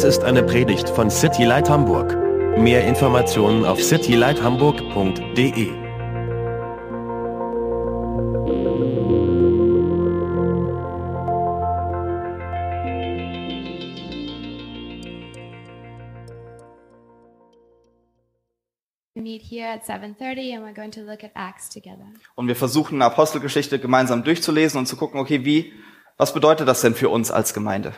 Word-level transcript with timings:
Dies 0.00 0.16
ist 0.16 0.24
eine 0.24 0.42
Predigt 0.42 0.88
von 0.88 1.10
City 1.10 1.44
Light 1.44 1.68
Hamburg. 1.68 2.16
Mehr 2.58 2.88
Informationen 2.88 3.66
auf 3.66 3.82
citylighthamburg.de. 3.82 5.66
We 19.14 19.20
meet 19.20 19.42
here 19.42 19.68
at 19.68 19.84
7:30 19.84 20.56
and 20.56 20.64
we're 20.64 20.72
going 20.72 20.90
to 20.92 21.02
look 21.02 21.22
at 21.22 21.32
Acts 21.34 21.68
together. 21.68 22.06
Und 22.36 22.48
wir 22.48 22.56
versuchen 22.56 23.02
Apostelgeschichte 23.02 23.78
gemeinsam 23.78 24.24
durchzulesen 24.24 24.78
und 24.78 24.86
zu 24.86 24.96
gucken, 24.96 25.20
okay, 25.20 25.44
wie, 25.44 25.74
was 26.16 26.32
bedeutet 26.32 26.66
das 26.66 26.80
denn 26.80 26.94
für 26.94 27.10
uns 27.10 27.30
als 27.30 27.52
Gemeinde? 27.52 27.92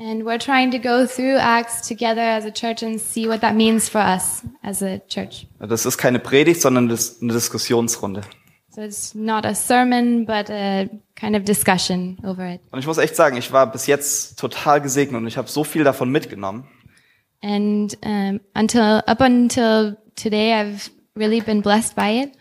And 0.00 0.24
we're 0.24 0.38
trying 0.38 0.70
to 0.70 0.78
go 0.78 1.06
through 1.06 1.36
Acts 1.36 1.86
together 1.86 2.22
as 2.22 2.46
a 2.46 2.50
church 2.50 2.82
and 2.82 2.98
see 2.98 3.28
what 3.28 3.42
that 3.42 3.54
means 3.54 3.90
for 3.90 4.00
us 4.00 4.42
as 4.62 4.82
a 4.82 4.98
church. 5.08 5.46
Das 5.58 5.84
ist 5.84 5.98
keine 5.98 6.18
Predigt, 6.18 6.62
sondern 6.62 6.88
eine 6.88 7.32
Diskussionsrunde. 7.34 8.22
So 8.70 8.80
it's 8.80 9.14
not 9.14 9.44
a 9.44 9.54
sermon, 9.54 10.24
but 10.24 10.48
a 10.48 10.88
kind 11.16 11.36
of 11.36 11.44
discussion 11.44 12.18
over 12.24 12.46
it. 12.46 12.62
Und 12.70 12.78
ich 12.78 12.86
muss 12.86 12.96
echt 12.96 13.14
sagen, 13.14 13.36
ich 13.36 13.52
war 13.52 13.70
bis 13.70 13.86
jetzt 13.86 14.38
total 14.38 14.80
gesegnet 14.80 15.20
und 15.20 15.26
ich 15.26 15.36
habe 15.36 15.48
so 15.48 15.64
viel 15.64 15.84
davon 15.84 16.10
mitgenommen. 16.10 16.64
And 17.42 17.94
um, 18.02 18.40
until 18.54 19.02
up 19.06 19.20
until 19.20 19.98
today, 20.16 20.54
I've 20.54 20.90
really 21.14 21.42
been 21.42 21.60
blessed 21.60 21.94
by 21.94 22.22
it. 22.22 22.32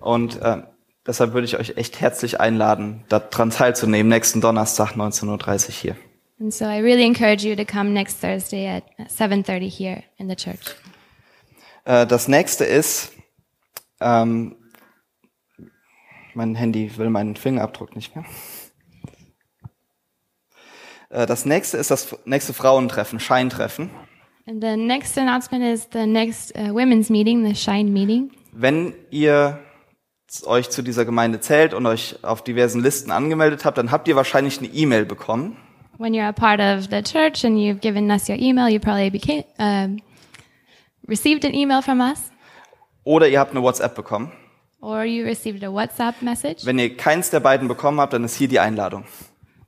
Und 0.00 0.42
äh, 0.42 0.64
deshalb 1.06 1.32
würde 1.32 1.44
ich 1.44 1.56
euch 1.58 1.76
echt 1.76 2.00
herzlich 2.00 2.40
einladen, 2.40 3.04
daran 3.08 3.50
teilzunehmen, 3.50 4.08
nächsten 4.08 4.40
Donnerstag 4.40 4.96
19.30 4.96 5.68
Uhr 5.68 5.74
hier. 5.74 6.09
And 6.40 6.54
so 6.54 6.64
I 6.64 6.78
really 6.78 7.04
encourage 7.04 7.44
you 7.44 7.54
to 7.54 7.66
come 7.66 7.92
next 7.92 8.18
Thursday 8.20 8.66
at 8.66 8.84
7:30 9.10 9.68
here 9.68 10.02
in 10.16 10.28
the 10.28 10.36
church. 10.36 10.74
Äh, 11.84 12.06
das 12.06 12.28
nächste 12.28 12.64
ist, 12.64 13.12
ähm, 14.00 14.56
mein 16.34 16.54
Handy 16.54 16.96
will 16.96 17.10
meinen 17.10 17.36
Fingerabdruck 17.36 17.94
nicht 17.94 18.16
mehr. 18.16 18.24
Äh, 21.10 21.26
das 21.26 21.44
nächste 21.44 21.76
ist 21.76 21.90
das 21.90 22.16
nächste 22.24 22.54
Frauentreffen, 22.54 23.20
Scheintreffen. 23.20 23.90
And 24.46 24.64
the 24.64 24.76
next 24.76 25.18
announcement 25.18 25.62
is 25.62 25.88
the 25.92 26.06
next 26.06 26.56
uh, 26.56 26.72
women's 26.72 27.10
meeting, 27.10 27.44
the 27.44 27.54
Shine 27.54 27.90
meeting. 27.90 28.30
Wenn 28.52 28.94
ihr 29.10 29.60
euch 30.44 30.70
zu 30.70 30.80
dieser 30.80 31.04
Gemeinde 31.04 31.40
zählt 31.40 31.74
und 31.74 31.84
euch 31.86 32.24
auf 32.24 32.42
diversen 32.42 32.80
Listen 32.80 33.10
angemeldet 33.10 33.66
habt, 33.66 33.76
dann 33.76 33.90
habt 33.90 34.08
ihr 34.08 34.16
wahrscheinlich 34.16 34.58
eine 34.58 34.68
E-Mail 34.68 35.04
bekommen. 35.04 35.58
When 36.00 36.14
you're 36.14 36.28
a 36.28 36.32
part 36.32 36.60
of 36.60 36.88
the 36.88 37.02
church 37.02 37.44
and 37.44 37.60
you've 37.62 37.82
given 37.82 38.10
us 38.10 38.26
your 38.26 38.38
email, 38.38 38.70
you 38.70 38.80
probably 38.80 39.10
became, 39.10 39.44
um 39.58 39.98
received 41.06 41.44
an 41.44 41.54
email 41.54 41.82
from 41.82 42.00
us, 42.00 42.30
Oder 43.04 43.28
ihr 43.28 43.38
habt 43.38 43.50
eine 43.50 43.62
WhatsApp 43.62 43.94
bekommen. 43.94 44.32
or 44.80 45.04
you 45.04 45.26
received 45.26 45.62
a 45.62 45.66
WhatsApp 45.70 46.22
message. 46.22 46.64
Wenn 46.64 46.78
ihr 46.78 46.96
keins 46.96 47.28
der 47.28 47.40
beiden 47.40 47.68
bekommen 47.68 48.00
habt, 48.00 48.14
dann 48.14 48.24
ist 48.24 48.36
hier 48.36 48.48
die 48.48 48.60
Einladung. 48.60 49.04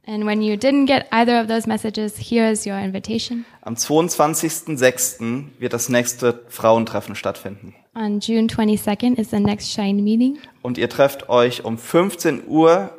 And 0.06 0.25
when 0.25 0.41
you 0.41 0.55
didn't 0.55 0.86
get 0.86 1.05
either 1.12 1.38
of 1.38 1.48
those 1.48 1.69
messages, 1.69 2.16
here 2.16 2.50
is 2.50 2.64
your 2.66 2.78
invitation. 2.78 3.44
Am 3.60 3.75
22.06. 3.75 5.44
wird 5.58 5.75
das 5.75 5.91
nächste 5.91 6.44
Frauentreffen 6.48 7.14
stattfinden. 7.14 7.75
On 7.94 8.20
June 8.20 8.47
22nd 8.48 9.19
is 9.19 9.28
the 9.30 9.38
next 9.38 9.70
Shine 9.70 10.00
meeting, 10.00 10.38
Und 10.62 10.78
ihr 10.78 10.88
trefft 10.88 11.28
euch 11.28 11.62
um 11.66 11.77
15 11.77 12.47
Uhr 12.48 12.97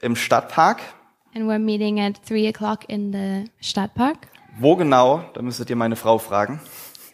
im 0.00 0.16
Stadtpark. 0.16 0.80
And 1.34 1.46
we're 1.48 1.58
meeting 1.58 2.00
at 2.00 2.18
3 2.26 2.46
o'clock 2.48 2.84
in 2.88 3.12
the 3.12 3.50
Stadtpark. 3.60 4.16
Wo 4.58 4.76
genau, 4.76 5.24
da 5.34 5.42
müsstet 5.42 5.68
ihr 5.70 5.76
meine 5.76 5.96
Frau 5.96 6.18
fragen. 6.18 6.60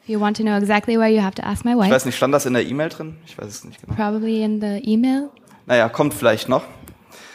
If 0.03 0.09
you 0.09 0.21
want 0.21 0.37
to 0.37 0.43
know 0.43 0.57
exactly 0.57 0.97
where, 0.99 1.09
you 1.09 1.23
have 1.23 1.35
to 1.37 1.43
ask 1.43 1.65
my 1.65 1.73
Ich 1.73 1.79
wife. 1.79 1.91
weiß 1.91 2.05
nicht, 2.05 2.17
stand 2.17 2.35
das 2.35 2.47
in 2.47 2.53
der 2.55 2.67
E-Mail 2.67 2.89
drin? 2.91 3.17
Ich 3.27 3.39
weiß 3.39 3.47
es 3.47 3.65
nicht 3.65 3.81
genau. 3.81 3.95
Probably 3.95 4.43
in 4.43 4.61
the 4.61 4.81
email, 4.85 5.31
Naja, 5.67 5.89
kommt 5.89 6.15
vielleicht 6.15 6.49
noch. 6.49 6.65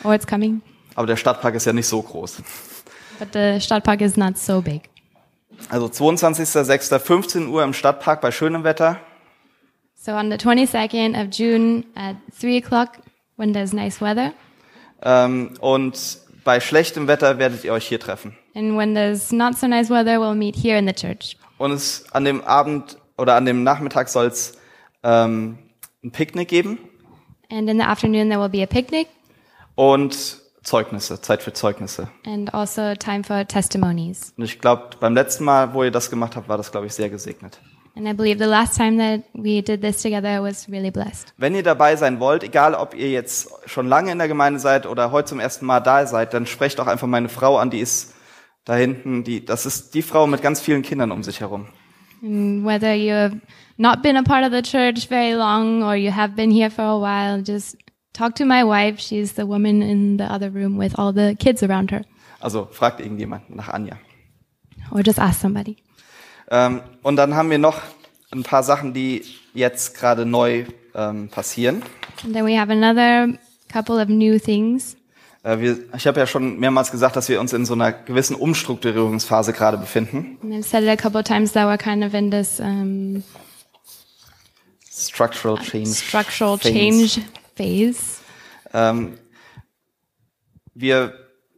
or 0.04 0.14
it's 0.14 0.28
coming. 0.28 0.62
Aber 0.96 1.08
der 1.08 1.16
Stadtpark 1.16 1.56
ist 1.56 1.66
ja 1.66 1.74
nicht 1.74 1.88
so 1.88 2.02
groß. 2.02 2.38
But 3.20 3.30
the 3.34 3.60
Stadtpark 3.60 4.02
is 4.02 4.18
not 4.18 4.38
so 4.38 4.62
big. 4.62 4.84
Also 5.70 5.88
22.06. 5.88 7.00
15 7.00 7.48
Uhr 7.48 7.64
im 7.64 7.74
Stadtpark 7.74 8.20
bei 8.22 8.32
schönem 8.32 8.64
Wetter. 8.64 9.00
So 9.96 10.12
on 10.12 10.30
the 10.30 10.38
22nd 10.38 11.16
of 11.20 11.34
June 11.34 11.86
at 11.96 12.18
3 12.40 12.58
o'clock, 12.58 13.00
when 13.38 13.54
there's 13.54 13.74
nice 13.74 14.02
weather, 14.02 14.34
Ähm, 15.02 15.54
und 15.62 16.20
bei 16.46 16.62
schlechtem 16.62 17.08
Wetter 17.10 17.38
werdet 17.40 17.66
ihr 17.66 17.74
euch 17.74 17.86
hier 17.88 18.00
treffen. 18.00 18.38
and 18.56 18.78
when 18.78 18.94
there's 18.96 19.34
not 19.34 19.58
so 19.58 19.68
nice 19.68 19.90
weather, 19.90 20.18
we'll 20.20 20.34
meet 20.36 20.56
here 20.56 20.78
in 20.80 20.88
the 20.88 20.94
church. 20.94 21.36
Und 21.58 21.72
es 21.72 22.06
an 22.14 22.24
dem 22.24 22.42
Abend 22.46 22.98
oder 23.18 23.36
an 23.36 23.46
dem 23.46 23.64
Nachmittag 23.64 24.08
soll 24.08 24.28
es 24.28 24.54
ähm, 25.04 25.58
ein 26.04 26.12
Picknick 26.12 26.48
geben 26.48 26.78
And 27.52 27.70
in 27.70 27.78
the 27.78 27.84
afternoon, 27.86 28.30
there 28.30 28.40
will 28.42 28.50
be 28.50 28.64
a 28.64 28.66
picnic 28.66 29.08
und 29.76 30.40
Zeugnisse, 30.64 31.22
Zeit 31.22 31.44
für 31.44 31.54
Zeugnisse. 31.54 32.10
and 32.26 32.52
also 32.54 32.96
time 32.96 33.24
for 33.24 33.46
testimonies. 33.48 34.34
Und 34.38 34.46
ich 34.46 34.60
glaube, 34.60 34.90
beim 35.00 35.14
letzten 35.14 35.44
Mal, 35.44 35.74
wo 35.76 35.84
ihr 35.84 35.92
das 35.92 36.10
gemacht 36.10 36.36
habt, 36.36 36.50
war 36.50 36.58
das, 36.58 36.72
glaube 36.72 36.88
ich, 36.88 36.94
sehr 36.94 37.10
gesegnet. 37.10 37.60
And 37.98 38.10
I 38.10 38.14
believe 38.14 38.40
the 38.40 38.50
last 38.50 38.76
time 38.76 38.98
that 38.98 39.24
we 39.34 39.62
did 39.62 39.82
this 39.82 40.02
together 40.02 40.42
was 40.42 40.68
really 40.70 40.92
blessed. 40.92 41.34
Wenn 41.38 41.56
ihr 41.56 41.64
dabei 41.64 41.96
sein 41.96 42.20
wollt, 42.20 42.44
egal 42.44 42.76
ob 42.76 42.94
ihr 42.94 43.10
jetzt 43.10 43.50
schon 43.68 43.88
lange 43.88 44.12
in 44.12 44.18
der 44.18 44.28
Gemeinde 44.28 44.60
seid 44.60 44.86
oder 44.86 45.12
heute 45.12 45.30
zum 45.30 45.40
ersten 45.40 45.66
Mal 45.66 45.80
da 45.80 46.06
seid, 46.06 46.34
dann 46.34 46.46
sprecht 46.46 46.80
auch 46.82 46.88
einfach 46.88 47.08
meine 47.08 47.30
Frau 47.30 47.58
an, 47.58 47.70
die 47.70 47.80
ist 47.80 48.14
da 48.66 48.76
hinten, 48.76 49.24
die, 49.24 49.46
das 49.46 49.66
ist 49.66 49.94
die 49.94 50.02
Frau 50.02 50.28
mit 50.28 50.42
ganz 50.42 50.60
vielen 50.60 50.82
Kindern 50.82 51.12
um 51.12 51.24
sich 51.24 51.40
herum. 51.40 51.68
And 52.22 52.66
whether 52.66 52.94
you've 52.94 53.40
not 53.78 54.02
been 54.02 54.18
a 54.18 54.24
part 54.24 54.44
of 54.44 54.52
the 54.52 54.62
church 54.62 55.08
very 55.08 55.34
long 55.34 55.84
or 55.84 55.96
you 55.96 56.12
have 56.12 56.36
been 56.36 56.52
here 56.52 56.70
for 56.70 56.84
a 56.84 57.00
while, 57.00 57.42
just 57.42 57.78
talk 58.14 58.36
to 58.36 58.46
my 58.46 58.64
wife. 58.64 59.00
She's 59.00 59.36
the 59.36 59.48
woman 59.48 59.82
in 59.82 60.18
the 60.18 60.26
other 60.26 60.50
room 60.50 60.78
with 60.78 60.98
all 60.98 61.14
the 61.14 61.36
kids 61.38 61.64
around 61.64 61.92
her. 61.92 62.02
Also 62.42 62.68
fragt 62.72 63.00
irgendjemand 63.00 63.56
nach 63.56 63.70
Anja. 63.70 63.98
Or 64.92 65.02
just 65.02 65.20
ask 65.20 65.40
somebody. 65.40 65.78
Ähm, 66.50 66.82
und 67.04 67.16
dann 67.16 67.36
haben 67.36 67.50
wir 67.50 67.58
noch 67.58 67.82
ein 68.32 68.44
paar 68.44 68.64
Sachen, 68.64 68.94
die 68.94 69.24
jetzt 69.54 69.96
gerade 69.98 70.26
neu 70.26 70.66
ähm, 70.94 71.30
passieren. 71.30 71.84
And 72.24 72.34
then 72.34 72.46
we 72.46 72.60
have 72.60 72.72
another 72.72 73.38
couple 73.72 74.02
of 74.02 74.08
new 74.10 74.40
things. 74.40 74.96
Äh, 75.44 75.60
wir, 75.60 75.78
ich 75.96 76.08
habe 76.08 76.20
ja 76.20 76.28
schon 76.28 76.60
mehrmals 76.60 76.92
gesagt, 76.92 77.16
dass 77.16 77.30
wir 77.30 77.40
uns 77.40 77.54
in 77.54 77.66
so 77.66 77.74
einer 77.74 77.92
gewissen 77.92 78.36
Umstrukturierungsphase 78.36 79.54
gerade 79.54 79.78
befinden. 79.78 80.38
And 80.42 80.54
I've 80.54 80.64
said 80.64 80.84
it 80.84 80.90
a 80.90 80.96
couple 80.96 81.20
of 81.20 81.26
times 81.26 81.54
that 81.54 81.68
we're 81.68 81.78
kind 81.82 82.04
of 82.04 82.14
in 82.14 82.32
this 82.32 82.60
um, 82.60 83.24
Structural 84.92 85.58
Change. 85.58 85.90
structural 85.90 86.58
Phase. 86.58 86.74
change 86.74 87.22
phase. 87.56 88.00
Ähm, 88.74 89.18
wir 90.74 91.14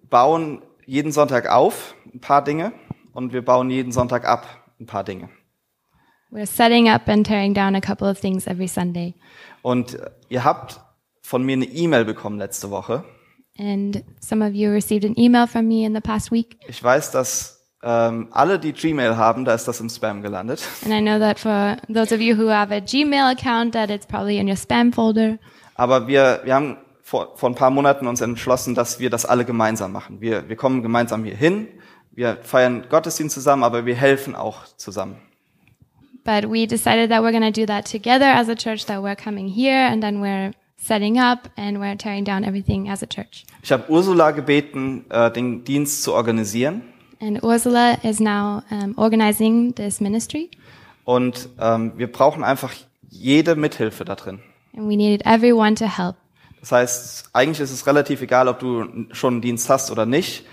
bauen 0.10 0.62
jeden 0.86 1.12
Sonntag 1.12 1.48
auf 1.48 1.96
ein 2.14 2.20
paar 2.20 2.44
Dinge 2.44 2.72
und 3.14 3.34
wir 3.34 3.44
bauen 3.44 3.70
jeden 3.70 3.92
Sonntag 3.92 4.26
ab 4.26 4.48
ein 4.80 4.86
paar 4.86 5.04
Dinge. 5.04 5.30
We're 6.30 6.46
setting 6.46 6.90
up 6.90 7.08
and 7.08 7.26
tearing 7.26 7.54
down 7.54 7.76
a 7.76 7.82
couple 7.82 8.10
of 8.10 8.20
things 8.20 8.48
every 8.48 8.68
Sunday. 8.68 9.16
Und 9.62 9.96
äh, 9.96 10.10
ihr 10.30 10.44
habt 10.44 10.82
von 11.22 11.44
mir 11.44 11.54
eine 11.54 11.66
E-Mail 11.66 12.06
bekommen 12.06 12.38
letzte 12.38 12.70
Woche. 12.70 13.04
And 13.58 14.04
some 14.20 14.46
of 14.46 14.54
you 14.54 14.70
received 14.70 15.06
an 15.06 15.18
email 15.18 15.48
from 15.48 15.68
me 15.68 15.86
in 15.86 15.96
the 15.96 16.02
past 16.02 16.32
week. 16.32 16.58
Ich 16.68 16.84
weiß, 16.84 17.12
dass 17.12 17.58
ähm, 17.82 18.28
alle, 18.32 18.60
die 18.60 18.74
Gmail 18.74 19.18
haben, 19.18 19.46
da 19.46 19.54
ist 19.54 19.68
das 19.68 19.80
im 19.80 19.90
Spam 19.90 20.22
gelandet. 20.22 20.62
And 20.84 20.94
I 20.94 21.02
know 21.02 21.20
that 21.20 21.40
for 21.40 21.78
those 21.88 22.14
of 22.14 22.22
you 22.22 22.36
who 22.36 22.50
have 22.50 22.74
a 22.74 22.80
Gmail 22.80 23.32
account, 23.32 23.74
that 23.74 23.90
it's 23.90 24.06
probably 24.06 24.38
in 24.38 24.48
your 24.48 24.58
spam 24.58 24.92
folder. 24.92 25.38
Aber 25.76 26.08
wir, 26.08 26.42
wir 26.44 26.56
haben 26.56 26.78
vor, 27.02 27.38
vor 27.38 27.50
ein 27.50 27.56
paar 27.56 27.70
Monaten 27.70 28.08
uns 28.08 28.20
entschlossen, 28.20 28.76
dass 28.76 29.00
wir 29.00 29.10
das 29.10 29.26
alle 29.26 29.46
gemeinsam 29.46 29.92
machen. 29.92 30.20
Wir, 30.22 30.50
wir 30.50 30.56
kommen 30.56 30.82
gemeinsam 30.82 31.24
hier 31.24 31.38
hin, 31.38 31.68
wir 32.18 32.38
feiern 32.42 32.86
Gottesdienst 32.90 33.36
zusammen, 33.36 33.64
aber 33.64 33.86
wir 33.86 33.96
helfen 33.96 34.36
auch 34.36 34.66
zusammen. 34.76 35.18
But 36.26 36.52
we 36.52 36.66
decided 36.68 37.10
that 37.12 37.22
we're 37.22 37.32
going 37.32 37.54
to 37.54 37.58
do 37.58 37.66
that 37.68 37.90
together 37.90 38.26
as 38.26 38.50
a 38.50 38.56
church, 38.56 38.86
that 38.88 39.02
we're 39.02 39.16
coming 39.16 39.48
here 39.48 39.88
and 39.88 40.02
then 40.02 40.20
we're 40.20 40.52
setting 40.78 41.20
up 41.20 41.50
and 41.56 41.80
we're 41.80 41.96
tearing 41.96 42.26
down 42.26 42.44
everything 42.44 42.90
as 42.90 43.04
a 43.04 43.06
church. 43.06 43.46
Ich 43.62 43.72
habe 43.72 43.90
Ursula 43.90 44.32
gebeten, 44.32 45.06
äh, 45.10 45.32
den 45.32 45.64
Dienst 45.64 46.04
zu 46.04 46.14
organisieren. 46.14 46.82
And 47.22 47.42
Ursula 47.44 47.98
is 48.04 48.20
now 48.20 48.64
um, 48.72 48.98
organizing 48.98 49.74
this 49.76 50.02
ministry. 50.02 50.50
Und 51.06 51.50
ähm, 51.60 51.94
wir 51.98 52.12
brauchen 52.12 52.44
einfach 52.44 52.74
jede 53.08 53.56
Mithilfe 53.56 54.06
da 54.06 54.16
drin. 54.16 54.40
And 54.76 54.90
we 54.90 54.98
needed 54.98 55.26
everyone 55.26 55.76
to 55.76 55.86
help. 55.86 56.16
Das 56.60 56.72
heißt, 56.72 57.30
eigentlich 57.34 57.60
ist 57.60 57.72
es 57.72 57.86
relativ 57.86 58.24
egal, 58.24 58.48
ob 58.48 58.60
du 58.60 59.06
schon 59.12 59.36
einen 59.36 59.42
Dienst 59.42 59.70
hast 59.70 59.92
oder 59.92 60.08
nicht. 60.08 60.46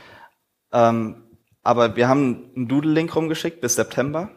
Ähm, 0.72 1.23
aber 1.64 1.96
wir 1.96 2.08
haben 2.08 2.50
einen 2.54 2.68
Doodle-Link 2.68 3.14
rumgeschickt 3.16 3.60
bis 3.60 3.74
September. 3.74 4.30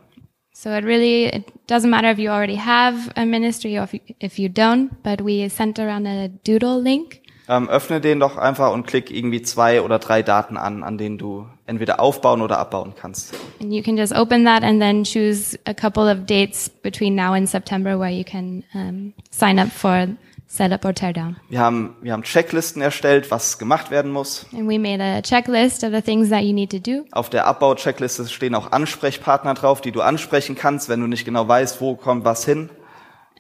So 0.54 0.72
it 0.72 0.84
really 0.86 1.26
it 1.26 1.44
doesn't 1.70 1.90
matter 1.90 2.12
if 2.12 2.18
you 2.18 2.32
already 2.32 2.58
have 2.58 3.12
a 3.16 3.26
ministry 3.26 3.78
or 3.78 3.84
if 3.84 3.94
you, 3.94 4.00
if 4.20 4.40
you 4.40 4.50
don't, 4.50 4.90
but 5.04 5.24
we 5.24 5.48
sent 5.50 5.78
around 5.80 6.08
a 6.08 6.30
doodle 6.44 6.82
link. 6.82 7.22
ähm, 7.50 7.70
öffne 7.70 8.02
den 8.02 8.20
doch 8.20 8.38
einfach 8.38 8.74
und 8.74 8.86
klick 8.86 9.12
irgendwie 9.12 9.42
zwei 9.42 9.82
oder 9.82 10.00
drei 10.00 10.22
Daten 10.22 10.58
an, 10.58 10.84
an 10.84 10.98
denen 10.98 11.18
du 11.18 11.48
entweder 11.66 12.00
aufbauen 12.00 12.42
oder 12.42 12.60
abbauen 12.60 12.94
kannst. 13.00 13.34
And 13.62 13.72
you 13.72 13.82
can 13.82 13.98
just 13.98 14.14
open 14.14 14.46
that 14.46 14.64
and 14.64 14.82
then 14.82 15.04
choose 15.04 15.58
a 15.66 15.74
couple 15.74 16.12
of 16.12 16.26
dates 16.26 16.70
between 16.70 17.16
now 17.16 17.34
and 17.34 17.48
September 17.48 17.98
where 17.98 18.12
you 18.12 18.24
can 18.24 18.64
um, 18.74 19.14
sign 19.32 19.60
up 19.60 19.70
for 19.72 20.08
setup 20.48 20.86
or 20.86 20.94
tear 20.94 21.14
down. 21.14 21.38
Wir 21.50 21.60
haben, 21.60 21.96
wir 22.02 22.14
haben 22.14 22.24
Checklisten 22.24 22.82
erstellt, 22.82 23.30
was 23.30 23.60
gemacht 23.60 23.92
werden 23.92 24.12
muss. 24.12 24.46
And 24.54 24.70
we 24.70 24.80
made 24.80 25.04
a 25.04 25.22
checklist 25.22 25.84
of 25.84 25.92
the 25.92 26.02
things 26.02 26.30
that 26.30 26.42
you 26.44 26.54
need 26.54 26.72
to 26.72 26.80
do. 26.80 27.06
Auf 27.12 27.30
der 27.30 27.46
Abbau-Checkliste 27.46 28.28
stehen 28.28 28.56
auch 28.56 28.72
Ansprechpartner 28.72 29.54
drauf, 29.54 29.82
die 29.82 29.92
du 29.92 30.02
ansprechen 30.02 30.56
kannst, 30.56 30.90
wenn 30.90 31.02
du 31.02 31.08
nicht 31.08 31.26
genau 31.26 31.48
weißt, 31.48 31.82
wo 31.82 31.96
kommt 31.96 32.26
was 32.26 32.46
hin. 32.46 32.70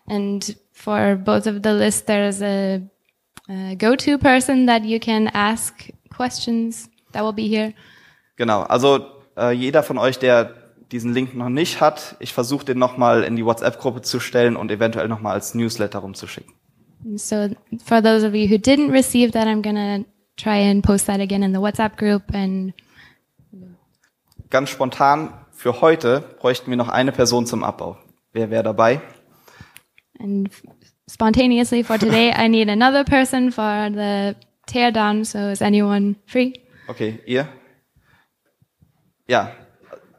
And 0.07 0.57
for 0.71 1.15
both 1.15 1.48
of 1.48 1.56
the 1.63 1.71
lists, 1.71 2.06
there's 2.06 2.42
a, 2.42 2.81
a 3.50 3.75
go-to 3.75 4.18
person 4.18 4.68
that 4.68 4.83
you 4.83 5.00
can 5.00 5.27
ask 5.27 5.92
questions 6.15 6.89
that 7.13 7.24
will 7.24 7.33
be 7.33 7.44
here. 7.44 7.74
Genau, 8.36 8.62
also 8.63 9.06
äh, 9.36 9.51
jeder 9.51 9.83
von 9.83 9.98
euch, 9.98 10.19
der 10.19 10.53
diesen 10.92 11.13
Link 11.13 11.36
noch 11.36 11.50
nicht 11.50 11.81
hat, 11.81 12.15
ich 12.19 12.33
versuche 12.33 12.65
den 12.65 12.80
nochmal 12.80 13.24
in 13.24 13.36
die 13.36 13.44
WhatsApp-Gruppe 13.44 14.01
zu 14.01 14.19
stellen 14.19 14.56
und 14.56 14.71
eventuell 14.71 15.07
nochmal 15.07 15.33
als 15.33 15.53
Newsletter 15.53 16.00
rumzuschicken. 16.00 16.53
So 17.17 17.49
for 17.83 18.01
those 18.01 18.23
of 18.23 18.35
you 18.35 18.47
who 18.47 18.57
didn't 18.57 18.91
receive 18.91 19.31
that, 19.33 19.47
I'm 19.47 19.61
gonna 19.61 20.05
try 20.35 20.57
and 20.57 20.83
post 20.83 21.07
that 21.07 21.19
again 21.19 21.44
in 21.44 21.51
the 21.51 21.59
WhatsApp 21.59 21.97
group 21.97 22.23
and 22.33 22.73
Ganz 24.49 24.69
spontan, 24.69 25.33
für 25.51 25.81
heute 25.81 26.21
bräuchten 26.39 26.69
wir 26.69 26.77
noch 26.77 26.88
eine 26.88 27.11
Person 27.11 27.45
zum 27.45 27.65
Abbau. 27.65 27.97
Wer 28.31 28.49
wäre 28.49 28.63
dabei? 28.63 29.01
And 30.19 30.49
spontaneously 31.09 31.83
for 31.83 31.97
today, 31.97 32.31
I 32.31 32.47
need 32.47 32.69
another 32.69 33.03
person 33.03 33.51
for 33.51 33.89
the 33.91 34.35
tear 34.67 34.91
down. 34.91 35.25
So 35.25 35.50
is 35.50 35.61
anyone 35.61 36.15
free? 36.25 36.53
Okay, 36.88 37.19
ihr? 37.25 37.47
Ja, 39.27 39.51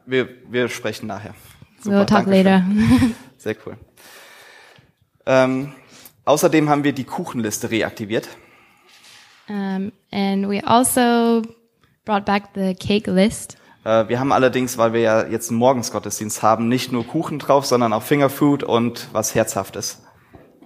wir, 0.05 0.29
wir 0.49 0.69
sprechen 0.69 1.07
nachher. 1.07 1.33
we'll 1.83 2.05
talk 2.05 2.27
later. 2.27 2.63
Sehr 3.37 3.55
cool. 3.65 3.77
Ähm, 5.25 5.73
außerdem 6.29 6.69
haben 6.69 6.83
wir 6.83 6.93
die 6.93 7.03
Kuchenliste 7.03 7.71
reaktiviert. 7.71 8.29
um, 9.49 9.91
and 10.11 10.47
we 10.47 10.61
also 10.63 11.41
brought 12.05 12.23
back 12.25 12.49
the 12.53 12.75
cake 12.75 13.09
list. 13.09 13.57
Äh, 13.83 14.07
wir 14.07 14.19
haben 14.19 14.31
allerdings, 14.31 14.77
weil 14.77 14.93
wir 14.93 15.01
ja 15.01 15.27
jetzt 15.27 15.49
einen 15.49 15.59
Morgensgottesdienst 15.59 16.43
haben, 16.43 16.67
nicht 16.67 16.91
nur 16.91 17.05
Kuchen 17.05 17.39
drauf, 17.39 17.65
sondern 17.65 17.93
auch 17.93 18.03
Fingerfood 18.03 18.63
und 18.63 19.07
was 19.11 19.33
Herzhaftes. 19.33 20.03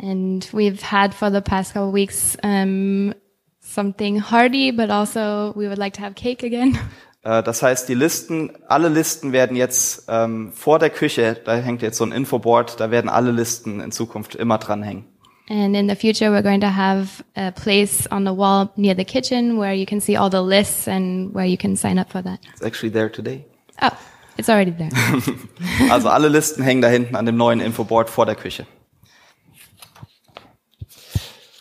And 0.02 0.46
we've 0.54 0.92
had 0.92 1.14
for 1.14 1.32
the 1.32 1.40
past 1.40 1.74
couple 1.74 1.94
weeks 1.94 2.38
um, 2.44 3.14
something 3.62 4.32
hearty, 4.32 4.72
but 4.72 4.90
also 4.90 5.54
we 5.56 5.70
would 5.70 5.78
like 5.78 5.94
to 5.94 6.02
have 6.02 6.14
cake 6.14 6.44
again. 6.44 6.78
Äh, 7.26 7.42
das 7.42 7.64
heißt, 7.64 7.88
die 7.88 7.94
Listen, 7.94 8.52
alle 8.68 8.90
Listen 8.90 9.32
werden 9.32 9.56
jetzt 9.56 10.08
ähm, 10.10 10.52
vor 10.52 10.78
der 10.78 10.90
Küche, 10.90 11.40
da 11.46 11.56
hängt 11.56 11.82
jetzt 11.82 11.98
so 11.98 12.04
ein 12.04 12.12
Infoboard, 12.12 12.82
da 12.82 12.92
werden 12.92 13.10
alle 13.10 13.32
Listen 13.32 13.80
in 13.80 13.94
Zukunft 13.94 14.36
immer 14.36 14.58
dranhängen. 14.58 15.06
And 15.50 15.76
in 15.76 15.88
the 15.88 15.96
future, 15.96 16.32
we're 16.32 16.42
going 16.42 16.62
to 16.62 16.70
have 16.70 17.22
a 17.36 17.52
place 17.52 18.08
on 18.12 18.24
the 18.24 18.34
wall 18.34 18.72
near 18.78 18.94
the 18.96 19.04
kitchen 19.04 19.58
where 19.58 19.74
you 19.74 19.86
can 19.86 20.00
see 20.00 20.16
all 20.16 20.30
the 20.30 20.42
lists 20.42 20.88
and 20.88 21.34
where 21.34 21.46
you 21.46 21.58
can 21.58 21.76
sign 21.76 22.00
up 22.00 22.10
for 22.10 22.22
that. 22.22 22.40
It's 22.54 22.64
actually 22.64 22.90
there 22.92 23.10
today. 23.10 23.46
Oh, 23.82 23.92
it's 24.38 24.48
already 24.50 24.72
there. 24.72 24.90
Also 25.92 26.10
alle 26.10 26.30
Listen 26.30 26.64
hängen 26.64 26.82
da 26.82 26.88
hinten 26.88 27.16
an 27.16 27.26
dem 27.26 27.36
neuen 27.36 27.60
Infoboard 27.60 28.10
vor 28.10 28.26
der 28.26 28.36
Küche. 28.36 28.66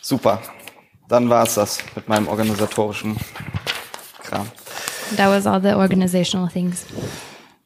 Super. 0.01 0.41
Dann 1.09 1.29
war 1.29 1.43
es 1.43 1.55
das 1.55 1.79
mit 1.95 2.07
meinem 2.07 2.27
organisatorischen 2.27 3.17
Kram. 4.23 4.47
that 5.17 5.27
was 5.29 5.45
all 5.45 5.59
the 5.59 5.75
organizational 5.75 6.47
things. 6.47 6.85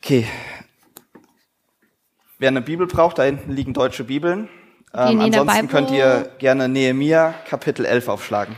Okay. 0.03 0.25
Wer 2.39 2.49
eine 2.49 2.61
Bibel 2.61 2.87
braucht, 2.87 3.17
da 3.19 3.23
hinten 3.23 3.51
liegen 3.51 3.73
deutsche 3.73 4.03
Bibeln. 4.03 4.49
You 4.93 4.99
Ähm, 4.99 5.19
ansonsten 5.21 5.67
könnt 5.67 5.91
ihr 5.91 6.29
gerne 6.37 6.67
Nehemia 6.67 7.33
Kapitel 7.47 7.85
11 7.85 8.09
aufschlagen. 8.09 8.55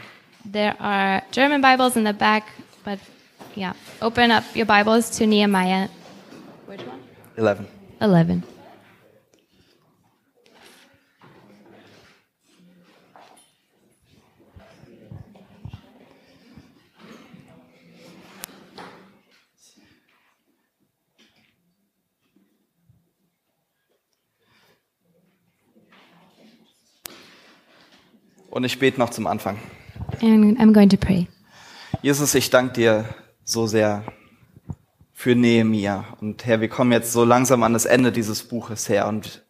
There 0.51 0.79
are 0.79 1.21
German 1.31 1.61
Bibles 1.61 1.95
in 1.95 2.05
the 2.05 2.13
back, 2.13 2.43
but 2.83 2.99
yeah, 3.55 3.73
open 4.01 4.31
up 4.31 4.43
your 4.55 4.65
Bibles 4.65 5.09
to 5.17 5.25
Nehemiah. 5.25 5.89
Which 6.67 6.81
one? 6.81 6.99
11. 7.37 7.67
11. 8.01 8.43
Und 28.49 28.63
ich 28.63 28.79
bete 28.79 28.99
noch 28.99 29.09
zum 29.09 29.27
Anfang. 29.27 29.59
And 30.21 30.59
I'm 30.59 30.73
going 30.73 30.89
to 30.89 30.97
pray. 30.97 31.27
Jesus, 32.01 32.33
ich 32.35 32.49
danke 32.49 32.73
dir 32.73 33.05
so 33.43 33.67
sehr 33.67 34.03
für 35.13 35.35
Nehemia. 35.35 36.05
Und 36.21 36.45
Herr, 36.45 36.61
wir 36.61 36.69
kommen 36.69 36.91
jetzt 36.91 37.11
so 37.11 37.23
langsam 37.25 37.63
an 37.63 37.73
das 37.73 37.85
Ende 37.85 38.11
dieses 38.11 38.43
Buches 38.43 38.89
her. 38.89 39.07
Und 39.07 39.45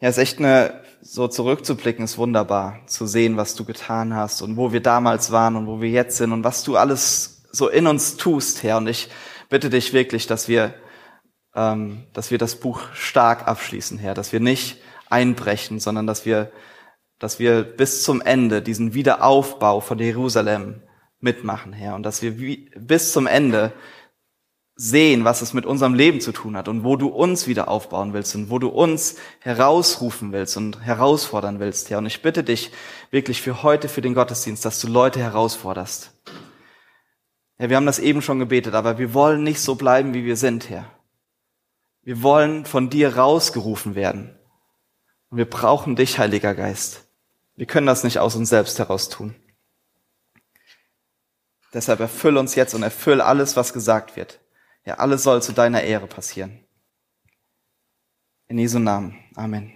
ja, 0.00 0.08
es 0.08 0.18
ist 0.18 0.22
echt 0.22 0.38
eine, 0.38 0.82
so 1.02 1.28
zurückzublicken, 1.28 2.04
ist 2.04 2.18
wunderbar, 2.18 2.80
zu 2.86 3.06
sehen, 3.06 3.36
was 3.36 3.54
du 3.54 3.64
getan 3.64 4.14
hast 4.14 4.42
und 4.42 4.56
wo 4.56 4.72
wir 4.72 4.82
damals 4.82 5.32
waren 5.32 5.56
und 5.56 5.66
wo 5.66 5.80
wir 5.80 5.88
jetzt 5.88 6.18
sind 6.18 6.32
und 6.32 6.44
was 6.44 6.62
du 6.62 6.76
alles 6.76 7.42
so 7.50 7.68
in 7.68 7.86
uns 7.86 8.16
tust, 8.16 8.62
Herr. 8.62 8.76
Und 8.76 8.86
ich 8.86 9.08
bitte 9.48 9.70
dich 9.70 9.92
wirklich, 9.92 10.26
dass 10.26 10.46
wir, 10.46 10.74
ähm, 11.54 12.04
dass 12.12 12.30
wir 12.30 12.38
das 12.38 12.56
Buch 12.56 12.82
stark 12.92 13.48
abschließen, 13.48 13.98
Herr, 13.98 14.14
dass 14.14 14.32
wir 14.32 14.40
nicht 14.40 14.76
einbrechen, 15.08 15.80
sondern 15.80 16.06
dass 16.06 16.26
wir 16.26 16.52
dass 17.20 17.38
wir 17.38 17.62
bis 17.62 18.02
zum 18.02 18.20
Ende 18.20 18.62
diesen 18.62 18.94
Wiederaufbau 18.94 19.80
von 19.80 19.98
Jerusalem 20.00 20.82
mitmachen, 21.20 21.72
Herr, 21.72 21.94
und 21.94 22.02
dass 22.02 22.22
wir 22.22 22.34
bis 22.76 23.12
zum 23.12 23.26
Ende 23.28 23.72
sehen, 24.74 25.24
was 25.26 25.42
es 25.42 25.52
mit 25.52 25.66
unserem 25.66 25.92
Leben 25.92 26.22
zu 26.22 26.32
tun 26.32 26.56
hat 26.56 26.66
und 26.66 26.82
wo 26.82 26.96
du 26.96 27.08
uns 27.08 27.46
wieder 27.46 27.68
aufbauen 27.68 28.14
willst 28.14 28.34
und 28.34 28.48
wo 28.48 28.58
du 28.58 28.68
uns 28.68 29.16
herausrufen 29.40 30.32
willst 30.32 30.56
und 30.56 30.80
herausfordern 30.80 31.60
willst, 31.60 31.90
Herr. 31.90 31.98
Und 31.98 32.06
ich 32.06 32.22
bitte 32.22 32.42
dich 32.42 32.72
wirklich 33.10 33.42
für 33.42 33.62
heute, 33.62 33.90
für 33.90 34.00
den 34.00 34.14
Gottesdienst, 34.14 34.64
dass 34.64 34.80
du 34.80 34.88
Leute 34.88 35.20
herausforderst. 35.20 36.14
Ja, 37.58 37.68
wir 37.68 37.76
haben 37.76 37.84
das 37.84 37.98
eben 37.98 38.22
schon 38.22 38.38
gebetet, 38.38 38.72
aber 38.72 38.96
wir 38.96 39.12
wollen 39.12 39.42
nicht 39.42 39.60
so 39.60 39.74
bleiben, 39.74 40.14
wie 40.14 40.24
wir 40.24 40.36
sind, 40.36 40.70
Herr. 40.70 40.90
Wir 42.02 42.22
wollen 42.22 42.64
von 42.64 42.88
dir 42.88 43.16
rausgerufen 43.16 43.94
werden. 43.94 44.34
Und 45.28 45.36
wir 45.36 45.44
brauchen 45.44 45.94
dich, 45.94 46.18
Heiliger 46.18 46.54
Geist. 46.54 47.09
Wir 47.60 47.66
können 47.66 47.86
das 47.86 48.04
nicht 48.04 48.18
aus 48.18 48.36
uns 48.36 48.48
selbst 48.48 48.78
heraus 48.78 49.10
tun. 49.10 49.34
Deshalb 51.74 52.00
erfüll 52.00 52.38
uns 52.38 52.54
jetzt 52.54 52.72
und 52.72 52.82
erfüll 52.82 53.20
alles, 53.20 53.54
was 53.54 53.74
gesagt 53.74 54.16
wird. 54.16 54.40
Ja, 54.86 54.94
alles 54.94 55.24
soll 55.24 55.42
zu 55.42 55.52
deiner 55.52 55.82
Ehre 55.82 56.06
passieren. 56.06 56.64
In 58.48 58.58
Jesu 58.58 58.78
Namen. 58.78 59.18
Amen. 59.34 59.74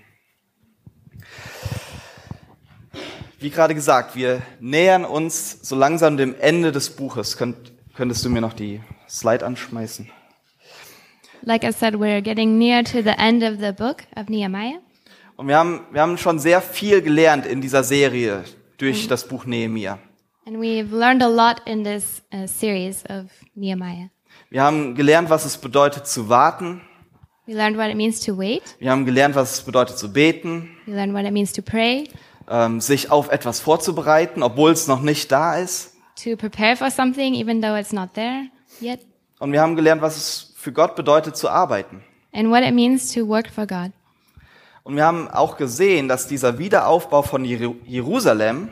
Wie 3.38 3.50
gerade 3.50 3.74
gesagt, 3.74 4.16
wir 4.16 4.40
nähern 4.60 5.04
uns 5.04 5.60
so 5.60 5.76
langsam 5.76 6.16
dem 6.16 6.34
Ende 6.40 6.72
des 6.72 6.88
Buches. 6.88 7.36
Könnt, 7.36 7.74
könntest 7.92 8.24
du 8.24 8.30
mir 8.30 8.40
noch 8.40 8.54
die 8.54 8.80
Slide 9.10 9.44
anschmeißen? 9.44 10.10
Like 11.42 11.64
I 11.64 11.70
said, 11.70 11.96
we're 11.96 12.22
getting 12.22 12.56
near 12.56 12.82
to 12.82 13.02
the 13.02 13.14
end 13.18 13.42
of 13.42 13.60
the 13.60 13.72
book 13.72 14.04
of 14.16 14.30
Nehemiah. 14.30 14.80
Und 15.36 15.48
wir 15.48 15.56
haben, 15.58 15.80
wir 15.90 16.00
haben 16.00 16.16
schon 16.18 16.38
sehr 16.38 16.60
viel 16.60 17.02
gelernt 17.02 17.46
in 17.46 17.60
dieser 17.60 17.82
Serie 17.82 18.44
durch 18.78 19.08
das 19.08 19.26
Buch 19.26 19.44
Nehemia. 19.46 19.98
And 20.46 20.58
we've 20.58 20.90
learned 20.94 21.22
a 21.22 21.26
lot 21.28 21.60
in 21.66 21.84
this 21.84 22.22
uh, 22.32 22.46
series 22.46 23.02
of 23.06 23.26
Nehemiah. 23.54 24.10
Wir 24.50 24.62
haben 24.62 24.94
gelernt, 24.94 25.30
was 25.30 25.44
es 25.44 25.56
bedeutet 25.58 26.06
zu 26.06 26.28
warten. 26.28 26.82
We 27.46 27.54
learned 27.54 27.76
what 27.76 27.88
it 27.88 27.96
means 27.96 28.20
to 28.20 28.36
wait. 28.38 28.62
Wir 28.78 28.90
haben 28.90 29.04
gelernt, 29.04 29.34
was 29.34 29.52
es 29.54 29.60
bedeutet 29.62 29.98
zu 29.98 30.12
beten, 30.12 30.70
We 30.86 30.92
learned 30.94 31.14
what 31.14 31.24
it 31.24 31.32
means 31.32 31.52
to 31.52 31.62
pray, 31.62 32.08
ähm, 32.48 32.80
sich 32.80 33.10
auf 33.10 33.30
etwas 33.30 33.60
vorzubereiten, 33.60 34.42
obwohl 34.42 34.70
es 34.72 34.86
noch 34.86 35.00
nicht 35.02 35.30
da 35.32 35.56
ist. 35.58 35.92
to 36.22 36.36
prepare 36.36 36.76
for 36.76 36.90
something 36.90 37.34
even 37.34 37.60
though 37.60 37.76
it's 37.76 37.92
not 37.92 38.14
there 38.14 38.46
yet, 38.80 39.00
Und 39.40 39.52
wir 39.52 39.60
haben 39.60 39.74
gelernt, 39.76 40.00
was 40.00 40.16
es 40.16 40.52
für 40.56 40.72
Gott 40.72 40.94
bedeutet 40.94 41.36
zu 41.36 41.48
arbeiten. 41.48 42.02
and 42.32 42.50
what 42.50 42.62
it 42.62 42.72
means 42.74 43.12
to 43.12 43.26
work 43.26 43.50
for 43.50 43.66
God. 43.66 43.90
Und 44.84 44.96
wir 44.96 45.04
haben 45.04 45.28
auch 45.28 45.56
gesehen, 45.56 46.08
dass 46.08 46.26
dieser 46.28 46.58
Wiederaufbau 46.58 47.22
von 47.22 47.44
Jeru- 47.44 47.76
Jerusalem 47.86 48.68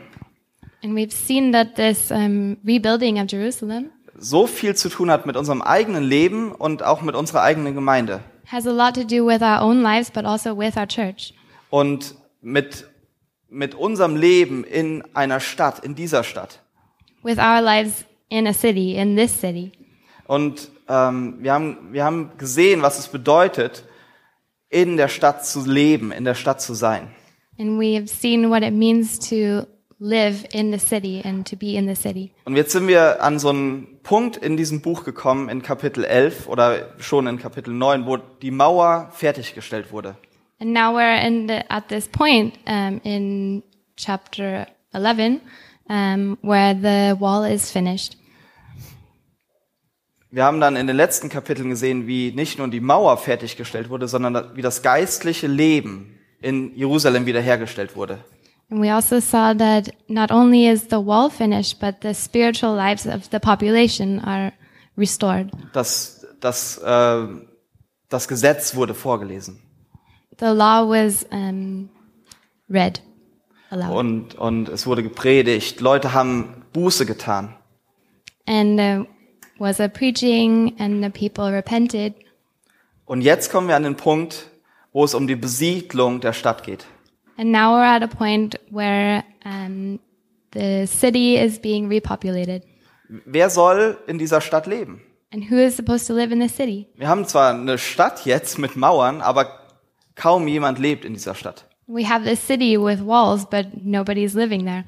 And 0.83 0.95
we've 0.95 1.11
seen 1.13 1.53
that 1.53 1.75
this 1.75 2.11
um, 2.11 2.57
rebuilding 2.65 3.19
of 3.19 3.31
Jerusalem 3.31 3.89
so 4.17 4.45
viel 4.47 4.75
zu 4.75 4.89
tun 4.89 5.09
hat 5.09 5.25
mit 5.25 5.35
unserem 5.35 5.61
eigenen 5.61 6.03
Leben 6.03 6.51
und 6.51 6.83
auch 6.83 7.01
mit 7.01 7.15
unserer 7.15 7.41
eigenen 7.41 7.73
Gemeinde. 7.73 8.19
has 8.45 8.67
a 8.67 8.71
lot 8.71 8.93
to 8.93 9.03
do 9.03 9.25
with 9.25 9.41
our 9.41 9.61
own 9.61 9.81
lives, 9.81 10.11
but 10.11 10.25
also 10.25 10.57
with 10.57 10.77
our 10.77 10.85
church 10.87 11.33
Und 11.69 12.15
mit, 12.41 12.85
mit 13.49 13.73
unserem 13.73 14.15
Leben 14.15 14.63
in 14.65 15.03
einer 15.15 15.39
Stadt, 15.39 15.79
in 15.79 15.95
dieser 15.95 16.23
Stadt. 16.23 16.59
with 17.23 17.37
our 17.39 17.61
lives 17.61 18.05
in 18.29 18.45
a 18.45 18.53
city, 18.53 18.95
in 18.95 19.15
this 19.15 19.39
city. 19.39 19.71
Und 20.27 20.69
ähm, 20.89 21.37
wir, 21.39 21.53
haben, 21.53 21.77
wir 21.91 22.03
haben 22.03 22.31
gesehen, 22.37 22.81
was 22.81 22.99
es 22.99 23.07
bedeutet, 23.07 23.85
in 24.73 24.97
der 24.97 25.07
Stadt 25.07 25.45
zu 25.45 25.65
leben, 25.65 26.11
in 26.11 26.25
der 26.25 26.35
Stadt 26.35 26.61
zu 26.61 26.73
sein. 26.73 27.09
And 27.59 27.79
we 27.79 27.95
have 27.95 28.07
seen 28.07 28.49
what 28.49 28.63
it 28.63 28.73
means 28.73 29.19
to 29.29 29.67
live 29.99 30.43
in 30.51 30.71
the 30.71 30.79
city 30.79 31.21
and 31.23 31.47
to 31.47 31.55
be 31.55 31.75
in 31.75 31.87
the 31.87 31.95
city. 31.95 32.31
Und 32.45 32.57
jetzt 32.57 32.71
sind 32.71 32.87
wir 32.87 33.21
an 33.21 33.39
so 33.39 33.49
einen 33.49 33.99
Punkt 34.01 34.37
in 34.37 34.57
diesem 34.57 34.81
Buch 34.81 35.03
gekommen, 35.03 35.49
in 35.49 35.61
Kapitel 35.61 36.03
11 36.03 36.49
oder 36.49 36.93
schon 36.97 37.27
in 37.27 37.37
Kapitel 37.37 37.73
9, 37.73 38.05
wo 38.05 38.17
die 38.17 38.51
Mauer 38.51 39.09
fertiggestellt 39.11 39.91
wurde. 39.91 40.15
And 40.59 40.73
now 40.73 40.93
we're 40.93 41.25
in 41.25 41.47
the, 41.47 41.61
at 41.69 41.87
this 41.89 42.07
point 42.07 42.57
um, 42.67 42.99
in 43.03 43.63
chapter 43.95 44.67
11 44.93 45.41
um, 45.89 46.37
where 46.41 46.73
the 46.73 47.19
wall 47.19 47.43
is 47.43 47.69
finished. 47.71 48.17
Wir 50.33 50.45
haben 50.45 50.59
dann 50.59 50.75
in 50.75 50.87
den 50.87 50.95
letzten 50.95 51.29
Kapiteln 51.29 51.69
gesehen, 51.69 52.07
wie 52.07 52.31
nicht 52.31 52.57
nur 52.57 52.67
die 52.67 52.79
Mauer 52.79 53.17
fertiggestellt 53.17 53.91
wurde, 53.91 54.07
sondern 54.07 54.55
wie 54.55 54.63
das 54.63 54.81
geistliche 54.81 55.45
Leben 55.45 56.17
in 56.41 56.75
Jerusalem 56.75 57.27
wiederhergestellt 57.27 57.95
wurde. 57.95 58.17
And 58.71 58.81
we 58.81 58.91
also 58.91 59.19
saw 59.19 59.53
that 59.55 59.91
not 60.07 60.31
only 60.31 60.67
is 60.67 60.87
the 60.89 60.95
wall 60.95 61.29
finished, 61.29 61.79
but 61.79 61.97
the 62.01 62.15
spiritual 62.15 62.75
lives 62.75 63.05
of 63.05 63.29
the 63.31 63.37
population 63.37 64.19
are 64.21 64.51
restored. 64.97 65.51
Das, 65.71 66.25
das, 66.39 66.79
äh, 66.79 67.27
das 68.09 68.27
Gesetz 68.27 68.73
wurde 68.73 68.95
vorgelesen. 68.95 69.61
The 70.39 70.47
law 70.47 70.89
was 70.89 71.27
um, 71.29 71.89
read 72.67 73.03
aloud. 73.69 73.95
Und, 73.95 74.33
und 74.33 74.69
es 74.69 74.87
wurde 74.87 75.03
gepredigt. 75.03 75.79
Leute 75.79 76.13
haben 76.13 76.63
Buße 76.73 77.05
getan. 77.05 77.55
and 78.45 78.77
there 78.77 79.05
was 79.59 79.79
a 79.79 79.87
preaching 79.87 80.73
and 80.79 81.03
the 81.03 81.09
people 81.09 81.51
repented 81.51 82.13
Und 83.05 83.21
jetzt 83.21 83.51
kommen 83.51 83.67
wir 83.67 83.75
an 83.75 83.83
den 83.83 83.95
Punkt, 83.97 84.47
wo 84.93 85.03
es 85.03 85.13
um 85.13 85.27
die 85.27 85.35
Besiedlung 85.35 86.19
der 86.21 86.33
Stadt 86.33 86.63
geht. 86.63 86.85
and 87.37 87.51
now 87.51 87.73
we're 87.75 87.83
at 87.85 88.03
a 88.03 88.07
point 88.07 88.59
where 88.69 89.23
um, 89.45 89.99
the 90.53 90.85
city 90.87 91.35
is 91.37 91.59
being 91.59 91.87
repopulated 91.89 92.63
Wer 93.25 93.49
soll 93.49 93.97
in 94.07 94.17
dieser 94.17 94.39
Stadt 94.41 94.65
leben? 94.67 95.01
and 95.31 95.49
who 95.49 95.55
is 95.57 95.75
supposed 95.75 96.05
to 96.07 96.13
live 96.13 96.31
in 96.31 96.39
the 96.41 96.47
city 96.49 96.87
Wir 96.95 97.07
haben 97.07 97.25
zwar 97.25 97.53
eine 97.53 97.77
Stadt 97.77 98.25
jetzt 98.25 98.57
mit 98.59 98.75
Mauern, 98.75 99.21
aber 99.21 99.59
kaum 100.15 100.47
jemand 100.47 100.77
lebt 100.79 101.05
in 101.05 101.13
dieser 101.13 101.35
Stadt. 101.35 101.65
we 101.87 102.07
have 102.07 102.23
this 102.23 102.45
city 102.45 102.77
with 102.77 103.01
walls 103.03 103.45
but 103.49 103.65
nobody's 103.83 104.33
living 104.35 104.63
there 104.65 104.85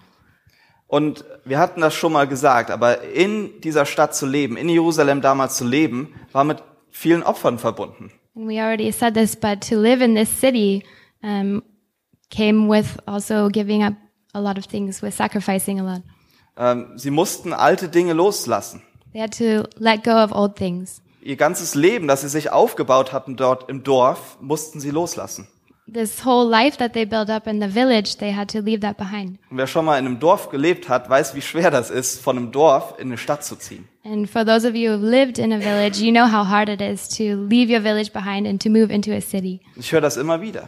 Und 0.88 1.26
wir 1.46 1.58
hatten 1.60 1.82
das 1.82 1.94
schon 1.96 2.14
mal 2.14 2.28
gesagt, 2.28 2.70
aber 2.72 3.02
in 3.02 3.60
dieser 3.62 3.86
Stadt 3.86 4.16
zu 4.16 4.26
leben, 4.26 4.56
in 4.58 4.70
Jerusalem 4.70 5.22
damals 5.22 5.56
zu 5.58 5.66
leben, 5.66 6.14
war 6.32 6.44
mit 6.44 6.62
vielen 6.90 7.24
Opfern 7.24 7.58
verbunden. 7.60 8.12
and 8.36 8.48
we 8.50 8.60
already 8.62 8.92
said 8.92 9.14
this 9.14 9.36
but 9.36 9.62
to 9.68 9.76
live 9.80 10.02
in 10.04 10.14
this 10.16 10.30
city 10.42 10.84
um, 11.24 11.64
came 12.30 12.68
with 12.70 12.86
also 13.06 13.48
giving 13.50 13.82
up 13.84 13.94
a 14.34 14.40
lot 14.40 14.58
of 14.58 14.66
things 14.68 15.02
with 15.02 15.14
sacrificing 15.16 15.80
a 15.80 15.84
lot 15.96 16.02
Ähm, 16.58 16.98
sie 16.98 17.12
mussten 17.12 17.54
alte 17.54 17.88
Dinge 17.90 18.14
loslassen. 18.14 18.82
they 19.14 19.22
had 19.22 19.32
to 19.38 19.68
let 19.78 20.04
go 20.04 20.12
of 20.12 20.32
old 20.34 20.56
things 20.58 21.02
Ihr 21.22 21.38
ganzes 21.38 21.74
Leben, 21.76 22.08
das 22.08 22.22
sie 22.22 22.30
sich 22.30 22.52
aufgebaut 22.52 23.12
hatten 23.12 23.36
dort 23.36 23.68
im 23.70 23.84
Dorf, 23.84 24.38
mussten 24.42 24.80
sie 24.80 24.92
loslassen. 24.92 25.48
This 25.92 26.26
whole 26.26 26.48
life 26.50 26.78
that 26.78 26.94
they 26.94 27.06
built 27.06 27.30
up 27.30 27.48
in 27.48 27.62
the 27.62 27.68
village 27.68 28.18
they 28.18 28.32
had 28.32 28.50
to 28.50 28.60
leave 28.60 28.82
that 28.82 28.98
behind 28.98 29.38
Und 29.50 29.58
wer 29.58 29.68
schon 29.68 29.86
mal 29.86 29.98
in 30.00 30.06
einem 30.06 30.20
Dorf 30.20 30.50
gelebt 30.50 30.90
hat, 30.90 31.10
weiß, 31.10 31.36
wie 31.36 31.42
schwer 31.42 31.72
das 31.72 31.90
ist, 31.92 32.22
von 32.22 32.38
einem 32.38 32.52
Dorf 32.52 32.96
in 32.98 33.08
eine 33.08 33.18
Stadt 33.18 33.44
zu 33.44 33.56
ziehen. 33.56 33.88
And 34.04 34.30
for 34.30 34.46
those 34.46 34.68
of 34.68 34.76
you 34.76 34.92
who've 34.92 35.04
lived 35.04 35.38
in 35.38 35.52
a 35.52 35.60
village, 35.60 36.00
you 36.00 36.12
know 36.12 36.26
how 36.26 36.48
hard 36.48 36.70
it 36.70 36.82
is 36.82 37.08
to 37.10 37.36
leave 37.48 37.72
your 37.72 37.82
village 37.82 38.12
behind 38.12 38.48
and 38.48 38.62
to 38.62 38.70
move 38.70 38.92
into 38.94 39.12
a 39.12 39.22
city. 39.22 39.62
Ich 39.76 39.92
höre 39.92 40.02
das 40.02 40.18
immer 40.18 40.42
wieder. 40.42 40.68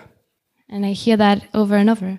And 0.69 0.85
I 0.85 0.93
hear 0.93 1.17
that 1.17 1.41
over 1.53 1.75
and 1.75 1.89
over. 1.89 2.17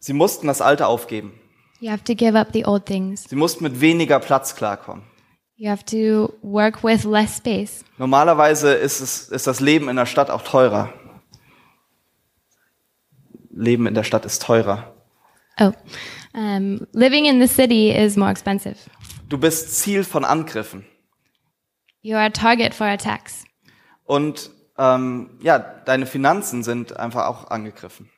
Sie 0.00 0.12
mussten 0.12 0.46
das 0.46 0.60
Alte 0.60 0.86
aufgeben. 0.86 1.32
You 1.80 1.90
have 1.90 2.04
to 2.04 2.14
give 2.14 2.36
up 2.38 2.48
the 2.52 2.64
old 2.66 2.86
things. 2.86 3.24
Sie 3.28 3.36
mussten 3.36 3.64
mit 3.64 3.80
weniger 3.80 4.18
Platz 4.18 4.56
klarkommen. 4.56 5.04
You 5.60 5.68
have 5.70 5.84
to 5.86 6.32
work 6.40 6.84
with 6.84 7.04
less 7.04 7.38
space. 7.38 7.84
Normalerweise 7.98 8.74
ist, 8.74 9.00
es, 9.00 9.28
ist 9.28 9.48
das 9.48 9.58
Leben 9.58 9.88
in 9.88 9.96
der 9.96 10.06
Stadt 10.06 10.30
auch 10.30 10.42
teurer. 10.42 10.94
Leben 13.50 13.88
in 13.88 13.94
der 13.94 14.04
Stadt 14.04 14.24
ist 14.24 14.40
teurer. 14.40 14.94
Oh, 15.58 15.72
um, 16.32 16.86
living 16.92 17.24
in 17.24 17.40
the 17.40 17.52
city 17.52 17.90
is 17.90 18.16
more 18.16 18.30
expensive. 18.30 18.76
Du 19.28 19.36
bist 19.36 19.74
Ziel 19.74 20.04
von 20.04 20.24
Angriffen. 20.24 20.86
You 22.02 22.14
are 22.14 22.26
a 22.26 22.30
target 22.30 22.72
for 22.72 22.86
attacks. 22.86 23.44
Und 24.04 24.50
ähm, 24.78 25.40
ja, 25.42 25.58
deine 25.58 26.06
Finanzen 26.06 26.62
sind 26.62 26.96
einfach 26.96 27.26
auch 27.26 27.50
angegriffen. 27.50 28.08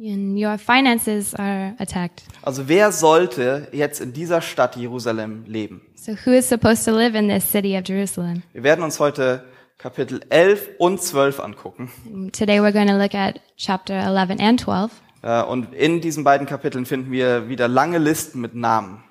And 0.00 0.38
your 0.38 0.58
finances 0.58 1.34
are 1.34 1.74
attacked. 1.78 2.22
Also 2.42 2.68
wer 2.68 2.92
sollte 2.92 3.66
jetzt 3.72 4.00
in 4.00 4.12
dieser 4.12 4.40
Stadt 4.40 4.76
Jerusalem 4.76 5.44
leben? 5.46 5.80
So 5.96 6.12
who 6.24 6.30
is 6.30 6.48
supposed 6.48 6.84
to 6.84 6.92
live 6.92 7.16
in 7.16 7.28
this 7.28 7.50
city 7.50 7.76
of 7.76 7.82
Jerusalem? 7.88 8.44
Wir 8.52 8.62
werden 8.62 8.84
uns 8.84 9.00
heute 9.00 9.44
Kapitel 9.76 10.20
11 10.30 10.68
und 10.78 11.02
12 11.02 11.40
angucken. 11.40 11.90
Today 12.32 12.60
we're 12.60 12.72
going 12.72 12.86
to 12.86 12.96
look 12.96 13.14
at 13.14 13.40
chapter 13.56 13.94
11 13.94 14.38
and 14.40 14.60
12. 14.60 14.92
Äh, 15.22 15.42
Und 15.42 15.74
in 15.74 16.00
diesen 16.00 16.22
beiden 16.22 16.46
Kapiteln 16.46 16.86
finden 16.86 17.10
wir 17.10 17.48
wieder 17.48 17.66
lange 17.66 17.98
Listen 17.98 18.40
mit 18.40 18.54
Namen. 18.54 19.02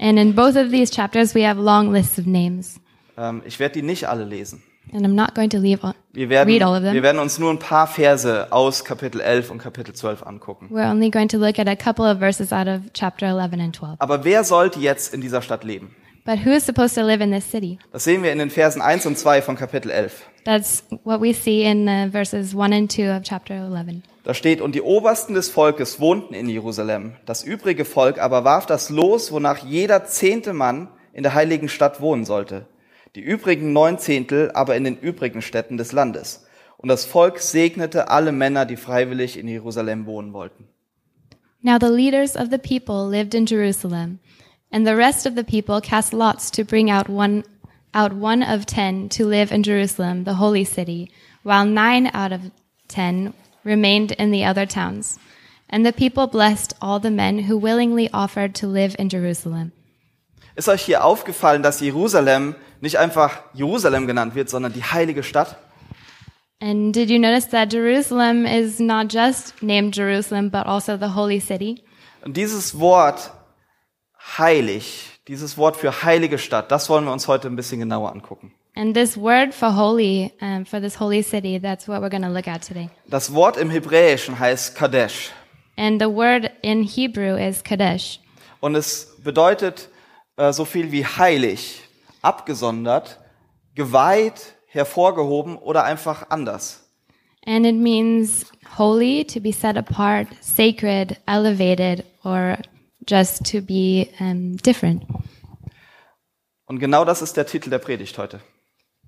And 0.00 0.18
in 0.18 0.34
both 0.34 0.56
of 0.56 0.70
these 0.70 0.92
chapters 0.92 1.36
we 1.36 1.46
have 1.46 1.60
long 1.60 1.92
lists 1.92 2.18
of 2.18 2.26
names. 2.26 2.80
Ähm, 3.16 3.42
Ich 3.44 3.60
werde 3.60 3.74
die 3.74 3.82
nicht 3.82 4.08
alle 4.08 4.24
lesen. 4.24 4.60
And 4.92 5.06
I'm 5.06 5.14
not 5.14 5.34
going 5.34 5.48
to 5.50 5.58
leave 5.58 5.82
all, 5.82 5.94
Wir 6.12 6.28
werden, 6.28 6.48
read 6.48 6.62
all 6.62 6.76
of 6.76 6.82
them. 6.82 6.94
wir 6.94 7.02
werden 7.02 7.18
uns 7.18 7.38
nur 7.38 7.50
ein 7.50 7.58
paar 7.58 7.86
Verse 7.86 8.48
aus 8.50 8.84
Kapitel 8.84 9.20
11 9.20 9.50
und 9.50 9.58
Kapitel 9.58 9.94
12 9.94 10.26
angucken. 10.26 10.68
We're 10.70 10.90
only 10.90 11.10
going 11.10 11.28
to 11.28 11.38
look 11.38 11.58
at 11.58 11.68
a 11.68 11.76
couple 11.76 12.04
of 12.04 12.18
verses 12.18 12.52
out 12.52 12.66
of 12.66 12.80
chapter 12.92 13.26
11 13.28 13.60
and 13.60 13.74
12. 13.74 13.96
Aber 14.00 14.24
wer 14.24 14.44
sollte 14.44 14.80
jetzt 14.80 15.14
in 15.14 15.20
dieser 15.20 15.40
Stadt 15.40 15.64
leben? 15.64 15.94
But 16.24 16.44
who 16.44 16.50
is 16.50 16.64
supposed 16.64 16.94
to 16.96 17.02
live 17.02 17.20
in 17.20 17.32
this 17.32 17.50
city? 17.50 17.78
Das 17.90 18.04
sehen 18.04 18.22
wir 18.22 18.32
in 18.32 18.38
den 18.38 18.50
Versen 18.50 18.80
1 18.82 19.06
und 19.06 19.18
2 19.18 19.42
von 19.42 19.56
Kapitel 19.56 19.90
11. 19.90 20.22
That's 20.44 20.84
what 21.04 21.20
we 21.20 21.32
see 21.32 21.62
in 21.64 21.88
uh, 21.88 22.10
verses 22.10 22.54
1 22.54 22.72
and 22.72 22.92
2 22.92 23.16
of 23.16 23.22
chapter 23.22 23.54
11. 23.54 24.02
Da 24.24 24.34
steht, 24.34 24.60
und 24.60 24.74
die 24.76 24.82
Obersten 24.82 25.34
des 25.34 25.48
Volkes 25.48 25.98
wohnten 25.98 26.34
in 26.34 26.48
Jerusalem. 26.48 27.14
Das 27.26 27.42
übrige 27.42 27.84
Volk 27.84 28.20
aber 28.20 28.44
warf 28.44 28.66
das 28.66 28.88
Los, 28.90 29.32
wonach 29.32 29.58
jeder 29.64 30.04
zehnte 30.04 30.52
Mann 30.52 30.88
in 31.12 31.24
der 31.24 31.34
heiligen 31.34 31.68
Stadt 31.68 32.00
wohnen 32.00 32.24
sollte. 32.24 32.66
Die 33.14 33.20
übrigen 33.20 33.72
neun 33.72 33.98
Zehntel 33.98 34.50
aber 34.52 34.76
in 34.76 34.84
den 34.84 34.96
übrigen 34.96 35.42
Städten 35.42 35.76
des 35.76 35.92
Landes. 35.92 36.46
Und 36.78 36.88
das 36.88 37.04
Volk 37.04 37.40
segnete 37.40 38.08
alle 38.08 38.32
Männer, 38.32 38.64
die 38.64 38.76
freiwillig 38.76 39.38
in 39.38 39.48
Jerusalem 39.48 40.06
wohnen 40.06 40.32
wollten. 40.32 40.66
Now 41.60 41.78
the 41.78 41.94
leaders 41.94 42.36
of 42.36 42.48
the 42.50 42.58
people 42.58 43.08
lived 43.08 43.34
in 43.34 43.46
Jerusalem, 43.46 44.18
and 44.72 44.84
the 44.86 44.94
rest 44.94 45.26
of 45.26 45.34
the 45.36 45.44
people 45.44 45.80
cast 45.80 46.12
lots 46.12 46.50
to 46.50 46.64
bring 46.64 46.90
out 46.90 47.08
one 47.08 47.44
out 47.94 48.12
one 48.12 48.42
of 48.42 48.66
ten 48.66 49.08
to 49.10 49.26
live 49.26 49.52
in 49.54 49.62
Jerusalem, 49.62 50.24
the 50.24 50.34
holy 50.34 50.64
city, 50.64 51.10
while 51.44 51.64
nine 51.64 52.10
out 52.14 52.32
of 52.32 52.40
ten 52.88 53.32
remained 53.64 54.10
in 54.12 54.32
the 54.32 54.44
other 54.44 54.66
towns. 54.66 55.18
And 55.68 55.86
the 55.86 55.92
people 55.92 56.26
blessed 56.26 56.74
all 56.80 56.98
the 56.98 57.10
men 57.10 57.48
who 57.48 57.56
willingly 57.56 58.10
offered 58.12 58.54
to 58.56 58.66
live 58.66 58.96
in 58.98 59.08
Jerusalem. 59.08 59.72
Ist 60.56 60.68
euch 60.68 60.82
hier 60.82 61.04
aufgefallen, 61.04 61.62
dass 61.62 61.80
Jerusalem 61.80 62.56
nicht 62.82 62.98
einfach 62.98 63.40
Jerusalem 63.54 64.06
genannt 64.06 64.34
wird, 64.34 64.50
sondern 64.50 64.72
die 64.72 64.82
heilige 64.82 65.22
Stadt? 65.22 65.56
And 66.60 66.94
did 66.94 67.10
you 67.10 67.18
notice 67.18 67.48
that 67.48 67.72
Jerusalem 67.72 68.44
is 68.44 68.78
not 68.78 69.12
just 69.12 69.62
named 69.62 69.96
Jerusalem, 69.96 70.50
but 70.50 70.66
also 70.66 70.96
the 70.96 71.14
holy 71.14 71.40
city? 71.40 71.82
Und 72.24 72.36
dieses 72.36 72.78
Wort 72.78 73.32
heilig, 74.38 75.10
dieses 75.26 75.56
Wort 75.56 75.76
für 75.76 76.02
heilige 76.02 76.38
Stadt, 76.38 76.70
das 76.70 76.88
wollen 76.88 77.04
wir 77.04 77.12
uns 77.12 77.26
heute 77.26 77.48
ein 77.48 77.56
bisschen 77.56 77.80
genauer 77.80 78.12
angucken. 78.12 78.52
And 78.74 78.94
this 78.94 79.16
word 79.16 79.52
for 79.52 79.76
holy, 79.76 80.32
um, 80.40 80.64
for 80.64 80.80
this 80.80 80.98
holy 80.98 81.22
city, 81.22 81.60
that's 81.60 81.88
what 81.88 82.00
we're 82.00 82.10
going 82.10 82.22
to 82.22 82.30
look 82.30 82.48
at 82.48 82.66
today. 82.66 82.88
Das 83.06 83.34
Wort 83.34 83.56
im 83.56 83.70
Hebräischen 83.70 84.38
heißt 84.38 84.74
Kadesh. 84.74 85.30
And 85.76 86.00
the 86.00 86.08
word 86.08 86.50
in 86.62 86.82
Hebrew 86.82 87.36
is 87.36 87.62
Kadesh. 87.62 88.20
Und 88.60 88.74
es 88.74 89.16
bedeutet 89.22 89.88
äh, 90.36 90.52
so 90.52 90.64
viel 90.64 90.90
wie 90.92 91.04
heilig, 91.04 91.81
abgesondert, 92.22 93.20
geweiht, 93.74 94.54
hervorgehoben 94.66 95.56
oder 95.56 95.84
einfach 95.84 96.30
anders. 96.30 96.88
And 97.44 97.66
it 97.66 97.74
means 97.74 98.46
holy, 98.78 99.24
to 99.24 99.40
be 99.40 99.52
set 99.52 99.76
apart, 99.76 100.28
sacred, 100.40 101.18
elevated, 101.26 102.04
or 102.22 102.56
just 103.06 103.44
to 103.50 103.60
be 103.60 104.08
um, 104.20 104.56
different. 104.58 105.02
Und 106.66 106.78
genau 106.78 107.04
das 107.04 107.20
ist 107.20 107.36
der 107.36 107.46
Titel 107.46 107.68
der 107.70 107.80
Predigt 107.80 108.16
heute. 108.16 108.40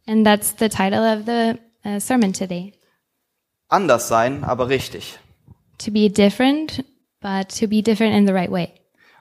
And 0.07 0.27
that's 0.27 0.55
the 0.59 0.69
title 0.69 1.01
of 1.01 1.25
the 1.25 1.59
uh, 1.89 2.01
sermon 2.01 2.33
today. 2.33 2.75
Anders 3.69 4.09
sein, 4.09 4.45
aber 4.45 4.69
richtig. 4.69 5.19
to 5.79 5.91
be 5.91 6.09
different, 6.09 6.85
but 7.21 7.49
to 7.49 7.67
be 7.67 7.83
different 7.83 8.15
in 8.15 8.27
the 8.27 8.35
right 8.35 8.51
way. 8.51 8.73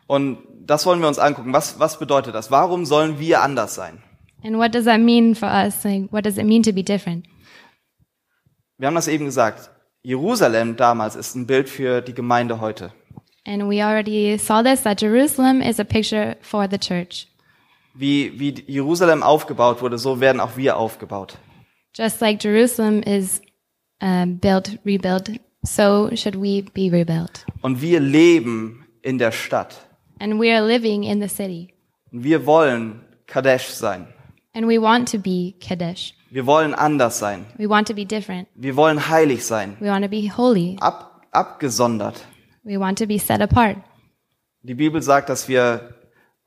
Und 0.07 0.52
das 0.65 0.85
wollen 0.85 1.01
wir 1.01 1.07
uns 1.07 1.19
angucken. 1.19 1.53
Was, 1.53 1.79
was 1.79 1.99
bedeutet 1.99 2.35
das? 2.35 2.51
Warum 2.51 2.85
sollen 2.85 3.19
wir 3.19 3.41
anders 3.41 3.75
sein? 3.75 4.01
And 4.43 4.57
what 4.57 4.73
does 4.73 4.85
that 4.85 4.99
mean 4.99 5.35
for 5.35 5.47
us? 5.47 5.83
Like, 5.83 6.11
what 6.11 6.25
does 6.25 6.37
it 6.37 6.45
mean 6.45 6.63
to 6.63 6.73
be 6.73 6.83
different? 6.83 7.25
Wir 8.77 8.87
haben 8.87 8.95
das 8.95 9.07
eben 9.07 9.25
gesagt. 9.25 9.69
Jerusalem 10.01 10.75
damals 10.75 11.15
ist 11.15 11.35
ein 11.35 11.47
Bild 11.47 11.69
für 11.69 12.01
die 12.01 12.13
Gemeinde 12.13 12.59
heute. 12.59 12.91
And 13.45 13.69
we 13.69 13.83
already 13.83 14.37
saw 14.37 14.61
this 14.61 14.83
that 14.83 15.01
Jerusalem 15.01 15.61
is 15.61 15.79
a 15.79 15.83
picture 15.83 16.37
for 16.41 16.67
the 16.69 16.77
church. 16.77 17.27
Wie, 17.93 18.37
wie 18.39 18.63
Jerusalem 18.67 19.21
aufgebaut 19.23 19.81
wurde, 19.81 19.97
so 19.97 20.19
werden 20.19 20.41
auch 20.41 20.57
wir 20.57 20.77
aufgebaut. 20.77 21.37
Just 21.95 22.21
like 22.21 22.43
Jerusalem 22.43 23.03
is 23.03 23.41
um, 24.01 24.39
built, 24.39 24.79
rebuilt, 24.83 25.39
so 25.63 26.09
should 26.15 26.35
we 26.35 26.63
be 26.73 26.91
rebuilt. 26.91 27.45
Und 27.61 27.81
wir 27.81 27.99
leben 27.99 28.85
in 29.01 29.19
der 29.19 29.31
Stadt. 29.31 29.75
And 30.19 30.39
we 30.39 30.51
are 30.51 30.65
living 30.65 31.03
in 31.03 31.21
the 31.21 31.27
city. 31.27 31.73
Und 32.11 32.23
wir 32.23 32.45
wollen 32.45 33.01
Kadesh 33.27 33.67
sein. 33.67 34.07
And 34.53 34.67
we 34.67 34.79
want 34.79 35.11
to 35.11 35.17
be 35.17 35.53
Kadesh. 35.59 36.13
Wir 36.29 36.45
wollen 36.45 36.73
anders 36.73 37.19
sein. 37.19 37.45
We 37.57 37.67
want 37.67 37.87
to 37.87 37.93
be 37.93 38.05
different. 38.05 38.47
Wir 38.55 38.75
wollen 38.75 39.09
heilig 39.09 39.45
sein. 39.45 39.77
We 39.79 39.87
want 39.87 40.03
to 40.03 40.09
be 40.09 40.29
holy. 40.35 40.77
Ab, 40.79 41.27
abgesondert. 41.31 42.25
We 42.63 42.79
want 42.79 42.97
to 42.99 43.05
be 43.05 43.19
set 43.19 43.41
apart. 43.41 43.77
Die 44.61 44.75
Bibel 44.75 45.01
sagt, 45.01 45.29
dass 45.29 45.47
wir, 45.47 45.93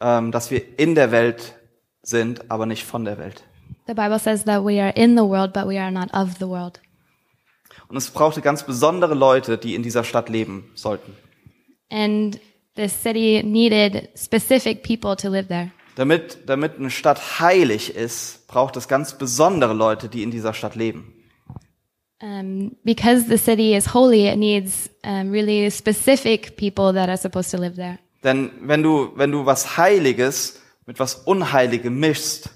ähm, 0.00 0.32
dass 0.32 0.50
wir 0.50 0.78
in 0.78 0.94
der 0.94 1.10
Welt 1.10 1.54
sind, 2.02 2.50
aber 2.50 2.66
nicht 2.66 2.84
von 2.84 3.04
der 3.04 3.18
Welt. 3.18 3.44
The 3.86 3.94
Bible 3.94 4.18
says 4.18 4.44
that 4.44 4.64
we 4.64 4.80
are 4.82 4.92
in 4.96 5.16
the 5.16 5.22
world, 5.22 5.52
but 5.52 5.66
we 5.66 5.80
are 5.80 5.92
not 5.92 6.12
of 6.14 6.38
the 6.38 6.46
world. 6.46 6.80
Und 7.88 7.96
es 7.96 8.10
brauchte 8.10 8.40
ganz 8.40 8.64
besondere 8.64 9.14
Leute, 9.14 9.58
die 9.58 9.74
in 9.74 9.82
dieser 9.82 10.02
Stadt 10.02 10.28
leben 10.28 10.70
sollten. 10.74 11.14
And 11.90 12.40
the 12.76 12.88
city 12.88 13.42
needed 13.42 14.08
specific 14.14 14.82
people 14.82 15.16
to 15.16 15.28
live 15.28 15.48
there. 15.48 15.72
Damit, 15.96 16.38
damit 16.46 16.78
eine 16.78 16.90
Stadt 16.90 17.40
heilig 17.40 17.94
ist, 17.94 18.46
braucht 18.48 18.76
es 18.76 18.86
ganz 18.86 19.16
besondere 19.16 19.72
Leute, 19.72 20.08
die 20.08 20.22
in 20.22 20.30
dieser 20.30 20.52
Stadt 20.52 20.74
leben. 20.74 21.12
Um, 22.22 22.76
because 22.82 23.26
the 23.28 23.36
city 23.36 23.74
is 23.74 23.92
holy, 23.92 24.26
it 24.26 24.38
needs 24.38 24.88
um, 25.04 25.30
really 25.30 25.70
specific 25.70 26.56
people 26.56 26.92
that 26.94 27.08
are 27.08 27.16
supposed 27.16 27.50
to 27.50 27.58
live 27.58 27.76
there. 27.76 27.98
Denn 28.24 28.50
wenn 28.60 28.82
du, 28.82 29.10
wenn 29.16 29.30
du 29.30 29.44
was 29.44 29.76
Heiliges 29.76 30.60
mit 30.86 30.98
was 30.98 31.14
Unheiligem 31.14 31.98
mischst, 31.98 32.50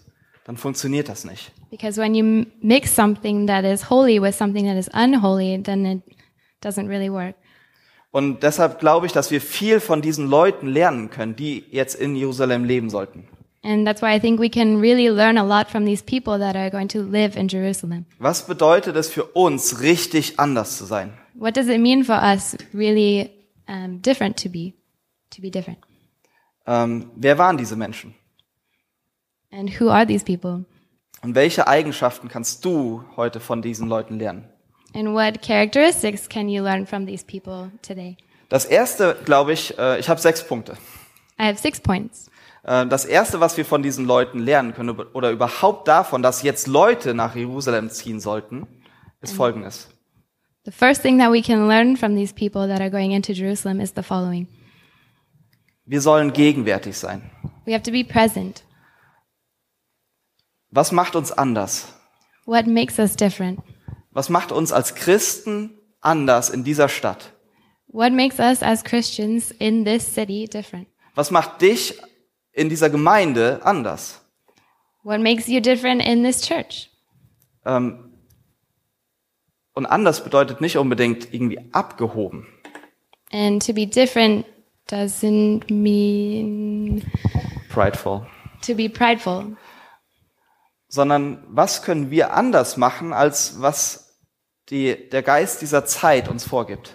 dann 0.44 0.56
funktioniert 0.56 1.08
das 1.08 1.24
nicht. 1.24 1.52
Because 1.70 2.00
when 2.00 2.14
you 2.14 2.46
mix 2.60 2.94
something 2.94 3.46
that 3.46 3.64
is 3.64 3.88
holy 3.90 4.20
with 4.20 4.34
something 4.34 4.66
that 4.66 4.76
is 4.76 4.88
unholy, 4.92 5.62
then 5.62 5.84
it 5.86 6.02
doesn't 6.62 6.88
really 6.88 7.10
work. 7.10 7.36
Und 8.12 8.42
deshalb 8.42 8.80
glaube 8.80 9.06
ich, 9.06 9.12
dass 9.12 9.30
wir 9.30 9.40
viel 9.40 9.78
von 9.80 10.02
diesen 10.02 10.26
Leuten 10.26 10.66
lernen 10.66 11.10
können, 11.10 11.36
die 11.36 11.64
jetzt 11.70 11.94
in 11.94 12.16
Jerusalem 12.16 12.64
leben 12.64 12.90
sollten. 12.90 13.28
And 13.62 13.86
that's 13.86 14.00
why 14.00 14.16
I 14.16 14.18
think 14.18 14.40
we 14.40 14.48
can 14.48 14.80
really 14.80 15.08
learn 15.08 15.36
a 15.36 15.44
lot 15.44 15.68
from 15.70 15.84
these 15.84 16.02
people 16.02 16.38
that 16.38 16.56
are 16.56 16.70
going 16.70 16.88
to 16.88 17.02
live 17.02 17.36
in 17.36 17.46
Jerusalem. 17.46 18.06
Was 18.18 18.46
bedeutet 18.46 18.96
es 18.96 19.10
für 19.10 19.24
uns, 19.24 19.80
richtig 19.80 20.40
anders 20.40 20.78
zu 20.78 20.86
sein? 20.86 21.12
What 21.34 21.56
does 21.56 21.68
it 21.68 21.78
mean 21.78 22.04
for 22.04 22.16
us 22.16 22.56
really 22.72 23.30
um, 23.68 24.00
different 24.00 24.42
to 24.42 24.48
be, 24.48 24.72
to 25.30 25.42
be 25.42 25.50
different? 25.50 25.78
Ähm, 26.66 27.10
wer 27.16 27.36
waren 27.36 27.58
diese 27.58 27.76
Menschen? 27.76 28.14
And 29.52 29.78
who 29.78 29.90
are 29.90 30.06
these 30.06 30.24
people? 30.24 30.64
Und 31.22 31.34
welche 31.34 31.68
Eigenschaften 31.68 32.28
kannst 32.28 32.64
du 32.64 33.04
heute 33.16 33.40
von 33.40 33.60
diesen 33.60 33.88
Leuten 33.88 34.18
lernen? 34.18 34.48
And 34.94 35.14
what 35.14 35.40
characteristics 35.42 36.28
can 36.28 36.48
you 36.48 36.62
learn 36.62 36.86
from 36.86 37.06
these 37.06 37.24
people 37.24 37.70
today? 37.82 38.16
Das 38.48 38.64
erste, 38.64 39.16
glaube 39.24 39.52
ich, 39.52 39.78
äh, 39.78 40.00
ich 40.00 40.08
habe 40.08 40.20
sechs 40.20 40.44
Punkte. 40.46 40.72
I 41.38 41.44
have 41.44 41.58
six 41.58 41.80
points. 41.80 42.28
Äh, 42.64 42.86
Das 42.86 43.04
erste, 43.04 43.40
was 43.40 43.56
wir 43.56 43.64
von 43.64 43.82
diesen 43.82 44.04
Leuten 44.04 44.40
lernen 44.40 44.74
können 44.74 44.90
oder 44.90 45.30
überhaupt 45.30 45.86
davon, 45.86 46.22
dass 46.22 46.42
jetzt 46.42 46.66
Leute 46.66 47.14
nach 47.14 47.36
Jerusalem 47.36 47.90
ziehen 47.90 48.20
sollten, 48.20 48.66
ist 49.20 49.34
Folgendes. 49.34 49.88
The 50.64 50.72
first 50.72 51.02
thing 51.02 51.18
that 51.20 51.30
we 51.32 51.40
can 51.40 51.68
learn 51.68 51.96
from 51.96 52.16
these 52.16 52.34
people 52.34 52.66
that 52.68 52.80
are 52.80 52.90
going 52.90 53.12
into 53.12 53.32
Jerusalem 53.32 53.80
is 53.80 53.92
the 53.94 54.02
following. 54.02 54.46
Wir 55.86 56.00
sollen 56.00 56.32
gegenwärtig 56.32 56.98
sein. 56.98 57.30
We 57.64 57.72
have 57.72 57.82
to 57.84 57.90
be 57.92 58.04
present. 58.04 58.64
Was 60.70 60.92
macht 60.92 61.16
uns 61.16 61.32
anders? 61.32 61.92
What 62.44 62.66
makes 62.66 62.98
us 62.98 63.16
different? 63.16 63.60
Was 64.12 64.28
macht 64.28 64.52
uns 64.52 64.72
als 64.72 64.94
Christen 64.94 65.78
anders 66.00 66.50
in 66.50 66.64
dieser 66.64 66.88
Stadt? 66.88 67.32
What 67.88 68.12
makes 68.12 68.38
us 68.38 68.62
as 68.62 68.84
Christians 68.84 69.50
in 69.50 69.84
this 69.84 70.14
city 70.14 70.46
different? 70.46 70.88
Was 71.14 71.30
macht 71.30 71.60
dich 71.60 72.00
in 72.52 72.68
dieser 72.68 72.90
Gemeinde 72.90 73.60
anders? 73.64 74.20
What 75.02 75.20
makes 75.20 75.46
you 75.48 75.60
different 75.60 76.02
in 76.04 76.22
this 76.22 76.42
church? 76.42 76.90
Ähm, 77.64 78.12
und 79.74 79.86
anders 79.86 80.22
bedeutet 80.22 80.60
nicht 80.60 80.76
unbedingt 80.76 81.32
irgendwie 81.32 81.60
abgehoben. 81.72 82.46
And 83.32 83.64
to 83.64 83.72
be 83.72 83.86
different 83.86 84.44
doesn't 84.88 85.72
mean 85.72 87.02
Prideful. 87.68 88.26
to 88.62 88.74
be 88.74 88.88
prideful, 88.88 89.56
Sondern 90.92 91.42
was 91.48 91.82
können 91.82 92.10
wir 92.10 92.34
anders 92.34 92.76
machen, 92.76 93.12
als 93.12 93.60
was 93.62 94.18
die, 94.68 95.08
der 95.10 95.22
Geist 95.22 95.62
dieser 95.62 95.84
Zeit 95.86 96.28
uns 96.28 96.44
vorgibt? 96.44 96.92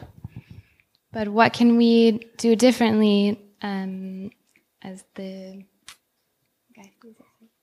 but 1.12 1.28
what 1.34 1.54
can 1.54 1.80
we 1.80 2.20
do 2.44 2.56
differently 2.58 3.38
um, 3.64 4.30
as 4.84 5.06
the 5.16 5.66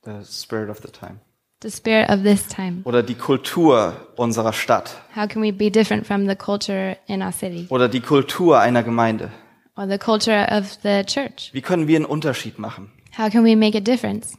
The 0.04 0.24
spirit 0.24 0.68
of 0.68 0.80
the 0.80 0.88
time. 0.88 1.20
the 1.60 1.70
spirit 1.70 2.08
of 2.10 2.22
this 2.24 2.48
time? 2.48 2.80
Oder 2.84 3.02
die 3.04 3.14
Kultur 3.14 3.94
unserer 4.16 4.52
Stadt. 4.52 4.96
How 5.14 5.28
can 5.28 5.42
we 5.42 5.52
be 5.52 5.70
different 5.70 6.06
from 6.06 6.26
the 6.26 6.34
culture 6.34 6.96
in 7.06 7.22
our 7.22 7.30
city 7.32 7.66
Oder 7.68 7.88
die 7.88 8.00
Kultur 8.00 8.58
einer 8.58 8.82
Gemeinde. 8.82 9.30
or 9.76 9.86
the 9.86 9.98
culture 9.98 10.46
of 10.50 10.78
the 10.82 11.04
church? 11.04 11.50
Wie 11.52 11.60
können 11.60 11.86
wir 11.86 11.96
einen 11.96 12.04
Unterschied 12.06 12.58
machen? 12.58 12.90
How 13.16 13.30
can 13.30 13.44
we 13.44 13.54
make 13.54 13.76
a 13.76 13.80
difference? 13.80 14.36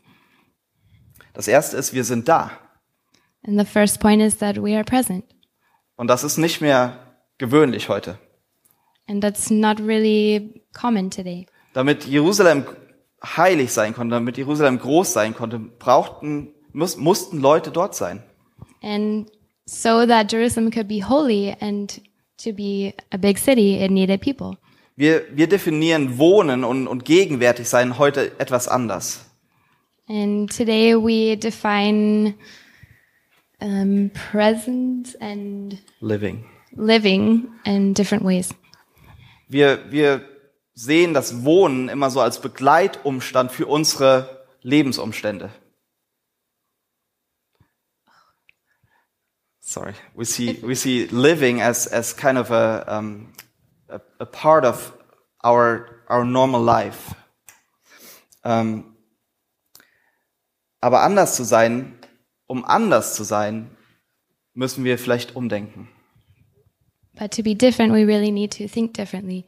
Das 1.33 1.47
erste 1.47 1.77
ist, 1.77 1.93
wir 1.93 2.03
sind 2.03 2.27
da. 2.27 2.51
And 3.45 3.59
the 3.59 3.65
first 3.65 3.99
point 3.99 4.21
is 4.21 4.37
that 4.37 4.57
we 4.57 4.75
are 4.75 4.83
present. 4.83 5.25
Und 5.95 6.07
das 6.07 6.23
ist 6.23 6.37
nicht 6.37 6.61
mehr 6.61 6.97
gewöhnlich 7.37 7.89
heute. 7.89 8.17
And 9.07 9.21
that's 9.21 9.49
not 9.49 9.79
really 9.79 10.63
common 10.73 11.09
today. 11.09 11.45
Damit 11.73 12.05
Jerusalem 12.05 12.65
heilig 13.23 13.71
sein 13.73 13.93
konnte, 13.93 14.15
damit 14.15 14.37
Jerusalem 14.37 14.79
groß 14.79 15.13
sein 15.13 15.35
konnte, 15.35 15.59
brauchten, 15.59 16.53
muss, 16.71 16.97
mussten 16.97 17.39
Leute 17.39 17.71
dort 17.71 17.95
sein. 17.95 18.23
And 18.81 19.29
so 19.65 20.05
that 20.05 20.31
Jerusalem 20.31 20.71
could 20.71 20.87
be 20.87 21.01
holy 21.07 21.55
and 21.59 22.01
to 22.37 22.53
be 22.53 22.93
a 23.11 23.17
big 23.17 23.37
city, 23.37 23.83
it 23.83 23.91
needed 23.91 24.21
people. 24.21 24.57
Wir, 24.95 25.23
wir 25.35 25.47
definieren 25.47 26.17
Wohnen 26.19 26.63
und, 26.63 26.87
und 26.87 27.03
gegenwärtig 27.03 27.67
sein 27.67 27.97
heute 27.97 28.39
etwas 28.39 28.67
anders. 28.67 29.25
And 30.07 30.51
today 30.51 30.95
we 30.95 31.35
define 31.37 32.35
um, 33.61 34.11
present 34.13 35.15
and 35.21 35.79
Living. 36.01 36.45
living 36.75 37.49
in 37.65 37.93
different 37.93 38.25
ways. 38.25 38.53
Wir, 39.47 39.91
wir 39.91 40.21
sehen 40.73 41.13
das 41.13 41.45
Wohnen 41.45 41.87
immer 41.87 42.09
so 42.09 42.19
als 42.19 42.41
Begleitumstand 42.41 43.51
für 43.51 43.67
unsere 43.67 44.45
Lebensumstände. 44.61 45.51
Sorry, 49.59 49.93
we 50.13 50.25
see 50.25 50.59
we 50.61 50.75
see 50.75 51.07
living 51.09 51.61
as 51.61 51.87
as 51.87 52.15
kind 52.15 52.37
of 52.37 52.51
a 52.51 52.83
um, 52.87 53.33
a, 53.87 53.99
a 54.19 54.25
part 54.25 54.65
of 54.65 54.93
our 55.43 56.03
our 56.09 56.25
normal 56.25 56.61
life. 56.61 57.15
Ähm, 58.43 58.92
aber 60.83 61.01
anders 61.01 61.35
zu 61.35 61.43
sein, 61.43 61.93
um 62.45 62.65
anders 62.65 63.15
zu 63.15 63.23
sein, 63.23 63.69
müssen 64.53 64.83
wir 64.83 64.97
vielleicht 64.97 65.35
umdenken. 65.35 65.87
But 67.17 67.31
to 67.31 67.43
be 67.43 67.55
different, 67.55 67.93
we 67.93 68.05
really 68.05 68.31
need 68.31 68.57
to 68.57 68.67
think 68.67 68.93
differently. 68.93 69.45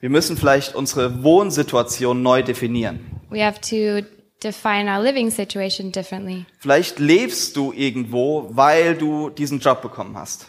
Wir 0.00 0.10
müssen 0.10 0.36
vielleicht 0.36 0.76
unsere 0.76 1.24
Wohnsituation 1.24 2.22
neu 2.22 2.42
definieren. 2.42 3.00
We 3.30 3.44
have 3.44 3.60
to 3.62 4.06
define 4.42 4.88
our 4.88 5.02
living 5.02 5.30
situation 5.30 5.90
differently. 5.90 6.46
Vielleicht 6.60 7.00
lebst 7.00 7.56
du 7.56 7.72
irgendwo, 7.72 8.48
weil 8.50 8.94
du 8.94 9.30
diesen 9.30 9.58
Job 9.58 9.82
bekommen 9.82 10.16
hast. 10.16 10.46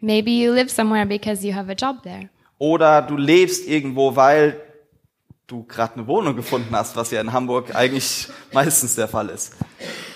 Maybe 0.00 0.30
you 0.30 0.52
live 0.52 0.70
somewhere 0.70 1.06
because 1.06 1.46
you 1.46 1.54
have 1.54 1.70
a 1.70 1.74
job 1.74 2.02
there. 2.02 2.28
Oder 2.58 3.02
du 3.02 3.16
lebst 3.16 3.68
irgendwo, 3.68 4.16
weil 4.16 4.60
du 5.50 5.64
gerade 5.64 5.94
eine 5.94 6.06
Wohnung 6.06 6.36
gefunden 6.36 6.74
hast, 6.74 6.96
was 6.96 7.10
ja 7.10 7.20
in 7.20 7.32
Hamburg 7.32 7.74
eigentlich 7.74 8.28
meistens 8.52 8.94
der 8.94 9.08
Fall 9.08 9.28
ist. 9.28 9.56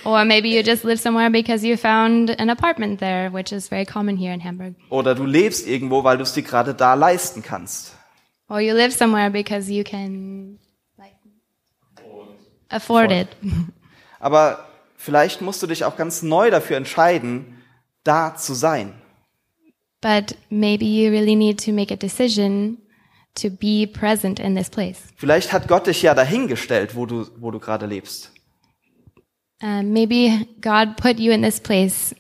Or 0.05 0.25
maybe 0.25 0.49
you 0.49 0.61
just 0.61 0.85
live 0.85 1.01
somewhere 1.01 1.31
because 1.31 1.67
you 1.67 1.77
found 1.77 2.39
an 2.39 2.51
apartment 2.51 3.01
there, 3.01 3.33
which 3.33 3.53
is 3.53 3.69
very 3.69 3.85
common 3.85 4.17
here 4.17 4.33
in 4.33 4.45
Hamburg. 4.45 4.75
Oder 4.91 5.15
du 5.15 5.25
lebst 5.25 5.67
irgendwo, 5.67 6.05
weil 6.05 6.19
du 6.19 6.23
es 6.23 6.33
dir 6.35 6.43
gerade 6.43 6.75
da 6.75 6.95
leisten 6.95 7.43
kannst. 7.43 7.95
Or 8.49 8.61
you 8.61 8.75
live 8.75 8.93
somewhere 8.93 9.31
because 9.31 9.73
you 9.73 9.83
can 9.83 10.59
afford 12.69 13.11
it. 13.11 13.29
Aber 14.21 14.67
vielleicht 14.97 15.41
musst 15.41 15.63
du 15.63 15.67
dich 15.67 15.85
auch 15.85 15.97
ganz 15.97 16.23
neu 16.23 16.51
dafür 16.51 16.77
entscheiden, 16.77 17.63
da 18.05 18.37
zu 18.37 18.55
sein. 18.55 18.95
But 20.01 20.37
maybe 20.51 20.85
you 20.85 21.11
really 21.11 21.35
need 21.35 21.65
to 21.65 21.73
make 21.73 21.93
a 21.93 21.97
decision 21.97 22.79
to 23.41 23.51
be 23.51 23.87
present 23.87 24.39
in 24.39 24.55
this 24.57 24.71
place. 24.71 24.99
Vielleicht 25.17 25.53
hat 25.53 25.69
Gott 25.69 25.87
dich 25.87 26.03
ja 26.03 26.15
dahingestellt, 26.15 26.95
wo 26.95 27.07
du, 27.07 27.27
wo 27.39 27.51
du 27.51 27.59
gerade 27.59 27.87
lebst. 27.87 28.31
Uh, 29.63 29.83
maybe 29.83 30.47
God 30.61 30.97
put 30.97 31.19
you 31.19 31.33
in 31.33 31.43
this 31.43 31.61
place 31.61 32.15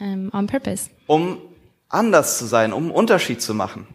um, 0.00 0.30
on 0.32 0.46
purpose 0.46 0.88
Um 1.08 1.38
anders 1.88 2.38
zu 2.38 2.46
sein, 2.46 2.72
um 2.72 2.84
einen 2.84 2.92
Unterschied 2.92 3.42
zu 3.42 3.54
machen. 3.54 3.86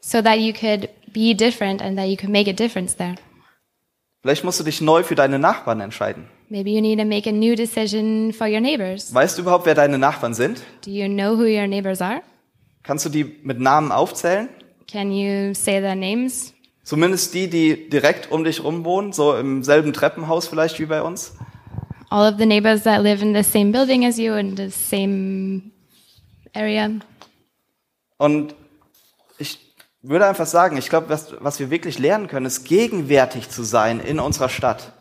so 0.00 0.22
that 0.22 0.38
you 0.38 0.52
could 0.52 0.88
be 1.12 1.34
different 1.34 1.82
and 1.82 1.98
that 1.98 2.08
you 2.08 2.16
could 2.16 2.30
make 2.30 2.48
a 2.48 2.52
difference 2.52 2.96
there. 2.96 3.16
Vielleicht 4.22 4.44
musst 4.44 4.58
du 4.60 4.64
dich 4.64 4.80
neu 4.80 5.02
für 5.02 5.14
deine 5.14 5.38
Nachbarn 5.38 5.80
entscheiden. 5.80 6.26
Maybe 6.48 6.70
you 6.70 6.80
need 6.80 6.98
to 7.00 7.04
make 7.04 7.28
a 7.28 7.32
new 7.32 7.56
decision 7.56 8.32
for 8.32 8.46
your 8.46 8.60
neighbors. 8.60 9.12
Weißt 9.12 9.36
du 9.36 9.42
überhaupt, 9.42 9.66
wer 9.66 9.74
deine 9.74 9.98
Nachbarn 9.98 10.32
sind? 10.34 10.60
Do 10.84 10.90
you 10.90 11.08
know 11.08 11.36
who 11.36 11.42
your 11.44 11.66
neighbors 11.66 12.00
are? 12.00 12.22
Kannst 12.84 13.04
du 13.04 13.08
die 13.08 13.24
mit 13.42 13.58
Namen 13.60 13.90
aufzählen? 13.90 14.48
Can 14.90 15.10
you 15.10 15.54
say 15.54 15.80
their 15.80 15.96
names? 15.96 16.54
Zumindest 16.84 17.34
die, 17.34 17.48
die 17.48 17.88
direkt 17.88 18.30
um 18.30 18.44
dich 18.44 18.62
rum 18.62 18.84
wohnen, 18.84 19.12
so 19.12 19.34
im 19.36 19.64
selben 19.64 19.92
Treppenhaus 19.92 20.46
vielleicht 20.46 20.78
wie 20.78 20.86
bei 20.86 21.02
uns. 21.02 21.34
All 22.10 22.32
of 22.32 22.38
the 22.38 22.46
neighbors 22.46 22.84
that 22.84 23.02
live 23.02 23.20
in 23.20 23.34
the 23.34 23.42
same 23.42 23.72
building 23.72 24.06
as 24.06 24.16
you 24.18 24.34
in 24.34 24.56
the 24.56 24.70
same 24.70 25.72
area. 26.54 26.90
Und 28.18 28.54
ich 29.38 29.58
würde 30.02 30.26
einfach 30.26 30.46
sagen, 30.46 30.76
ich 30.76 30.88
glaube, 30.88 31.08
was, 31.08 31.34
was 31.40 31.58
wir 31.58 31.70
wirklich 31.70 31.98
lernen 31.98 32.28
können, 32.28 32.46
ist 32.46 32.64
gegenwärtig 32.64 33.48
zu 33.48 33.64
sein 33.64 33.98
in 33.98 34.20
unserer 34.20 34.48
Stadt. 34.48 34.92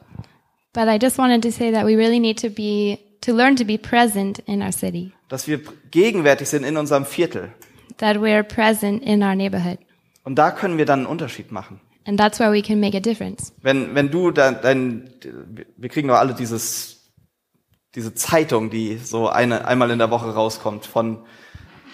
But 0.73 0.87
I 0.87 0.97
just 0.99 1.19
wanted 1.19 1.43
to 1.43 1.51
say 1.51 1.71
that 1.71 1.85
we 1.85 1.95
really 1.95 2.19
need 2.19 2.41
to 2.41 2.49
be 2.49 2.97
to 3.21 3.31
learn 3.31 3.55
to 3.55 3.63
be 3.63 3.77
present 3.77 4.39
in 4.39 4.61
our 4.61 4.71
city. 4.71 5.13
Dass 5.29 5.47
wir 5.47 5.61
gegenwärtig 5.91 6.49
sind 6.49 6.63
in 6.63 6.77
unserem 6.77 7.05
Viertel. 7.05 7.53
That 7.97 8.17
we're 8.17 8.43
present 8.43 9.03
in 9.03 9.23
our 9.23 9.35
neighborhood. 9.35 9.79
Und 10.23 10.35
da 10.35 10.51
können 10.51 10.77
wir 10.77 10.85
dann 10.85 10.99
einen 10.99 11.07
Unterschied 11.07 11.51
machen. 11.51 11.79
And 12.05 12.19
that's 12.19 12.39
where 12.39 12.51
we 12.51 12.61
can 12.61 12.79
make 12.79 12.95
a 12.95 12.99
difference. 12.99 13.51
Wenn, 13.61 13.95
wenn 13.95 14.11
du 14.11 14.31
da, 14.31 14.51
dein, 14.51 15.09
wir 15.77 15.89
kriegen 15.89 16.07
doch 16.07 16.17
alle 16.17 16.33
dieses, 16.33 17.11
diese 17.95 18.13
Zeitung, 18.13 18.69
die 18.69 18.97
so 18.97 19.27
eine, 19.27 19.65
einmal 19.65 19.89
in 19.91 19.99
der 19.99 20.11
Woche 20.11 20.33
rauskommt 20.33 20.85
von 20.85 21.19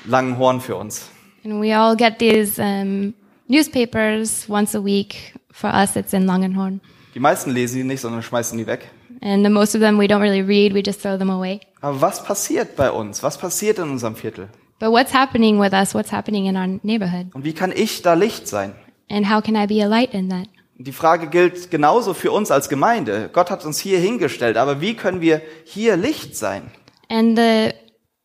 Langenhorn 0.05 0.59
für 0.59 0.75
uns. 0.75 1.09
And 1.43 1.61
we 1.61 1.75
all 1.75 1.95
get 1.95 2.19
these 2.19 2.61
um, 2.61 3.13
newspapers 3.47 4.49
once 4.49 4.75
a 4.75 4.83
week. 4.83 5.33
For 5.51 5.69
us, 5.69 5.95
it's 5.95 6.13
in 6.13 6.25
Langenhorn. 6.25 6.81
Die 7.13 7.19
meisten 7.19 7.51
lesen 7.51 7.77
die 7.77 7.83
nicht, 7.83 8.01
sondern 8.01 8.23
schmeißen 8.23 8.57
die 8.57 8.67
weg. 8.67 8.89
And 9.21 9.45
the 9.45 9.51
most 9.51 9.75
of 9.75 9.81
them 9.81 9.97
we 9.97 10.05
don't 10.05 10.21
really 10.21 10.41
read, 10.41 10.73
we 10.73 10.81
just 10.81 11.01
throw 11.01 11.17
them 11.17 11.29
away. 11.29 11.59
Aber 11.81 12.01
was 12.01 12.23
passiert 12.23 12.75
bei 12.75 12.91
uns? 12.91 13.21
Was 13.23 13.37
passiert 13.37 13.79
in 13.79 13.89
unserem 13.89 14.15
Viertel? 14.15 14.49
But 14.81 14.91
what's 14.91 15.13
happening 15.13 15.59
with 15.59 15.73
us? 15.73 15.93
What's 15.93 16.11
happening 16.11 16.47
in 16.47 16.57
our 16.57 16.79
neighborhood? 16.81 17.27
Und 17.35 17.45
wie 17.45 17.53
kann 17.53 17.71
ich 17.71 18.01
da 18.01 18.15
Licht 18.15 18.47
sein? 18.47 18.73
And 19.11 19.29
how 19.29 19.39
can 19.39 19.55
I 19.55 19.67
be 19.67 19.83
a 19.83 19.87
light 19.87 20.15
in 20.15 20.29
that? 20.29 20.47
Die 20.75 20.91
Frage 20.91 21.27
gilt 21.27 21.69
genauso 21.69 22.15
für 22.15 22.31
uns 22.31 22.49
als 22.49 22.67
Gemeinde. 22.67 23.29
Gott 23.31 23.51
hat 23.51 23.63
uns 23.63 23.77
hier 23.77 23.99
hingestellt, 23.99 24.57
aber 24.57 24.81
wie 24.81 24.95
können 24.95 25.21
wir 25.21 25.43
hier 25.65 25.97
Licht 25.97 26.35
sein? 26.35 26.71
And 27.09 27.37
the 27.37 27.73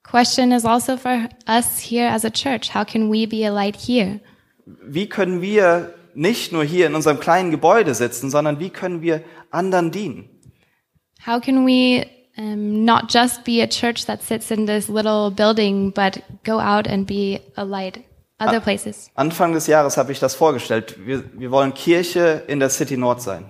question 0.02 0.50
is 0.50 0.64
also 0.64 0.96
for 0.96 1.28
us 1.46 1.78
here 1.78 2.10
as 2.10 2.24
a 2.24 2.30
church. 2.30 2.74
How 2.74 2.86
can 2.86 3.12
we 3.12 3.26
be 3.26 3.46
a 3.46 3.50
light 3.50 3.76
here? 3.76 4.20
Wie 4.64 5.10
können 5.10 5.42
wir 5.42 5.92
nicht 6.14 6.52
nur 6.52 6.64
hier 6.64 6.86
in 6.86 6.94
unserem 6.94 7.20
kleinen 7.20 7.50
Gebäude 7.50 7.94
sitzen, 7.94 8.30
sondern 8.30 8.60
wie 8.60 8.70
können 8.70 9.02
wir 9.02 9.22
anderen 9.50 9.90
dienen? 9.90 10.30
How 11.26 11.38
can 11.38 11.66
we 11.66 12.06
um, 12.36 12.84
not 12.84 13.08
just 13.08 13.44
be 13.44 13.60
a 13.60 13.66
church 13.66 14.06
that 14.06 14.22
sits 14.22 14.50
in 14.50 14.66
this 14.66 14.88
little 14.88 15.30
building, 15.30 15.90
but 15.90 16.22
go 16.44 16.58
out 16.58 16.86
and 16.86 17.06
be 17.06 17.40
a 17.56 17.64
light 17.64 18.04
other 18.38 18.60
places? 18.60 19.10
Anfang 19.14 19.52
des 19.52 19.66
Jahres 19.66 19.96
habe 19.96 20.12
ich 20.12 20.20
das 20.20 20.34
vorgestellt. 20.34 20.96
Wir, 21.04 21.24
wir 21.32 21.50
wollen 21.50 21.74
Kirche 21.74 22.42
in 22.46 22.60
der 22.60 22.70
City 22.70 22.96
Nord 22.96 23.22
sein. 23.22 23.46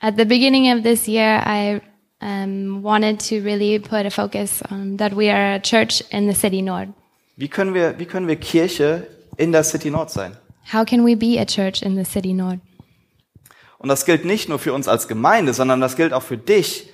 At 0.00 0.16
the 0.16 0.24
beginning 0.24 0.72
of 0.72 0.84
this 0.84 1.08
year, 1.08 1.42
I 1.44 1.80
um, 2.20 2.82
wanted 2.82 3.18
to 3.20 3.42
really 3.42 3.78
put 3.78 4.06
a 4.06 4.10
focus 4.10 4.62
on 4.70 4.96
that 4.98 5.12
we 5.14 5.28
are 5.30 5.54
a 5.54 5.60
church 5.60 6.02
in 6.10 6.28
the 6.28 6.34
city 6.34 6.62
Nord. 6.62 6.88
Wie 7.36 7.48
können 7.48 7.74
wir, 7.74 7.98
wie 7.98 8.06
können 8.06 8.28
wir 8.28 8.36
Kirche 8.36 9.06
in 9.36 9.52
der 9.52 9.64
City 9.64 9.90
Nord 9.90 10.10
sein? 10.10 10.36
How 10.72 10.84
can 10.84 11.04
we 11.04 11.16
be 11.16 11.38
a 11.38 11.44
church 11.44 11.82
in 11.82 11.96
the 11.96 12.04
city 12.04 12.32
Nord? 12.32 12.60
Und 13.78 13.88
das 13.88 14.04
gilt 14.04 14.24
nicht 14.24 14.48
nur 14.48 14.58
für 14.58 14.72
uns 14.72 14.88
als 14.88 15.06
Gemeinde, 15.08 15.52
sondern 15.52 15.80
das 15.80 15.96
gilt 15.96 16.12
auch 16.12 16.22
für 16.22 16.36
dich 16.36 16.88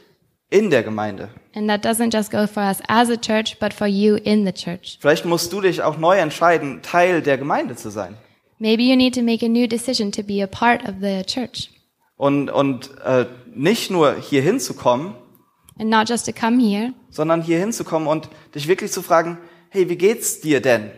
in 0.54 0.70
der 0.70 0.84
Gemeinde. 0.84 1.28
And 1.54 1.68
that 1.68 1.84
doesn't 1.84 2.12
just 2.14 2.30
go 2.30 2.46
for 2.46 2.62
us 2.62 2.78
as 2.88 3.10
a 3.10 3.16
church, 3.16 3.58
but 3.58 3.74
for 3.74 3.86
you 3.88 4.16
in 4.16 4.46
the 4.46 4.52
church. 4.52 4.98
Vielleicht 5.00 5.24
musst 5.24 5.52
du 5.52 5.60
dich 5.60 5.82
auch 5.82 5.98
neu 5.98 6.16
entscheiden, 6.16 6.80
Teil 6.82 7.22
der 7.22 7.38
Gemeinde 7.38 7.74
zu 7.74 7.90
sein. 7.90 8.16
Maybe 8.58 8.82
you 8.84 8.94
need 8.96 9.14
to 9.16 9.22
make 9.22 9.44
a 9.44 9.48
new 9.48 9.66
decision 9.66 10.12
to 10.12 10.22
be 10.22 10.42
a 10.42 10.46
part 10.46 10.84
of 10.88 10.94
the 11.00 11.22
church 11.26 11.70
Und, 12.16 12.50
und 12.50 12.90
äh, 13.04 13.26
nicht 13.52 13.90
nur 13.90 14.14
hier 14.14 14.42
hinzukommen, 14.42 15.14
and 15.78 15.90
not 15.90 16.08
just 16.08 16.24
to 16.26 16.32
come 16.32 16.62
here, 16.62 16.92
sondern 17.10 17.42
hier 17.42 17.58
hinzukommen 17.58 18.06
und 18.06 18.28
dich 18.54 18.68
wirklich 18.68 18.92
zu 18.92 19.02
fragen, 19.02 19.38
hey, 19.70 19.88
wie 19.88 19.96
geht's 19.96 20.40
dir 20.40 20.60
denn? 20.60 20.92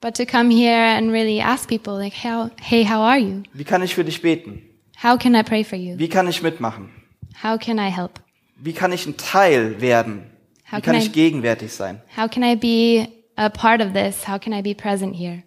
but 0.00 0.14
to 0.14 0.24
come 0.24 0.50
here 0.54 0.96
and 0.96 1.10
really 1.10 1.40
ask 1.40 1.68
people 1.68 1.94
like, 1.98 2.14
how, 2.14 2.50
hey, 2.60 2.84
how 2.84 3.00
are 3.00 3.18
you? 3.18 3.42
Wie 3.52 3.64
kann 3.64 3.82
ich 3.82 3.94
für 3.96 4.04
dich 4.04 4.22
beten? 4.22 4.62
How 5.02 5.18
can 5.18 5.34
I 5.34 5.42
pray 5.42 5.64
for 5.64 5.76
you? 5.76 5.98
Wie 5.98 6.08
kann 6.08 6.28
ich 6.28 6.40
mitmachen? 6.42 6.90
How 7.42 7.58
can 7.58 7.78
I 7.78 7.90
help? 7.90 8.20
Wie 8.56 8.72
kann 8.72 8.92
ich 8.92 9.06
ein 9.06 9.16
Teil 9.16 9.80
werden? 9.80 10.30
Wie 10.64 10.72
How 10.72 10.82
kann 10.82 10.82
can 10.82 10.94
ich 10.96 11.08
I- 11.08 11.12
gegenwärtig 11.12 11.72
sein? 11.72 12.00
How 12.16 12.28
can 12.30 12.42
I 12.42 12.56
be 12.56 13.08
a 13.36 13.48
part 13.48 13.80
of 13.80 13.92
this? 13.92 14.26
How 14.26 14.38
can 14.40 14.52
I 14.52 14.62
be 14.62 14.74
present 14.74 15.14
here? 15.16 15.42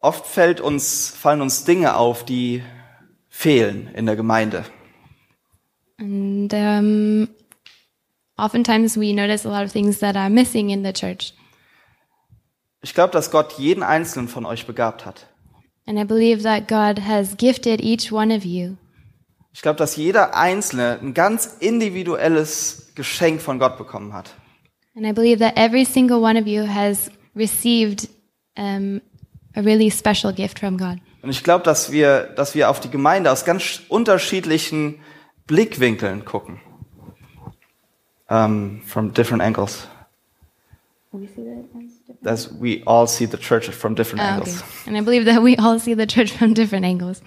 Oft 0.00 0.26
fällt 0.26 0.60
uns, 0.60 1.10
fallen 1.10 1.42
uns 1.42 1.64
Dinge 1.64 1.96
auf, 1.96 2.24
die 2.24 2.62
fehlen 3.28 3.88
in 3.94 4.06
der 4.06 4.16
Gemeinde. 4.16 4.64
And 5.98 6.52
um, 6.54 7.28
oftentimes 8.38 8.96
we 8.96 9.12
notice 9.12 9.44
a 9.46 9.50
lot 9.50 9.66
of 9.66 9.72
things 9.72 9.98
that 9.98 10.16
are 10.16 10.30
missing 10.30 10.70
in 10.70 10.82
the 10.84 10.92
church. 10.92 11.34
Ich 12.82 12.94
glaube, 12.94 13.12
dass 13.12 13.30
Gott 13.30 13.58
jeden 13.58 13.82
einzelnen 13.82 14.28
von 14.28 14.46
euch 14.46 14.66
begabt 14.66 15.04
hat. 15.04 15.26
And 15.86 15.98
I 15.98 16.04
believe 16.04 16.42
that 16.44 16.66
God 16.66 17.04
has 17.06 17.36
gifted 17.36 17.82
each 17.82 18.10
one 18.10 18.34
of 18.34 18.44
you. 18.44 18.76
Ich 19.52 19.62
glaube, 19.62 19.76
dass 19.78 19.96
jeder 19.96 20.36
Einzelne 20.36 20.98
ein 21.02 21.14
ganz 21.14 21.56
individuelles 21.58 22.92
Geschenk 22.94 23.42
von 23.42 23.58
Gott 23.58 23.78
bekommen 23.78 24.12
hat. 24.12 24.34
And 24.96 25.06
I 25.06 25.12
believe 25.12 25.38
that 25.40 25.56
every 25.56 25.84
single 25.84 26.22
one 26.22 26.38
of 26.38 26.46
you 26.46 26.66
has 26.66 27.10
received 27.34 28.08
um, 28.56 29.00
a 29.54 29.60
really 29.60 29.90
special 29.90 30.32
gift 30.32 30.58
from 30.58 30.76
God. 30.76 30.98
Und 31.22 31.30
ich 31.30 31.42
glaube, 31.42 31.64
dass 31.64 31.92
wir, 31.92 32.22
dass 32.36 32.54
wir 32.54 32.70
auf 32.70 32.80
die 32.80 32.90
Gemeinde 32.90 33.30
aus 33.30 33.44
ganz 33.44 33.82
unterschiedlichen 33.88 35.00
Blickwinkeln 35.46 36.24
gucken. 36.24 36.60
Um, 38.28 38.80
from 38.86 39.12
different 39.12 39.42
angles. 39.42 39.88
That's, 42.22 42.48
we 42.60 42.82
all 42.86 43.08
see 43.08 43.26
the 43.26 43.36
church 43.36 43.68
from 43.70 43.96
different 43.96 44.22
okay. 44.22 44.34
angles. 44.34 44.62
And 44.86 44.96
I 44.96 45.00
believe 45.00 45.24
that 45.24 45.42
we 45.42 45.56
all 45.58 45.80
see 45.80 45.94
the 45.94 46.06
church 46.06 46.30
from 46.30 46.54
different 46.54 46.84
angles. 46.84 47.20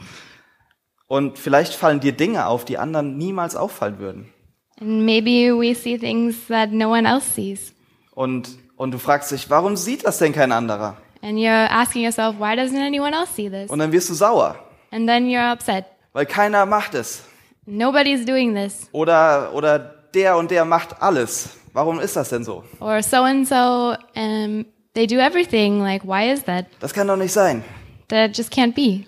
Und 1.13 1.37
vielleicht 1.37 1.75
fallen 1.75 1.99
dir 1.99 2.13
Dinge 2.13 2.47
auf, 2.47 2.65
die 2.65 2.79
anderen 2.79 3.19
niemals 3.19 3.55
auffallen 3.55 3.99
würden. 3.99 4.33
And 4.81 5.05
maybe 5.05 5.55
we 5.55 5.75
see 5.75 5.95
things 5.95 6.47
that 6.47 6.71
no 6.71 6.89
one 6.89 7.07
else 7.07 7.29
sees. 7.35 7.71
Und, 8.15 8.49
und 8.77 8.89
du 8.89 8.97
fragst 8.97 9.31
dich, 9.31 9.47
warum 9.51 9.75
sieht 9.75 10.03
das 10.07 10.17
denn 10.17 10.33
kein 10.33 10.51
anderer? 10.51 10.97
And 11.21 11.37
you're 11.37 11.69
asking 11.69 12.01
yourself, 12.03 12.37
why 12.39 12.55
doesn't 12.55 12.83
anyone 12.83 13.15
else 13.15 13.31
see 13.35 13.47
this? 13.47 13.69
Und 13.69 13.77
dann 13.77 13.91
wirst 13.91 14.09
du 14.09 14.15
sauer, 14.15 14.55
And 14.89 15.07
then 15.07 15.27
you're 15.27 15.51
upset. 15.53 15.85
weil 16.13 16.25
keiner 16.25 16.65
macht 16.65 16.95
es. 16.95 17.21
Nobody's 17.67 18.25
doing 18.25 18.55
this. 18.55 18.89
Oder, 18.91 19.53
oder 19.53 19.77
der 20.15 20.35
und 20.35 20.49
der 20.49 20.65
macht 20.65 20.99
alles. 20.99 21.57
Warum 21.73 21.99
ist 21.99 22.15
das 22.15 22.29
denn 22.29 22.43
so? 22.43 22.63
Or 22.79 23.03
so 23.03 23.17
and 23.17 23.47
so, 23.47 23.95
um, 24.15 24.65
they 24.95 25.05
do 25.05 25.17
everything. 25.19 25.79
Like, 25.79 26.03
why 26.05 26.31
is 26.31 26.43
that? 26.45 26.65
Das 26.79 26.91
kann 26.91 27.07
doch 27.07 27.17
nicht 27.17 27.33
sein. 27.33 27.63
That 28.07 28.35
just 28.35 28.51
can't 28.51 28.73
be. 28.73 29.05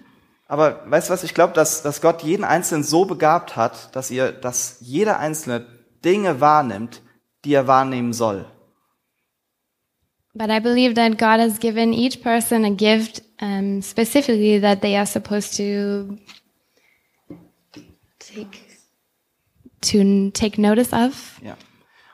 Aber 0.55 0.89
weißt 0.89 1.09
du 1.09 1.13
was, 1.13 1.25
ich 1.25 1.33
glaube, 1.33 1.51
dass, 1.51 1.81
dass 1.81 1.99
Gott 1.99 2.23
jeden 2.23 2.45
Einzelnen 2.45 2.85
so 2.85 3.03
begabt 3.03 3.57
hat, 3.57 3.93
dass 3.93 4.09
ihr, 4.09 4.31
dass 4.31 4.77
jeder 4.79 5.19
Einzelne 5.19 5.65
Dinge 6.05 6.39
wahrnimmt, 6.39 7.01
die 7.43 7.53
er 7.53 7.67
wahrnehmen 7.67 8.13
soll. 8.13 8.45
But 10.33 10.49
I 10.49 10.61
believe 10.61 10.93
that 10.93 11.17
God 11.17 11.41
has 11.41 11.59
given 11.59 11.91
each 11.91 12.23
person 12.23 12.63
a 12.63 12.69
gift 12.69 13.21
um, 13.41 13.81
specifically 13.81 14.61
that 14.61 14.79
they 14.79 14.95
are 14.95 15.05
supposed 15.05 15.57
to 15.57 16.15
take 18.19 18.57
to 19.81 20.31
take 20.31 20.61
notice 20.61 20.93
of. 20.93 21.41
Ja. 21.43 21.57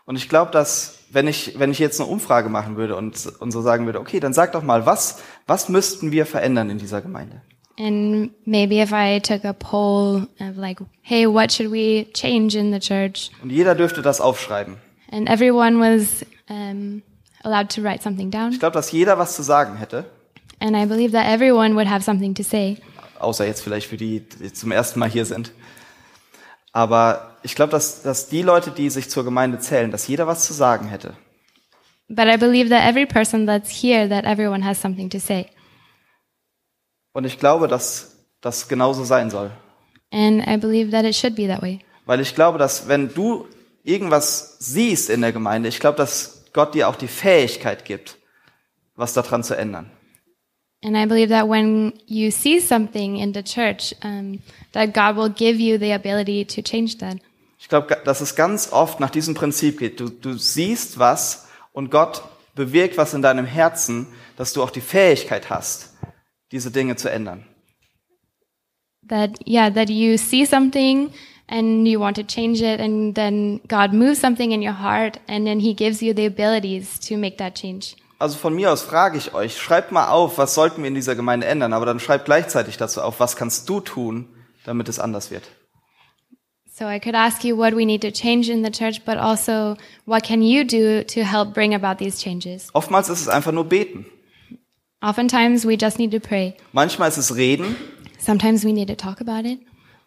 Und 0.06 0.16
ich 0.16 0.28
glaube, 0.30 0.50
dass 0.50 0.98
wenn 1.12 1.28
ich, 1.28 1.60
wenn 1.60 1.70
ich 1.70 1.78
jetzt 1.78 2.02
eine 2.02 2.10
Umfrage 2.10 2.50
machen 2.50 2.76
würde 2.76 2.96
und, 2.96 3.24
und 3.40 3.52
so 3.52 3.62
sagen 3.62 3.86
würde, 3.86 4.00
okay, 4.00 4.20
dann 4.20 4.34
sag 4.34 4.54
doch 4.54 4.64
mal, 4.64 4.88
was, 4.88 5.22
was 5.46 5.70
müssten 5.70 6.12
wir 6.12 6.26
verändern 6.26 6.72
in 6.72 6.80
dieser 6.80 7.02
Gemeinde? 7.02 7.44
And 7.82 8.30
maybe 8.46 8.80
if 8.80 8.94
I 8.94 9.20
took 9.20 9.44
a 9.44 9.54
poll 9.54 10.28
of 10.40 10.56
like, 10.58 10.80
hey, 11.02 11.26
what 11.26 11.52
should 11.52 11.72
we 11.72 12.08
change 12.14 12.56
in 12.56 12.72
the 12.72 12.80
church? 12.80 13.32
Und 13.42 13.50
jeder 13.50 13.74
dürfte 13.74 14.04
das 14.04 14.22
aufschreiben. 14.22 14.78
And 15.12 15.28
everyone 15.28 15.80
was 15.80 16.24
um, 16.48 17.02
allowed 17.44 17.70
to 17.70 17.82
write 17.82 18.04
something 18.04 18.30
down. 18.30 18.52
Ich 18.52 18.60
glaube, 18.60 18.74
dass 18.74 18.92
jeder 18.92 19.18
was 19.18 19.36
zu 19.36 19.42
sagen 19.42 19.78
hätte, 19.78 20.06
And 20.60 20.76
I 20.78 20.86
believe 20.86 21.12
that 21.14 21.26
everyone 21.26 21.74
would 21.76 21.88
have 21.90 22.04
something 22.04 22.36
to 22.36 22.44
say. 22.44 22.78
außer 23.20 23.48
jetzt 23.48 23.64
vielleicht 23.64 23.88
für 23.88 23.98
die, 23.98 24.20
die 24.20 24.54
zum 24.54 24.72
ersten 24.72 25.00
Mal 25.00 25.10
hier 25.10 25.26
sind. 25.26 25.52
Aber 26.74 27.36
ich 27.42 27.56
glaube, 27.56 27.72
dass, 27.72 28.04
dass 28.04 28.30
die 28.30 28.44
Leute, 28.44 28.70
die 28.70 28.92
sich 28.92 29.10
zur 29.10 29.24
Gemeinde 29.24 29.58
zählen, 29.58 29.90
dass 29.90 30.08
jeder 30.08 30.28
was 30.28 30.46
zu 30.46 30.54
sagen 30.54 30.88
hätte. 30.88 31.16
But 32.10 32.28
I 32.28 32.38
believe 32.38 32.70
that 32.70 32.88
every 32.88 33.08
person 33.08 33.48
that's 33.48 33.72
here, 33.72 34.08
that 34.08 34.26
everyone 34.26 34.64
has 34.64 34.80
something 34.80 35.10
to 35.10 35.20
say. 35.20 35.48
Und 37.14 37.26
ich 37.26 37.38
glaube, 37.38 37.68
dass 37.68 38.18
das 38.42 38.68
genauso 38.68 39.04
sein 39.04 39.30
soll. 39.30 39.52
And 40.12 40.46
I 40.46 40.58
believe 40.58 40.92
that 40.92 41.06
it 41.06 41.16
should 41.16 41.36
be 41.36 41.48
that 41.48 41.62
way. 41.62 41.80
Weil 42.06 42.20
ich 42.20 42.36
glaube, 42.36 42.58
dass 42.58 42.88
wenn 42.88 43.14
du 43.14 43.48
irgendwas 43.84 44.58
siehst 44.60 45.10
in 45.10 45.22
der 45.22 45.32
Gemeinde, 45.32 45.70
ich 45.70 45.80
glaube, 45.80 45.98
dass 45.98 46.46
Gott 46.54 46.74
dir 46.74 46.90
auch 46.90 46.96
die 46.96 47.08
Fähigkeit 47.08 47.86
gibt, 47.86 48.18
was 48.96 49.14
daran 49.14 49.44
zu 49.44 49.56
ändern. 49.56 49.90
And 50.84 50.98
I 50.98 51.06
believe 51.06 51.30
that 51.30 51.48
when 51.48 51.94
you 52.08 52.32
see 52.32 52.60
something 52.60 53.18
in 53.18 53.34
the 53.34 53.44
church, 53.44 53.96
um, 54.04 54.40
that 54.74 54.94
God 54.94 55.16
will 55.16 55.30
give 55.30 55.60
you 55.60 55.78
the 55.78 55.94
ability 55.94 56.44
to 56.46 56.62
change 56.62 56.98
that. 56.98 57.18
Ich 57.60 57.70
glaube, 57.70 57.96
dass 58.04 58.22
es 58.22 58.36
ganz 58.36 58.72
oft 58.72 59.00
nach 59.00 59.12
diesem 59.12 59.36
Prinzip 59.36 59.78
geht. 59.78 60.00
Du, 60.00 60.10
du 60.10 60.34
siehst 60.34 60.98
was 60.98 61.48
und 61.72 61.92
Gott 61.92 62.24
bewirkt 62.56 62.98
was 62.98 63.14
in 63.14 63.22
deinem 63.22 63.46
Herzen, 63.46 64.08
dass 64.36 64.54
du 64.54 64.64
auch 64.64 64.72
die 64.72 64.82
Fähigkeit 64.82 65.52
hast, 65.52 65.91
diese 66.52 66.72
Dinge 66.72 66.96
zu 66.96 67.10
ändern. 67.10 67.46
That, 69.08 69.40
yeah, 69.48 69.70
that 69.70 69.90
you 69.90 70.18
see 70.18 70.46
something 70.46 71.10
and 71.48 71.88
you 71.88 72.00
want 72.00 72.16
to 72.18 72.24
change 72.24 72.62
it 72.62 72.80
and 72.80 73.16
then 73.16 73.60
God 73.68 73.94
moves 73.94 74.20
something 74.20 74.52
in 74.52 74.62
your 74.62 74.80
heart 74.80 75.20
and 75.28 75.46
then 75.46 75.60
he 75.60 75.74
gives 75.74 76.02
you 76.02 76.14
the 76.14 76.26
abilities 76.26 77.00
to 77.00 77.18
make 77.18 77.38
that 77.38 77.56
change. 77.56 77.96
Also 78.20 78.38
von 78.38 78.54
mir 78.54 78.72
aus 78.72 78.84
frage 78.84 79.18
ich 79.18 79.34
euch, 79.34 79.58
schreibt 79.58 79.92
mal 79.92 80.10
auf, 80.10 80.38
was 80.38 80.54
sollten 80.54 80.84
wir 80.84 80.88
in 80.88 80.96
dieser 80.96 81.16
Gemeinde 81.16 81.48
ändern, 81.48 81.74
aber 81.74 81.88
dann 81.88 82.00
schreibt 82.00 82.26
gleichzeitig 82.26 82.78
dazu 82.78 83.02
auf, 83.02 83.20
was 83.20 83.36
kannst 83.36 83.68
du 83.68 83.80
tun, 83.80 84.30
damit 84.64 84.88
es 84.90 85.00
anders 85.00 85.32
wird. 85.32 85.44
So 86.72 86.88
I 86.88 87.00
could 87.00 87.16
ask 87.16 87.44
you 87.44 87.58
what 87.58 87.76
we 87.76 87.86
need 87.86 88.02
to 88.02 88.12
change 88.12 88.50
in 88.52 88.64
the 88.64 88.72
church, 88.72 89.04
but 89.06 89.18
also 89.18 89.76
what 90.06 90.24
can 90.24 90.42
you 90.42 90.64
do 90.64 91.04
to 91.04 91.22
help 91.24 91.54
bring 91.54 91.74
about 91.74 91.98
these 91.98 92.22
changes? 92.22 92.70
Oftmals 92.74 93.10
ist 93.10 93.22
es 93.22 93.28
einfach 93.28 93.52
nur 93.52 93.66
beten. 93.66 94.06
Oftentimes 95.02 95.66
we 95.66 95.76
just 95.80 95.98
need 95.98 96.12
to 96.12 96.20
pray. 96.20 96.54
Manchmal 96.74 97.10
ist 97.10 97.18
es 97.18 97.36
reden, 97.36 97.76
Sometimes 98.20 98.64
we 98.64 98.72
need 98.72 98.88
to 98.88 98.96
talk 98.96 99.20
about 99.20 99.48
it. 99.48 99.60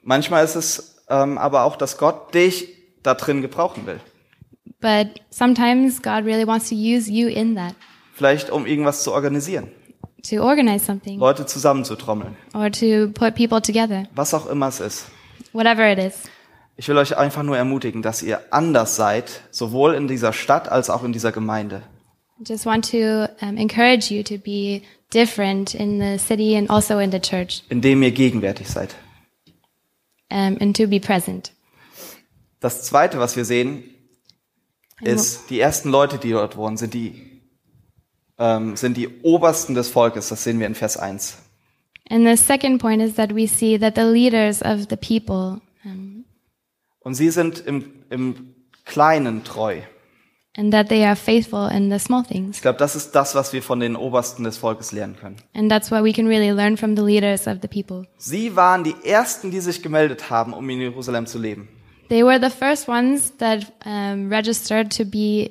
manchmal 0.02 0.44
ist 0.44 0.54
es 0.54 0.96
ähm, 1.09 1.37
aber 1.37 1.64
auch, 1.64 1.74
dass 1.76 1.98
Gott 1.98 2.33
dich 2.35 2.68
da 3.02 3.14
drin 3.14 3.42
gebrauchen 3.42 3.87
will. 3.87 3.98
But 4.80 5.20
sometimes 5.30 6.00
God 6.02 6.24
really 6.24 6.46
wants 6.46 6.68
to 6.68 6.74
use 6.74 7.11
you 7.11 7.28
in 7.28 7.57
that 7.57 7.74
Vielleicht 8.14 8.50
um 8.50 8.66
irgendwas 8.66 9.02
zu 9.02 9.12
organisieren, 9.12 9.68
to 10.28 10.37
organize 10.40 10.85
something 10.85 11.18
Leute 11.18 11.44
zusammenzutrommeln, 11.46 12.37
or 12.54 12.70
to 12.70 13.09
put 13.12 13.35
people 13.35 13.61
together, 13.61 14.04
was 14.14 14.33
auch 14.33 14.46
immer 14.46 14.68
es 14.68 14.78
ist. 14.78 15.07
whatever 15.52 15.90
it 15.90 15.98
is. 15.98 16.14
Ich 16.76 16.88
will 16.88 16.96
euch 16.98 17.16
einfach 17.16 17.42
nur 17.42 17.57
ermutigen, 17.57 18.02
dass 18.02 18.22
ihr 18.22 18.40
anders 18.50 18.94
seid, 18.96 19.42
sowohl 19.50 19.94
in 19.94 20.07
dieser 20.09 20.33
Stadt 20.33 20.68
als 20.68 20.90
auch 20.90 21.02
in 21.04 21.12
dieser 21.12 21.33
Gemeinde. 21.33 21.83
Just 22.42 22.66
want 22.66 22.90
to 22.90 23.29
um, 23.40 23.57
encourage 23.57 24.11
you 24.11 24.23
to 24.25 24.38
be 24.38 24.83
different 25.12 25.75
in 25.75 26.01
the 26.01 26.18
city 26.18 26.57
and 26.57 26.68
also 26.68 26.99
in 26.99 27.12
the 27.12 27.20
church 27.20 27.62
indem 27.68 28.03
ihr 28.03 28.11
gegenwärtig 28.11 28.68
seid. 28.68 28.94
um, 30.31 30.57
and 30.61 30.75
to 30.75 30.87
be 30.87 30.99
present. 30.99 31.53
Das 32.61 32.83
zweite, 32.83 33.18
was 33.20 33.37
wir 33.37 33.44
sehen, 33.44 33.85
ist, 35.01 35.51
die 35.51 35.61
ersten 35.61 35.90
Leute, 35.90 36.18
die 36.18 36.31
dort 36.31 36.57
wohnen, 36.57 36.77
sind 36.77 36.94
die, 36.94 37.40
ähm, 38.38 38.77
sind 38.77 38.97
die 38.97 39.09
Obersten 39.23 39.75
des 39.75 39.90
Volkes. 39.90 40.29
Das 40.29 40.42
sehen 40.44 40.59
wir 40.59 40.66
in 40.66 40.75
Vers 40.75 40.97
1. 40.97 41.38
And 42.11 42.27
the 42.27 42.37
second 42.37 42.81
point 42.81 43.01
is 43.03 43.14
that 43.14 43.35
we 43.35 43.47
see 43.47 43.79
that 43.79 43.94
the 43.97 44.03
leaders 44.03 44.61
of 44.62 44.87
the 44.90 44.97
people 44.97 45.61
um, 45.85 46.25
Und 47.01 47.14
sie 47.14 47.31
sind 47.31 47.61
im, 47.61 48.05
im 48.11 48.55
Kleinen 48.85 49.44
treu. 49.44 49.81
And 50.57 50.73
that 50.73 50.88
they 50.88 51.05
are 51.05 51.17
faithful 51.17 51.69
in 51.71 51.90
the 51.90 51.99
small 51.99 52.23
things. 52.25 52.57
Ich 52.57 52.62
glaube, 52.62 52.79
das 52.79 52.95
ist 52.97 53.12
das, 53.12 53.35
was 53.35 53.53
wir 53.53 53.62
von 53.62 53.81
den 53.81 53.97
Obersten 53.97 54.45
des 54.45 54.57
Volkes 54.59 54.93
lernen 54.93 55.17
können. 55.17 55.37
And 55.55 55.71
that's 55.71 55.90
what 55.90 56.05
we 56.05 56.12
can 56.12 56.27
really 56.27 56.51
learn 56.51 56.77
from 56.77 56.97
the 56.97 57.03
leaders 57.03 57.47
of 57.47 57.59
the 57.62 57.69
people. 57.69 58.07
Sie 58.19 58.55
waren 58.57 58.85
die 58.85 58.95
Ersten, 59.05 59.51
die 59.51 59.61
sich 59.61 59.83
gemeldet 59.83 60.31
haben, 60.31 60.53
um 60.53 60.69
in 60.71 60.81
Jerusalem 60.81 61.27
zu 61.27 61.38
leben. 61.38 61.69
They 62.09 62.23
were 62.25 62.38
the 62.40 62.51
first 62.55 62.87
ones 62.88 63.37
that 63.38 63.73
um, 63.85 64.29
registered 64.33 64.95
to 64.97 65.05
be 65.05 65.51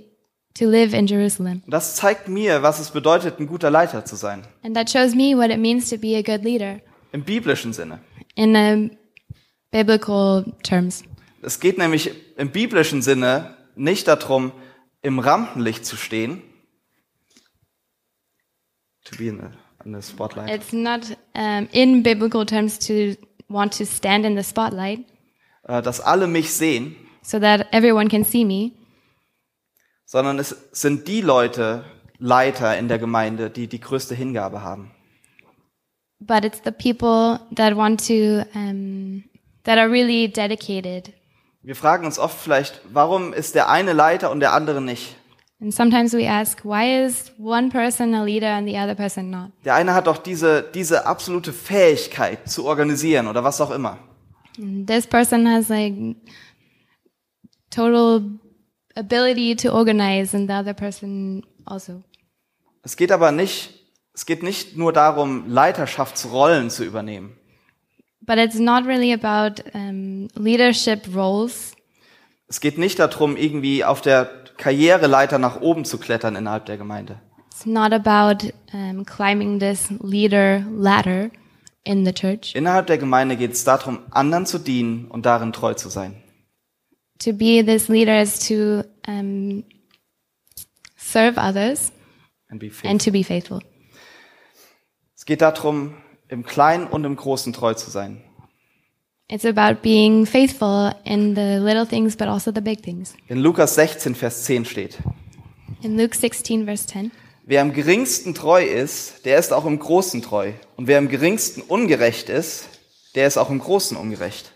to 0.56 0.66
live 0.70 0.94
in 0.94 1.08
Jerusalem, 1.08 1.64
Und 1.66 1.74
das 1.74 1.96
zeigt 1.96 2.28
mir, 2.28 2.62
was 2.62 2.80
es 2.80 2.92
bedeutet, 2.92 3.40
ein 3.40 3.48
guter 3.48 3.72
Leiter 3.72 4.06
zu 4.06 4.16
sein. 4.16 4.44
and 4.64 4.76
that 4.76 4.88
shows 4.90 5.16
me 5.16 5.36
what 5.36 5.50
it 5.50 5.58
means 5.58 5.90
to 5.90 5.98
be 5.98 6.16
a 6.16 6.22
good 6.22 6.44
leader 6.44 6.80
Im 7.12 7.24
biblischen 7.24 7.74
Sinne. 7.74 8.00
in 8.36 8.56
um, 8.56 8.92
biblical 9.72 10.46
terms. 10.64 11.04
Es 11.42 11.60
geht 11.60 11.78
nämlich 11.78 12.12
im 12.38 12.52
biblischen 12.52 13.02
Sinne 13.02 13.56
nicht 13.76 14.08
darum, 14.08 14.52
im 15.04 15.20
Rampenlicht 15.20 15.86
zu 15.86 15.96
stehen. 15.96 16.42
To 19.06 19.16
be 19.18 19.26
in 19.28 19.38
the, 19.40 19.48
in 19.86 19.94
the 19.94 20.02
spotlight. 20.02 20.50
It's 20.50 20.74
not 20.74 21.16
um, 21.36 21.68
in 21.72 22.02
biblical 22.04 22.46
terms 22.46 22.80
to 22.80 23.16
want 23.48 23.78
to 23.78 23.86
stand 23.86 24.26
in 24.26 24.36
the 24.36 24.44
spotlight 24.44 25.06
Äh, 25.66 25.82
dass 25.82 26.02
alle 26.02 26.28
mich 26.28 26.54
sehen, 26.54 26.96
so 27.22 27.40
that 27.40 27.68
everyone 27.72 28.10
can 28.10 28.26
see 28.26 28.44
me, 28.44 28.72
sondern 30.06 30.40
es 30.40 30.50
sind 30.74 31.08
die 31.08 31.22
Leute, 31.22 31.86
Leiter 32.20 32.78
in 32.78 32.90
der 32.90 33.00
Gemeinde, 33.00 33.50
die 33.50 33.68
die 33.68 33.80
größte 33.80 34.14
Hingabe 34.16 34.62
haben. 34.62 34.92
but 36.20 36.46
it's 36.46 36.62
the 36.64 36.72
people 36.72 37.40
that 37.52 37.76
want 37.76 38.00
to 38.08 38.44
um, 38.56 39.24
that 39.64 39.78
are 39.78 39.90
really 39.90 40.28
dedicated. 40.28 41.14
Wir 41.64 41.78
fragen 41.78 42.06
uns 42.06 42.20
oft 42.20 42.38
vielleicht, 42.38 42.82
warum 42.92 43.32
ist 43.32 43.56
der 43.56 43.70
eine 43.70 43.94
Leiter 43.94 44.32
und 44.32 44.42
der 44.42 44.52
andere 44.52 44.82
nicht? 44.82 45.16
And 45.62 45.74
sometimes 45.74 46.12
we 46.12 46.30
ask, 46.30 46.66
why 46.66 47.06
is 47.06 47.32
one 47.40 47.70
person 47.70 48.14
a 48.14 48.26
leader 48.26 48.50
and 48.54 48.68
the 48.68 48.76
other 48.76 48.96
person 48.96 49.30
not? 49.30 49.52
Der 49.64 49.76
eine 49.76 49.94
hat 49.94 50.08
doch 50.08 50.18
diese, 50.18 50.62
diese 50.62 51.06
absolute 51.06 51.54
Fähigkeit 51.54 52.50
zu 52.50 52.66
organisieren 52.66 53.28
oder 53.28 53.46
was 53.46 53.62
auch 53.62 53.72
immer. 53.72 53.98
And 54.58 54.86
this 54.86 55.08
person 55.08 55.48
has 55.48 55.70
like 55.70 56.18
total 57.70 58.24
ability 58.98 59.56
to 59.56 59.72
organize, 59.74 60.36
and 60.36 60.50
the 60.50 60.56
other 60.56 60.74
person 60.74 61.46
also. 61.64 62.04
Es 62.84 62.98
geht 62.98 63.14
aber 63.14 63.32
nicht, 63.32 63.90
es 64.14 64.26
geht 64.26 64.44
nicht 64.44 64.76
nur 64.76 64.92
darum, 64.92 65.48
Leiterschaftsrollen 65.48 66.70
zu 66.70 66.84
übernehmen. 66.84 67.38
But 68.26 68.38
it's 68.38 68.58
not 68.58 68.86
really 68.86 69.12
about 69.12 69.64
um, 69.74 70.30
leadership 70.36 71.14
roles. 71.14 71.74
Es 72.48 72.62
geht 72.62 72.78
nicht 72.78 73.00
darum, 73.00 73.36
irgendwie 73.36 73.84
auf 73.84 74.02
der 74.02 74.30
Karriereleiter 74.58 75.40
nach 75.40 75.60
oben 75.62 75.86
zu 75.86 75.98
klettern 75.98 76.36
innerhalb 76.36 76.66
der 76.66 76.78
Gemeinde. 76.78 77.20
It's 77.52 77.66
not 77.66 77.92
about 77.92 78.54
um, 78.74 79.06
climbing 79.06 79.60
this 79.60 79.90
leader 80.02 80.64
ladder 80.72 81.32
in 81.84 82.06
the 82.06 82.14
church. 82.14 82.56
Innerhalb 82.56 82.88
der 82.88 82.98
Gemeinde 82.98 83.36
geht 83.36 83.54
es 83.54 83.64
darum, 83.64 84.00
anderen 84.12 84.46
zu 84.46 84.58
dienen 84.58 85.08
und 85.10 85.26
darin 85.26 85.52
treu 85.52 85.74
zu 85.74 85.90
sein. 85.90 86.16
To 87.20 87.34
be 87.34 87.64
this 87.66 87.88
leader 87.90 88.22
is 88.22 88.40
to 88.48 88.84
um, 89.08 89.64
serve 90.96 91.38
others 91.38 91.92
And 92.50 92.64
and 92.86 93.04
to 93.04 93.12
be 93.12 93.24
faithful. 93.24 93.62
Es 95.16 95.26
geht 95.26 95.42
darum, 95.42 95.96
im 96.34 96.44
Kleinen 96.44 96.88
und 96.88 97.06
im 97.06 97.16
Großen 97.16 97.54
treu 97.54 97.74
zu 97.76 97.90
sein. 97.90 98.22
It's 99.30 99.46
about 99.46 99.82
being 99.82 100.26
faithful 100.26 100.94
in 101.06 101.36
the 101.36 101.60
little 101.60 101.86
things, 101.86 102.18
but 102.18 102.28
also 102.28 102.52
the 102.54 102.62
big 102.62 102.84
things. 102.84 103.16
In 103.30 103.40
Lukas 103.40 103.76
16, 103.76 104.16
Vers 104.16 104.44
10 104.44 104.66
steht, 104.66 104.98
In 105.82 105.98
Luke 105.98 106.16
16, 106.16 106.66
verse 106.66 106.88
10. 106.88 107.12
wer 107.46 107.62
am 107.62 107.74
geringsten 107.74 108.34
treu 108.34 108.64
ist, 108.64 109.26
der 109.26 109.38
ist 109.38 109.54
auch 109.54 109.66
im 109.66 109.80
Großen 109.80 110.22
treu. 110.22 110.54
Und 110.76 110.88
wer 110.88 110.98
am 110.98 111.08
geringsten 111.08 111.62
ungerecht 111.62 112.30
ist, 112.30 112.68
der 113.16 113.28
ist 113.28 113.38
auch 113.38 113.50
im 113.50 113.60
Großen 113.60 113.96
ungerecht. 113.96 114.52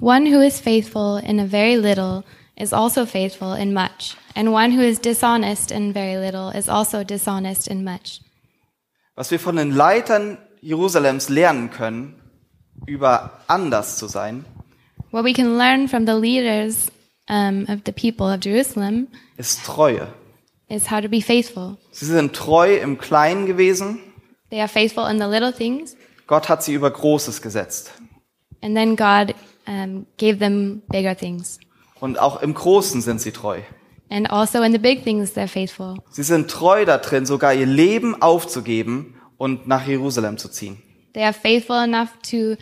One 0.00 0.30
who 0.30 0.40
is 0.40 0.60
faithful 0.60 1.20
in 1.24 1.40
a 1.40 1.46
very 1.46 1.74
little 1.74 2.22
is 2.56 2.72
also 2.72 3.04
faithful 3.04 3.54
in 3.56 3.74
much, 3.74 4.16
and 4.34 4.48
one 4.48 4.76
who 4.76 4.82
is 4.82 5.00
dishonest 5.00 5.72
in 5.72 5.92
very 5.92 6.16
little 6.16 6.56
is 6.56 6.68
also 6.68 7.02
dishonest 7.02 7.68
in 7.68 7.82
much. 7.82 8.20
Was 9.18 9.32
wir 9.32 9.40
von 9.40 9.56
den 9.56 9.72
Leitern 9.72 10.38
Jerusalems 10.60 11.28
lernen 11.28 11.70
können, 11.72 12.22
über 12.86 13.40
anders 13.48 13.96
zu 13.96 14.06
sein, 14.06 14.44
What 15.10 15.24
we 15.24 15.32
can 15.32 15.58
learn 15.58 15.88
from 15.88 16.06
the 16.06 16.12
leaders 16.12 16.86
um, 17.28 17.64
of 17.68 17.80
the 17.84 17.90
people 17.90 18.32
of 18.32 18.44
Jerusalem 18.44 19.08
ist 19.36 19.64
Treue. 19.64 20.06
is 20.68 20.88
how 20.88 21.00
to 21.00 21.08
be 21.08 21.20
faithful. 21.20 21.78
Sie 21.90 22.06
sind 22.06 22.32
treu 22.32 22.76
im 22.76 22.96
Kleinen 22.96 23.46
gewesen. 23.46 23.98
They 24.50 24.60
are 24.60 24.68
faithful 24.68 25.10
in 25.10 25.18
the 25.18 25.26
little 25.26 25.52
things, 25.52 25.96
Gott 26.28 26.48
hat 26.48 26.62
sie 26.62 26.74
über 26.74 26.88
Großes 26.88 27.42
gesetzt. 27.42 27.90
and 28.62 28.76
then 28.76 28.94
God 28.94 29.34
um, 29.66 30.06
gave 30.16 30.38
them 30.38 30.82
bigger 30.92 31.16
things. 31.16 31.58
Und 31.98 32.20
auch 32.20 32.40
im 32.40 32.54
Großen 32.54 33.00
sind 33.00 33.20
sie 33.20 33.32
treu. 33.32 33.62
And 34.10 34.30
also 34.30 34.62
in 34.62 34.72
the 34.72 34.78
big 34.78 35.04
things, 35.04 35.32
they're 35.36 35.48
faithful. 35.48 35.96
Sie 36.10 36.22
sind 36.22 36.50
treu 36.50 36.84
da 36.84 36.98
drin, 36.98 37.26
sogar 37.26 37.52
ihr 37.54 37.66
Leben 37.66 38.20
aufzugeben 38.22 39.14
und 39.36 39.68
nach 39.68 39.86
Jerusalem 39.86 40.38
zu 40.38 40.48
ziehen. 40.48 40.82
They 41.14 41.24
are 41.24 41.32
faithful 41.34 41.76
enough 41.76 42.08
to 42.30 42.56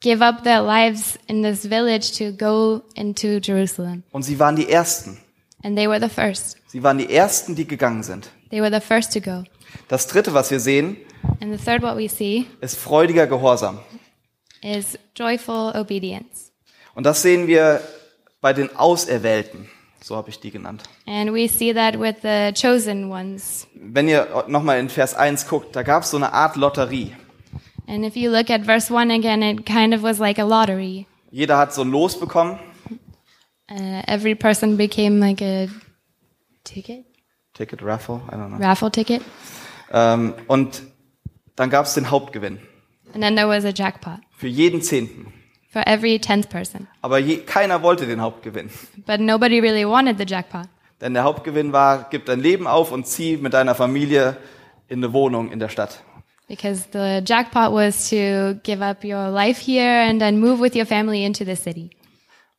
give 0.00 0.24
up 0.24 0.42
their 0.44 0.62
lives 0.62 1.18
in 1.26 1.42
this 1.42 1.66
village 1.68 2.12
to 2.18 2.32
go 2.36 2.82
into 2.94 3.38
Jerusalem. 3.42 4.02
Und 4.10 4.22
sie 4.22 4.38
waren 4.38 4.56
die 4.56 4.68
Ersten. 4.68 5.18
And 5.62 5.76
they 5.76 5.88
were 5.88 6.00
the 6.00 6.08
first. 6.12 6.56
Sie 6.66 6.82
waren 6.82 6.98
die 6.98 7.12
Ersten, 7.12 7.54
die 7.54 7.66
gegangen 7.66 8.02
sind. 8.02 8.30
They 8.50 8.60
were 8.60 8.72
the 8.72 8.84
first 8.84 9.12
to 9.12 9.20
go. 9.20 9.44
Das 9.88 10.06
Dritte, 10.06 10.34
was 10.34 10.50
wir 10.50 10.60
sehen, 10.60 10.96
And 11.40 11.56
the 11.56 11.62
third, 11.64 11.82
what 11.82 11.96
we 11.96 12.08
see, 12.08 12.46
ist 12.60 12.76
freudiger 12.76 13.26
Gehorsam. 13.26 13.78
is 14.62 14.98
joyful 15.16 15.72
obedience. 15.76 16.52
Und 16.94 17.04
das 17.04 17.22
sehen 17.22 17.46
wir 17.46 17.80
bei 18.40 18.52
den 18.52 18.74
Auserwählten. 18.76 19.68
So 20.02 20.16
habe 20.16 20.30
ich 20.30 20.38
die 20.40 20.50
genannt. 20.50 20.84
And 21.06 21.32
we 21.32 21.48
see 21.48 21.72
that 21.74 21.98
with 21.98 22.16
the 22.22 22.52
chosen 22.54 23.10
ones. 23.10 23.66
Wenn 23.74 24.08
ihr 24.08 24.44
nochmal 24.48 24.78
in 24.78 24.88
Vers 24.88 25.14
1 25.14 25.48
guckt, 25.48 25.74
da 25.74 25.82
gab 25.82 26.02
es 26.04 26.10
so 26.10 26.16
eine 26.16 26.32
Art 26.32 26.56
Lotterie. 26.56 27.12
And 27.86 28.04
if 28.04 28.16
you 28.16 28.30
look 28.30 28.50
at 28.50 28.62
verse 28.64 28.92
1 28.92 29.10
again, 29.10 29.42
it 29.42 29.66
kind 29.66 29.94
of 29.94 30.02
was 30.02 30.18
like 30.18 30.38
a 30.38 30.44
lottery. 30.44 31.06
Jeder 31.30 31.56
hat 31.58 31.74
so 31.74 31.82
ein 31.82 31.90
Los 31.90 32.18
bekommen. 32.18 32.58
Uh, 33.70 34.02
every 34.06 34.34
person 34.34 34.76
became 34.76 35.20
like 35.20 35.42
a 35.42 35.68
ticket, 36.64 37.04
Ticket, 37.52 37.82
Raffle, 37.82 38.22
I 38.28 38.36
don't 38.36 38.48
know. 38.48 38.58
raffle 38.58 38.90
ticket. 38.90 39.20
Ähm, 39.92 40.34
und 40.46 40.82
dann 41.56 41.68
gab 41.70 41.84
es 41.86 41.94
den 41.94 42.10
Hauptgewinn. 42.10 42.60
And 43.12 43.22
then 43.22 43.36
there 43.36 43.48
was 43.48 43.64
a 43.64 43.72
jackpot 43.74 44.20
Für 44.36 44.46
jeden 44.46 44.80
Zehnten. 44.80 45.32
For 45.68 45.82
every 45.86 46.16
10th 46.16 46.48
person. 46.48 46.88
Aber 47.02 47.18
je, 47.18 47.38
keiner 47.38 47.82
wollte 47.82 48.06
den 48.06 48.20
Hauptgewinn. 48.20 48.70
But 49.06 49.20
nobody 49.20 49.60
really 49.60 49.86
wanted 49.86 50.18
the 50.18 50.24
jackpot. 50.26 50.68
Denn 51.00 51.14
der 51.14 51.24
Hauptgewinn 51.24 51.72
war, 51.72 52.08
gib 52.10 52.26
dein 52.26 52.40
Leben 52.40 52.66
auf 52.66 52.90
und 52.90 53.06
zieh 53.06 53.36
mit 53.36 53.54
deiner 53.54 53.74
Familie 53.74 54.36
in 54.88 54.98
eine 54.98 55.12
Wohnung 55.12 55.52
in 55.52 55.60
der 55.60 55.68
Stadt. 55.68 56.02
Because 56.48 56.86
the 56.92 57.20
jackpot 57.24 57.72
was 57.72 58.08
to 58.08 58.58
give 58.62 58.82
up 58.82 59.04
your 59.04 59.28
life 59.28 59.60
here 59.60 60.08
and 60.08 60.18
then 60.18 60.40
move 60.40 60.60
with 60.60 60.74
your 60.74 60.86
family 60.86 61.24
into 61.24 61.44
the 61.44 61.54
city. 61.54 61.90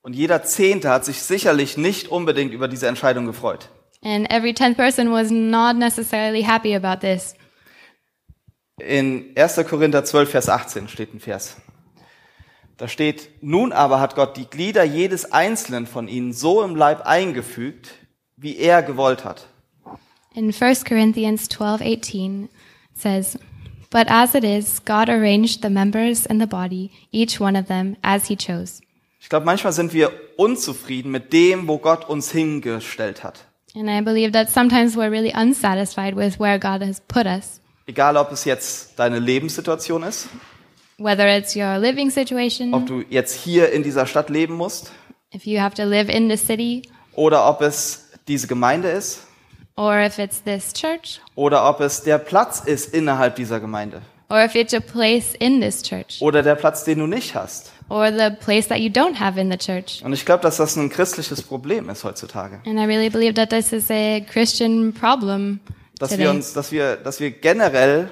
Und 0.02 0.16
jeder 0.16 0.44
Zehnte 0.44 0.90
hat 0.90 1.04
sich 1.04 1.22
sicherlich 1.22 1.76
nicht 1.76 2.08
unbedingt 2.08 2.54
über 2.54 2.68
diese 2.68 2.88
Entscheidung 2.88 3.26
gefreut. 3.26 3.70
And 4.02 4.32
every 4.32 4.52
10th 4.52 4.76
person 4.76 5.12
was 5.12 5.30
not 5.30 5.76
necessarily 5.76 6.44
happy 6.44 6.74
about 6.74 7.06
this. 7.06 7.36
In 8.80 9.36
1. 9.36 9.68
Korinther 9.68 10.06
12, 10.06 10.30
Vers 10.30 10.48
18 10.48 10.88
steht 10.88 11.14
ein 11.14 11.20
Vers. 11.20 11.58
Da 12.80 12.88
steht, 12.88 13.30
nun 13.42 13.74
aber 13.74 14.00
hat 14.00 14.16
Gott 14.16 14.38
die 14.38 14.46
Glieder 14.46 14.86
jedes 14.86 15.34
einzelnen 15.34 15.86
von 15.86 16.08
ihnen 16.08 16.32
so 16.32 16.64
im 16.64 16.78
Leib 16.78 17.06
eingefügt, 17.06 17.92
wie 18.38 18.56
er 18.56 18.82
gewollt 18.84 19.26
hat. 19.26 19.48
In 20.34 20.54
1 20.54 20.86
Corinthians 20.86 21.50
12:18 21.50 22.48
says, 22.94 23.38
"But 23.90 24.10
as 24.10 24.34
it 24.34 24.46
is, 24.46 24.86
God 24.86 25.10
arranged 25.10 25.62
the 25.62 25.70
members 25.70 26.26
in 26.26 26.40
the 26.40 26.46
body, 26.46 26.92
each 27.12 27.42
one 27.42 27.60
of 27.60 27.68
them 27.68 27.98
as 28.02 28.28
he 28.28 28.38
chose." 28.38 28.82
Ich 29.20 29.28
glaube, 29.28 29.46
manchmal 29.46 29.74
sind 29.74 29.92
wir 29.92 30.14
unzufrieden 30.38 31.12
mit 31.12 31.34
dem, 31.34 31.68
wo 31.68 31.80
Gott 31.80 32.08
uns 32.08 32.32
hingestellt 32.32 33.26
hat. 33.26 33.44
And 33.76 33.90
I 33.90 34.02
believe 34.02 34.32
that 34.32 34.50
sometimes 34.50 34.96
we're 34.96 35.12
really 35.12 35.34
unsatisfied 35.36 36.16
with 36.16 36.40
where 36.40 36.58
God 36.58 36.82
has 36.82 37.02
put 37.02 37.26
us, 37.26 37.60
Egal, 37.90 38.18
ob 38.18 38.32
es 38.32 38.46
jetzt 38.46 39.00
deine 39.00 39.18
Lebenssituation 39.18 40.04
ist, 40.04 40.30
whether 41.00 41.28
it's 41.28 41.56
your 41.56 41.78
living 41.78 42.08
ob 42.08 42.14
situation, 42.14 42.86
du 42.86 43.04
jetzt 43.10 43.34
hier 43.34 43.72
in 43.72 43.84
dieser 43.84 44.06
Stadt 44.06 44.30
leben 44.30 44.56
musst, 44.56 44.92
if 45.34 45.46
you 45.46 45.60
have 45.60 45.76
to 45.76 45.84
live 45.84 46.10
in 46.10 46.30
the 46.30 46.38
city, 46.38 46.84
oder 47.16 47.48
ob 47.50 47.62
es 47.62 48.10
diese 48.28 48.48
Gemeinde 48.48 48.90
ist, 48.90 49.22
or 49.76 49.98
if 50.00 50.18
it's 50.20 50.44
this 50.44 50.74
church, 50.74 51.20
oder 51.36 51.68
ob 51.70 51.80
es 51.82 52.04
der 52.04 52.18
Platz 52.18 52.60
ist 52.60 52.94
innerhalb 52.94 53.36
dieser 53.36 53.60
Gemeinde, 53.60 54.02
or 54.30 54.44
if 54.44 54.56
it's 54.56 54.74
a 54.74 54.80
place 54.80 55.34
in 55.40 55.62
this 55.62 55.82
church, 55.82 56.18
oder 56.22 56.44
der 56.44 56.56
Platz, 56.56 56.84
den 56.84 57.00
du 57.00 57.08
nicht 57.08 57.34
hast. 57.36 57.72
or 57.90 58.12
the 58.12 58.30
place 58.40 58.68
that 58.68 58.78
you 58.80 58.90
don't 58.90 59.20
have 59.20 59.40
in 59.40 59.50
the 59.52 59.58
church. 59.58 60.04
Und 60.06 60.14
ich 60.14 60.24
glaube, 60.24 60.44
dass 60.44 60.58
das 60.58 60.76
ein 60.76 60.90
christliches 60.90 61.42
Problem 61.42 61.90
ist 61.90 62.04
heutzutage. 62.04 62.60
And 62.68 62.78
I 62.80 62.84
really 62.86 63.10
believe 63.10 63.34
that 63.34 63.50
this 63.50 63.74
is 63.74 63.90
a 63.90 64.20
Christian 64.32 64.94
problem 64.94 65.60
Dass 65.98 66.12
today. 66.12 66.26
wir 66.26 66.30
uns, 66.30 66.54
dass 66.54 66.72
wir, 66.72 66.98
dass 66.98 67.20
wir 67.20 67.32
generell 67.32 68.12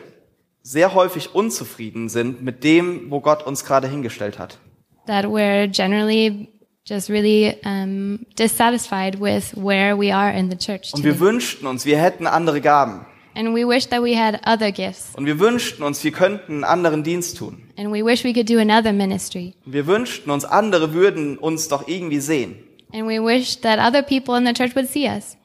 sehr 0.67 0.93
häufig 0.93 1.33
unzufrieden 1.33 2.09
sind 2.09 2.43
mit 2.43 2.63
dem, 2.65 3.09
wo 3.09 3.21
Gott 3.21 3.45
uns 3.47 3.63
gerade 3.63 3.87
hingestellt 3.87 4.37
hat. 4.37 4.59
that 5.07 5.25
we're 5.25 5.67
generally 5.67 6.49
just 6.85 7.09
really 7.09 7.55
um, 7.65 8.25
dissatisfied 8.37 9.19
with 9.19 9.53
where 9.55 9.97
we 9.97 10.13
are 10.13 10.29
in 10.29 10.49
the 10.49 10.57
church. 10.57 10.93
Und 10.93 11.03
wir 11.03 11.19
wünschten 11.19 11.67
uns, 11.67 11.85
wir 11.85 11.97
hätten 11.97 12.27
andere 12.27 12.61
Gaben. 12.61 13.05
And 13.35 13.53
we 13.55 13.67
wish 13.67 13.87
that 13.87 14.01
we 14.01 14.17
had 14.17 14.41
other 14.47 14.71
gifts. 14.71 15.13
Und 15.15 15.25
wir 15.25 15.39
wünschten 15.39 15.83
uns, 15.83 16.03
wir 16.03 16.11
könnten 16.11 16.53
einen 16.53 16.63
anderen 16.63 17.03
Dienst 17.03 17.37
tun. 17.37 17.63
And 17.77 17.93
we 17.93 18.03
wish 18.03 18.23
we 18.23 18.33
could 18.33 18.49
do 18.49 18.59
another 18.59 18.91
ministry. 18.91 19.53
Und 19.65 19.73
wir 19.73 19.87
wünschten 19.87 20.31
uns, 20.31 20.43
andere 20.43 20.93
würden 20.93 21.37
uns 21.37 21.67
doch 21.67 21.87
irgendwie 21.87 22.19
sehen. 22.19 22.55
And 22.93 23.07
we 23.07 23.21
wish 23.21 23.61
that 23.61 23.79
other 23.79 24.01
people 24.01 24.37
in 24.37 24.45
the 24.45 24.53
church 24.53 24.75
would 24.75 24.89
see 24.89 25.07
us. 25.07 25.37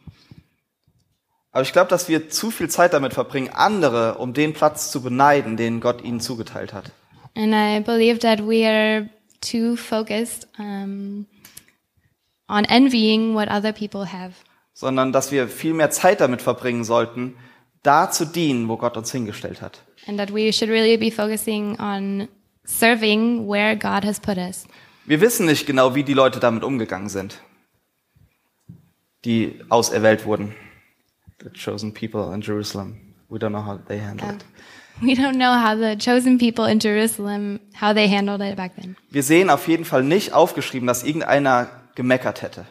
Aber 1.53 1.63
ich 1.63 1.73
glaube, 1.73 1.89
dass 1.89 2.09
wir 2.09 2.31
zu 2.31 2.51
viel 2.51 2.69
Zeit 2.71 2.95
damit 2.95 3.13
verbringen, 3.13 3.51
andere 3.53 4.17
um 4.17 4.33
den 4.33 4.55
Platz 4.55 4.91
zu 4.91 5.03
beneiden, 5.03 5.59
den 5.59 5.81
Gott 5.81 6.03
ihnen 6.03 6.21
zugeteilt 6.21 6.73
hat. 6.73 6.93
And 7.37 7.55
I 7.55 7.81
believe 7.81 8.19
that 8.21 8.41
we 8.41 8.67
are 8.67 9.09
too 9.41 9.77
focused 9.77 10.49
um, 10.59 11.27
on 12.49 12.65
envying 12.65 13.35
what 13.35 13.49
other 13.51 13.73
people 13.73 14.11
have. 14.13 14.33
Sondern 14.73 15.13
dass 15.13 15.31
wir 15.31 15.49
viel 15.49 15.75
mehr 15.75 15.91
Zeit 15.91 16.21
damit 16.21 16.41
verbringen 16.41 16.85
sollten, 16.85 17.37
da 17.83 18.11
zu 18.11 18.25
dienen, 18.25 18.69
wo 18.69 18.79
Gott 18.79 18.97
uns 18.97 19.13
hingestellt 19.13 19.61
hat. 19.61 19.83
And 20.07 20.19
that 20.19 20.33
we 20.33 20.53
should 20.53 20.71
really 20.71 20.97
be 20.97 21.11
focusing 21.11 21.79
on 21.79 22.29
serving 22.65 23.47
where 23.47 23.77
God 23.77 24.05
has 24.05 24.19
put 24.19 24.39
us. 24.39 24.67
Wir 25.05 25.21
wissen 25.21 25.47
nicht 25.47 25.67
genau, 25.67 25.95
wie 25.95 26.05
die 26.05 26.15
Leute 26.15 26.41
damit 26.41 26.65
umgegangen 26.65 27.09
sind, 27.09 27.41
die 29.25 29.61
auserwählt 29.69 30.25
wurden. 30.25 30.55
The 31.43 31.51
chosen 31.51 31.93
people 31.93 32.33
in 32.35 32.41
Jerusalem. 32.41 33.15
We 33.29 33.39
don't 33.39 33.53
know 33.53 33.65
how 33.65 33.79
they 33.89 33.99
handled 33.99 34.35
it. 34.35 34.45
We 35.01 35.15
don't 35.15 35.37
know 35.37 35.53
how 35.53 35.75
the 35.75 35.97
chosen 35.97 36.39
people 36.39 36.67
in 36.67 36.79
Jerusalem, 36.79 37.61
how 37.75 37.93
they 37.93 38.09
handled 38.09 38.41
it 38.41 38.57
back 38.57 38.77
then. 38.77 38.97
Wir 39.11 39.23
sehen 39.23 39.51
auf 39.51 39.67
jeden 39.67 39.85
Fall 39.85 40.05
nicht 40.05 40.33
aufgeschrieben, 40.33 40.87
dass 40.87 41.03
irgendeiner 41.03 41.69
gemeckert 41.95 42.43
hätte. 42.43 42.67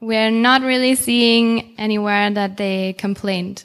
We're 0.00 0.30
not 0.30 0.62
really 0.62 0.94
seeing 0.94 1.74
anywhere 1.78 2.32
that 2.32 2.56
they 2.56 2.94
complained. 2.94 3.64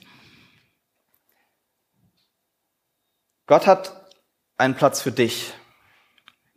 Gott 3.45 3.67
hat 3.67 3.93
einen 4.57 4.73
Platz 4.73 5.01
für 5.01 5.11
dich. 5.11 5.53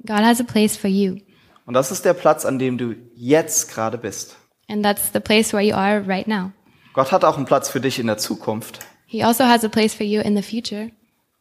God 0.07 0.21
has 0.21 0.41
a 0.41 0.45
place 0.45 0.77
for 0.77 0.89
you. 0.89 1.19
Und 1.67 1.75
das 1.75 1.91
ist 1.91 2.05
der 2.05 2.15
Platz, 2.15 2.47
an 2.47 2.59
dem 2.59 2.79
du 2.79 2.95
jetzt 3.15 3.75
gerade 3.75 3.99
bist. 3.99 4.37
And 4.69 4.83
that's 4.83 5.11
the 5.13 5.21
place 5.21 5.53
where 5.53 5.63
you 5.63 5.75
are 5.75 6.01
right 6.07 6.27
now. 6.27 6.53
Gott 6.97 7.13
hat 7.13 7.27
auch 7.27 7.37
einen 7.37 7.45
Platz 7.45 7.69
für 7.69 7.81
dich 7.81 7.99
in 7.99 8.07
der 8.07 8.17
Zukunft. 8.17 8.79
He 9.05 9.23
also 9.23 9.45
has 9.45 9.63
a 9.65 9.69
place 9.69 9.93
for 9.93 10.07
you 10.07 10.23
in 10.23 10.35
the 10.35 10.43
future. 10.43 10.91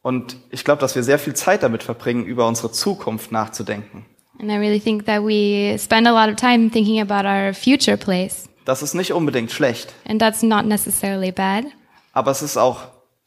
Und 0.02 0.36
ich 0.50 0.64
glaube, 0.64 0.80
dass 0.82 0.94
wir 0.94 1.02
sehr 1.02 1.18
viel 1.18 1.32
Zeit 1.32 1.62
damit 1.62 1.82
verbringen, 1.82 2.26
über 2.26 2.46
unsere 2.46 2.70
Zukunft 2.70 3.32
nachzudenken. 3.32 4.04
And 4.38 4.50
I 4.50 4.56
really 4.56 4.78
think 4.78 5.06
that 5.06 5.22
we 5.22 5.74
spend 5.78 6.06
a 6.06 6.10
lot 6.10 6.30
of 6.30 6.36
time 6.38 6.70
thinking 6.70 7.00
about 7.00 7.26
our 7.26 7.54
future 7.54 7.96
place. 7.96 8.50
Das 8.66 8.82
ist 8.82 8.92
nicht 8.92 9.14
unbedingt 9.14 9.50
schlecht, 9.50 9.94
And 10.06 10.20
that's 10.20 10.42
not 10.42 10.66
necessarily 10.66 11.32
bad. 11.32 11.64
aber 12.12 12.32
es 12.32 12.42
ist 12.42 12.58
auch 12.58 12.82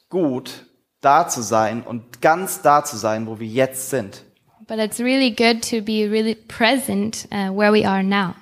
gut, 0.10 0.68
da 1.02 1.28
zu 1.28 1.42
sein 1.42 1.82
und 1.82 2.22
ganz 2.22 2.62
da 2.62 2.84
zu 2.84 2.96
sein, 2.96 3.26
wo 3.26 3.40
wir 3.40 3.48
jetzt 3.48 3.90
sind. 3.90 4.24
But 4.68 4.78
it's 4.78 5.00
really 5.00 5.32
good 5.32 5.68
to 5.72 5.82
be 5.82 6.08
really 6.08 6.36
present 6.36 7.28
uh, 7.32 7.50
where 7.58 7.74
we 7.74 7.90
are 7.90 8.04
now, 8.04 8.36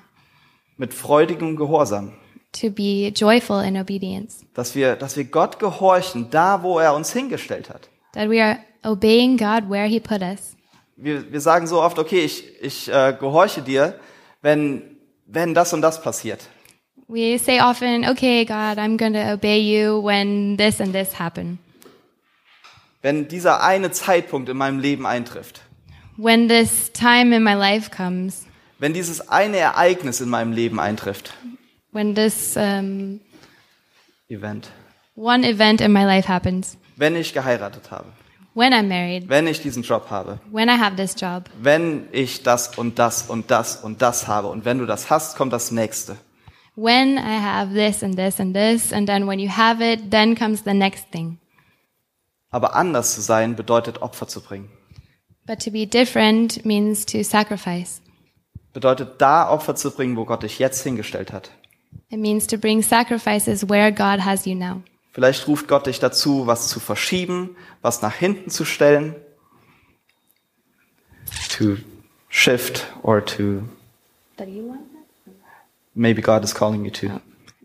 Mit 0.76 0.92
freudigem 0.92 1.56
Gehorsam. 1.56 2.12
To 2.52 2.70
be 2.70 3.12
joyful 3.14 3.60
in 3.62 3.76
obedience, 3.76 4.44
Dass 4.54 4.74
wir, 4.74 4.96
dass 4.96 5.16
wir 5.16 5.24
Gott 5.24 5.58
gehorchen, 5.58 6.30
da 6.30 6.62
wo 6.62 6.78
er 6.78 6.94
uns 6.94 7.12
hingestellt 7.12 7.68
hat. 7.70 7.88
that 8.14 8.28
we 8.28 8.42
are 8.42 8.58
obeying 8.84 9.36
God 9.36 9.68
where 9.68 9.86
He 9.86 10.00
put 10.00 10.22
us. 10.22 10.56
Wir, 10.96 11.30
wir 11.30 11.40
sagen 11.40 11.66
so 11.66 11.80
oft, 11.80 11.98
okay, 11.98 12.20
ich, 12.24 12.44
ich 12.60 12.88
äh, 12.92 13.14
gehorche 13.18 13.62
dir, 13.62 13.98
wenn, 14.42 14.96
wenn 15.26 15.54
das 15.54 15.72
und 15.72 15.82
das 15.82 16.02
passiert. 16.02 16.40
We 17.06 17.38
say 17.38 17.60
often, 17.60 18.04
okay, 18.08 18.44
God, 18.44 18.78
I'm 18.78 18.96
going 18.98 19.12
to 19.14 19.32
obey 19.32 19.58
you 19.58 20.02
when 20.04 20.56
this 20.58 20.80
and 20.80 20.92
this 20.92 21.18
happen. 21.18 21.58
Wenn 23.00 23.28
dieser 23.28 23.62
eine 23.62 23.90
Zeitpunkt 23.92 24.48
in 24.48 24.56
meinem 24.56 24.80
Leben 24.80 25.06
eintrifft. 25.06 25.62
When 26.16 26.48
this 26.48 26.92
time 26.92 27.34
in 27.34 27.44
my 27.44 27.54
life 27.54 27.90
comes, 27.90 28.44
Wenn 28.80 28.92
dieses 28.92 29.28
eine 29.28 29.56
Ereignis 29.58 30.20
in 30.20 30.28
meinem 30.28 30.52
Leben 30.52 30.80
eintrifft, 30.80 31.32
when 31.98 32.14
this 32.14 32.56
um, 32.56 33.20
Event, 34.28 34.70
one 35.16 35.42
event 35.42 35.80
in 35.80 35.92
my 35.92 36.04
life 36.04 36.28
happens, 36.28 36.76
wenn 36.96 37.16
ich 37.16 37.32
geheiratet 37.32 37.90
habe, 37.90 38.06
when 38.54 38.72
I'm 38.72 38.86
married, 38.86 39.28
wenn 39.28 39.48
ich 39.48 39.60
diesen 39.60 39.82
Job 39.82 40.08
habe, 40.08 40.38
when 40.52 40.68
I 40.68 40.76
have 40.78 40.94
this 40.94 41.16
job, 41.20 41.50
wenn 41.60 42.08
ich 42.12 42.44
das 42.44 42.78
und 42.78 43.00
das 43.00 43.28
und 43.28 43.50
das 43.50 43.82
und 43.82 44.00
das 44.00 44.28
habe 44.28 44.46
und 44.46 44.64
wenn 44.64 44.78
du 44.78 44.86
das 44.86 45.10
hast, 45.10 45.36
kommt 45.36 45.52
das 45.52 45.72
nächste. 45.72 46.16
when 46.76 47.18
I 47.18 47.40
have 47.40 47.74
this 47.74 48.04
and 48.04 48.16
this 48.16 48.38
and 48.38 48.54
this, 48.54 48.92
and 48.92 49.08
then 49.08 49.26
when 49.26 49.40
you 49.40 49.48
have 49.48 49.80
it, 49.82 50.12
then 50.12 50.36
comes 50.36 50.62
the 50.62 50.74
next 50.74 51.10
thing. 51.10 51.38
Aber 52.50 52.76
anders 52.76 53.16
zu 53.16 53.20
sein 53.20 53.56
bedeutet 53.56 54.00
Opfer 54.02 54.28
zu 54.28 54.40
bringen. 54.40 54.70
But 55.46 55.58
to 55.64 55.72
be 55.72 55.84
different 55.84 56.64
means 56.64 57.04
to 57.06 57.24
sacrifice. 57.24 58.00
Bedeutet 58.72 59.20
da 59.20 59.50
Opfer 59.50 59.74
zu 59.74 59.90
bringen, 59.90 60.16
wo 60.16 60.24
Gott 60.24 60.44
dich 60.44 60.60
jetzt 60.60 60.82
hingestellt 60.84 61.32
hat. 61.32 61.50
It 62.10 62.18
means 62.18 62.46
to 62.48 62.56
bring 62.58 62.82
sacrifices 62.82 63.68
where 63.68 63.90
God 63.92 64.20
has 64.20 64.46
you 64.46 64.54
now. 64.54 64.82
Vielleicht 65.12 65.46
ruft 65.48 65.68
Gott 65.68 65.86
dich 65.86 65.98
dazu, 66.00 66.46
was 66.46 66.68
zu 66.68 66.80
verschieben, 66.80 67.56
was 67.82 68.02
nach 68.02 68.14
hinten 68.14 68.50
zu 68.50 68.64
stellen. 68.64 69.14
To 71.58 71.76
shift 72.28 72.86
or 73.02 73.24
to 73.24 73.62
maybe 75.94 76.22
God 76.22 76.44
is 76.44 76.54
calling 76.54 76.84
you 76.84 76.90
to. 76.92 77.20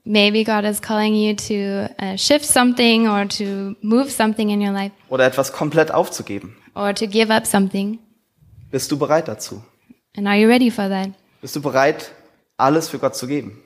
Maybe 0.05 0.43
God 0.43 0.65
is 0.65 0.81
calling 0.81 1.15
you 1.15 1.33
to 1.35 1.87
uh, 1.99 2.17
shift 2.17 2.45
something 2.45 3.07
or 3.07 3.25
to 3.29 3.75
move 3.81 4.11
something 4.11 4.49
in 4.49 4.59
your 4.61 4.73
life 4.73 4.91
Oder 5.09 5.25
etwas 5.25 5.53
komplett 5.53 5.91
aufzugeben. 5.91 6.55
or 6.75 6.93
to 6.93 7.07
give 7.07 7.31
up 7.33 7.45
something. 7.45 7.99
Bist 8.71 8.91
du 8.91 8.97
bereit 8.97 9.27
dazu? 9.27 9.63
And 10.17 10.27
are 10.27 10.35
you 10.37 10.47
ready 10.49 10.69
for 10.69 10.89
that? 10.89 11.09
Bist 11.41 11.55
du 11.55 11.61
bereit, 11.61 12.11
alles 12.57 12.89
für 12.89 12.99
Gott 12.99 13.15
zu 13.15 13.27
geben? 13.27 13.61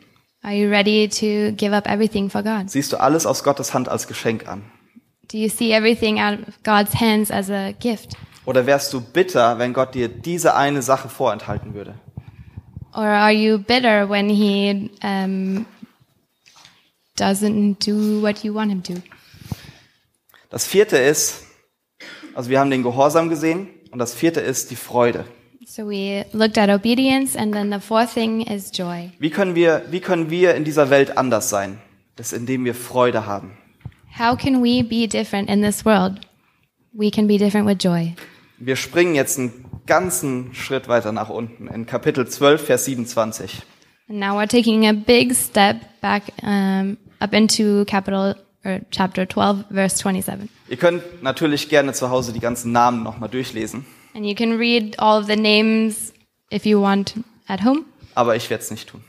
Are 0.47 0.55
you 0.55 0.69
ready 0.69 1.09
to 1.09 1.51
give 1.57 1.73
up 1.73 1.89
everything 1.89 2.29
for 2.29 2.41
God? 2.41 2.69
Siehst 2.69 2.93
du 2.93 3.01
alles 3.01 3.25
aus 3.25 3.43
Gottes 3.43 3.73
Hand 3.73 3.89
als 3.89 4.07
Geschenk 4.07 4.47
an? 4.47 4.63
Do 5.29 5.37
you 5.37 5.49
see 5.49 5.73
everything 5.73 6.21
out 6.21 6.39
of 6.47 6.63
God's 6.63 6.93
hands 7.01 7.29
as 7.29 7.49
a 7.49 7.73
gift? 7.73 8.15
Oder 8.45 8.65
wärst 8.65 8.93
du 8.93 9.01
bitter, 9.01 9.59
wenn 9.59 9.73
Gott 9.73 9.93
dir 9.93 10.07
diese 10.07 10.55
eine 10.55 10.81
Sache 10.81 11.09
vorenthalten 11.09 11.73
würde? 11.73 11.95
Or 12.93 13.03
are 13.03 13.33
you 13.33 13.57
bitter 13.57 14.09
when 14.09 14.29
He 14.29 14.89
um, 15.03 15.65
doesn't 17.19 17.85
do 17.85 18.21
what 18.21 18.41
you 18.45 18.53
want 18.53 18.71
Him 18.71 18.83
to? 18.83 18.93
Das 20.49 20.65
vierte 20.65 20.95
ist, 20.97 21.43
also 22.33 22.49
wir 22.49 22.61
haben 22.61 22.71
den 22.71 22.83
Gehorsam 22.83 23.27
gesehen 23.27 23.67
und 23.91 23.99
das 23.99 24.13
vierte 24.13 24.39
ist 24.39 24.71
die 24.71 24.77
Freude. 24.77 25.25
So 25.77 25.85
we 25.85 26.25
looked 26.33 26.57
at 26.57 26.71
obedience, 26.71 27.35
and 27.35 27.53
then 27.53 27.69
the 27.69 27.79
fourth 27.79 28.11
thing 28.11 28.41
is 28.41 28.71
joy. 28.71 29.11
Wie 29.19 29.29
können 29.29 29.53
wir, 29.53 29.83
wie 29.91 29.99
können 29.99 30.31
wir 30.31 30.55
in 30.55 30.63
dieser 30.63 30.89
Welt 30.89 31.19
anders 31.19 31.51
sein? 31.51 31.77
Das 32.15 32.33
indem 32.33 32.65
wir 32.65 32.73
Freude 32.73 33.27
haben. 33.27 33.51
How 34.17 34.35
can 34.35 34.63
we 34.63 34.83
be 34.83 35.07
different 35.07 35.51
in 35.51 35.61
this 35.61 35.85
world? 35.85 36.21
We 36.93 37.11
can 37.11 37.27
be 37.27 37.37
different 37.37 37.67
with 37.67 37.77
joy. 37.79 38.15
Wir 38.57 38.75
springen 38.75 39.13
jetzt 39.13 39.37
einen 39.37 39.65
ganzen 39.85 40.55
Schritt 40.55 40.87
weiter 40.87 41.11
nach 41.11 41.29
unten 41.29 41.67
in 41.67 41.85
Kapitel 41.85 42.27
12, 42.27 42.65
Vers 42.65 42.85
27. 42.85 43.61
And 44.09 44.19
now 44.19 44.35
we're 44.35 44.47
taking 44.47 44.87
a 44.87 44.93
big 44.93 45.35
step 45.35 45.77
back 46.01 46.23
um, 46.41 46.97
up 47.19 47.35
into 47.35 47.85
capital 47.85 48.35
or 48.65 48.79
chapter 48.89 49.27
12, 49.27 49.65
verse 49.69 49.95
27. 49.95 50.49
Ihr 50.69 50.77
könnt 50.77 51.21
natürlich 51.21 51.69
gerne 51.69 51.93
zu 51.93 52.09
Hause 52.09 52.33
die 52.33 52.39
ganzen 52.39 52.71
Namen 52.71 53.03
nochmal 53.03 53.29
durchlesen, 53.29 53.85
And 54.17 54.25
you 54.25 54.33
can 54.33 54.57
read 54.57 54.97
all 54.97 55.19
of 55.19 55.27
the 55.27 55.35
names 55.35 56.11
if 56.51 56.65
you 56.65 56.81
want 56.81 57.13
at 57.47 57.63
home. 57.63 57.85
aber 58.15 58.35
ich 58.35 58.49
werde 58.49 58.63
es 58.63 58.71
nicht 58.71 58.89
tun. 58.89 59.03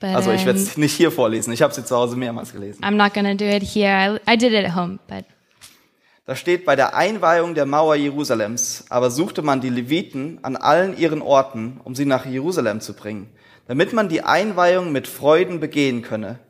But 0.00 0.10
Also 0.16 0.32
ich 0.32 0.44
werde 0.46 0.58
es 0.58 0.76
nicht 0.76 0.94
hier 0.94 1.12
vorlesen. 1.12 1.52
Ich 1.52 1.62
habe 1.62 1.72
sie 1.72 1.84
zu 1.84 1.94
Hause 1.94 2.16
mehrmals 2.16 2.52
gelesen. 2.52 2.82
I'm 2.82 2.96
not 2.96 3.14
going 3.14 3.24
to 3.24 3.36
do 3.36 3.48
it 3.48 3.62
here. 3.62 4.18
I, 4.26 4.34
I 4.34 4.36
did 4.36 4.52
it 4.52 4.64
at 4.66 4.74
home, 4.74 4.98
but 5.06 5.24
Da 6.26 6.34
steht, 6.34 6.64
bei 6.64 6.74
der 6.74 6.96
Einweihung 6.96 7.54
der 7.54 7.66
Mauer 7.66 7.94
Jerusalems 7.94 8.86
aber 8.90 9.12
suchte 9.12 9.42
man 9.42 9.60
die 9.60 9.70
Leviten 9.70 10.40
an 10.42 10.56
allen 10.56 10.98
ihren 10.98 11.22
Orten, 11.22 11.80
um 11.84 11.94
sie 11.94 12.04
nach 12.04 12.26
Jerusalem 12.26 12.80
zu 12.80 12.94
bringen, 12.94 13.30
damit 13.68 13.92
man 13.92 14.08
die 14.08 14.22
Einweihung 14.22 14.90
mit 14.90 15.06
Freuden 15.06 15.60
begehen 15.60 16.02
könne, 16.02 16.40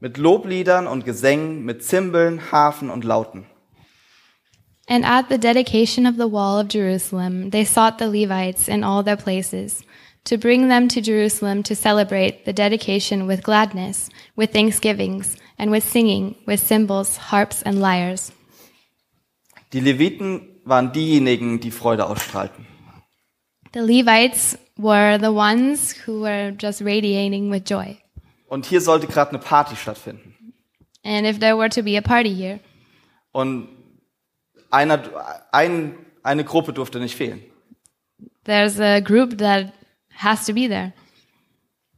mit 0.00 0.16
Lobliedern 0.16 0.86
und 0.86 1.04
Gesängen, 1.04 1.62
mit 1.66 1.84
Zimbeln, 1.84 2.50
Harfen 2.50 2.88
und 2.88 3.04
Lauten. 3.04 3.44
And 4.90 5.04
at 5.04 5.28
the 5.28 5.38
dedication 5.38 6.04
of 6.04 6.16
the 6.16 6.26
wall 6.26 6.58
of 6.58 6.66
Jerusalem, 6.66 7.50
they 7.50 7.64
sought 7.64 7.98
the 7.98 8.10
Levites 8.10 8.68
in 8.68 8.82
all 8.82 9.04
their 9.04 9.16
places, 9.16 9.84
to 10.24 10.36
bring 10.36 10.66
them 10.66 10.88
to 10.88 11.00
Jerusalem 11.00 11.62
to 11.62 11.76
celebrate 11.76 12.44
the 12.44 12.52
dedication 12.52 13.28
with 13.28 13.44
gladness, 13.44 14.10
with 14.34 14.52
thanksgivings, 14.52 15.36
and 15.56 15.70
with 15.70 15.84
singing, 15.84 16.34
with 16.44 16.58
cymbals, 16.58 17.16
harps, 17.16 17.62
and 17.62 17.80
lyres. 17.80 18.32
Die 19.72 19.78
Leviten 19.78 20.58
waren 20.64 20.92
diejenigen, 20.92 21.60
die 21.60 21.70
Freude 21.70 22.06
ausstrahlten. 22.06 22.66
The 23.72 23.82
Levites 23.82 24.58
were 24.76 25.18
the 25.18 25.32
ones 25.32 25.92
who 26.04 26.22
were 26.22 26.50
just 26.50 26.80
radiating 26.80 27.48
with 27.48 27.64
joy. 27.64 27.96
Und 28.48 28.66
hier 28.66 28.80
sollte 28.80 29.06
gerade 29.06 29.30
eine 29.30 29.38
Party 29.38 29.76
stattfinden. 29.76 30.34
And 31.04 31.28
if 31.28 31.38
there 31.38 31.56
were 31.56 31.68
to 31.68 31.80
be 31.80 31.96
a 31.96 32.02
party 32.02 32.34
here, 32.34 32.58
Und 33.32 33.68
einer, 34.70 35.00
ein, 35.52 35.94
eine 36.22 36.44
Gruppe 36.44 36.72
durfte 36.72 36.98
nicht 37.00 37.16
fehlen. 37.16 37.42
there's 38.44 38.80
a 38.80 39.00
group 39.00 39.38
that 39.38 39.72
has 40.16 40.44
to 40.46 40.52
be 40.52 40.68
there, 40.68 40.92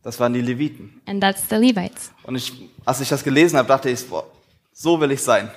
Das 0.03 0.19
waren 0.19 0.33
die 0.35 0.41
Leviten. 0.41 1.01
and 1.07 1.23
that's 1.23 1.49
the 1.49 1.57
Levites. 1.57 2.13
Und 2.25 2.35
ich, 2.37 2.53
als 2.85 3.01
ich 3.01 3.09
das 3.09 3.23
gelesen 3.25 3.57
habe, 3.59 3.69
dachte 3.69 3.89
ich, 3.91 4.07
boah, 4.09 4.25
so 4.73 5.01
will 5.01 5.11
ich 5.13 5.23
sein. 5.23 5.51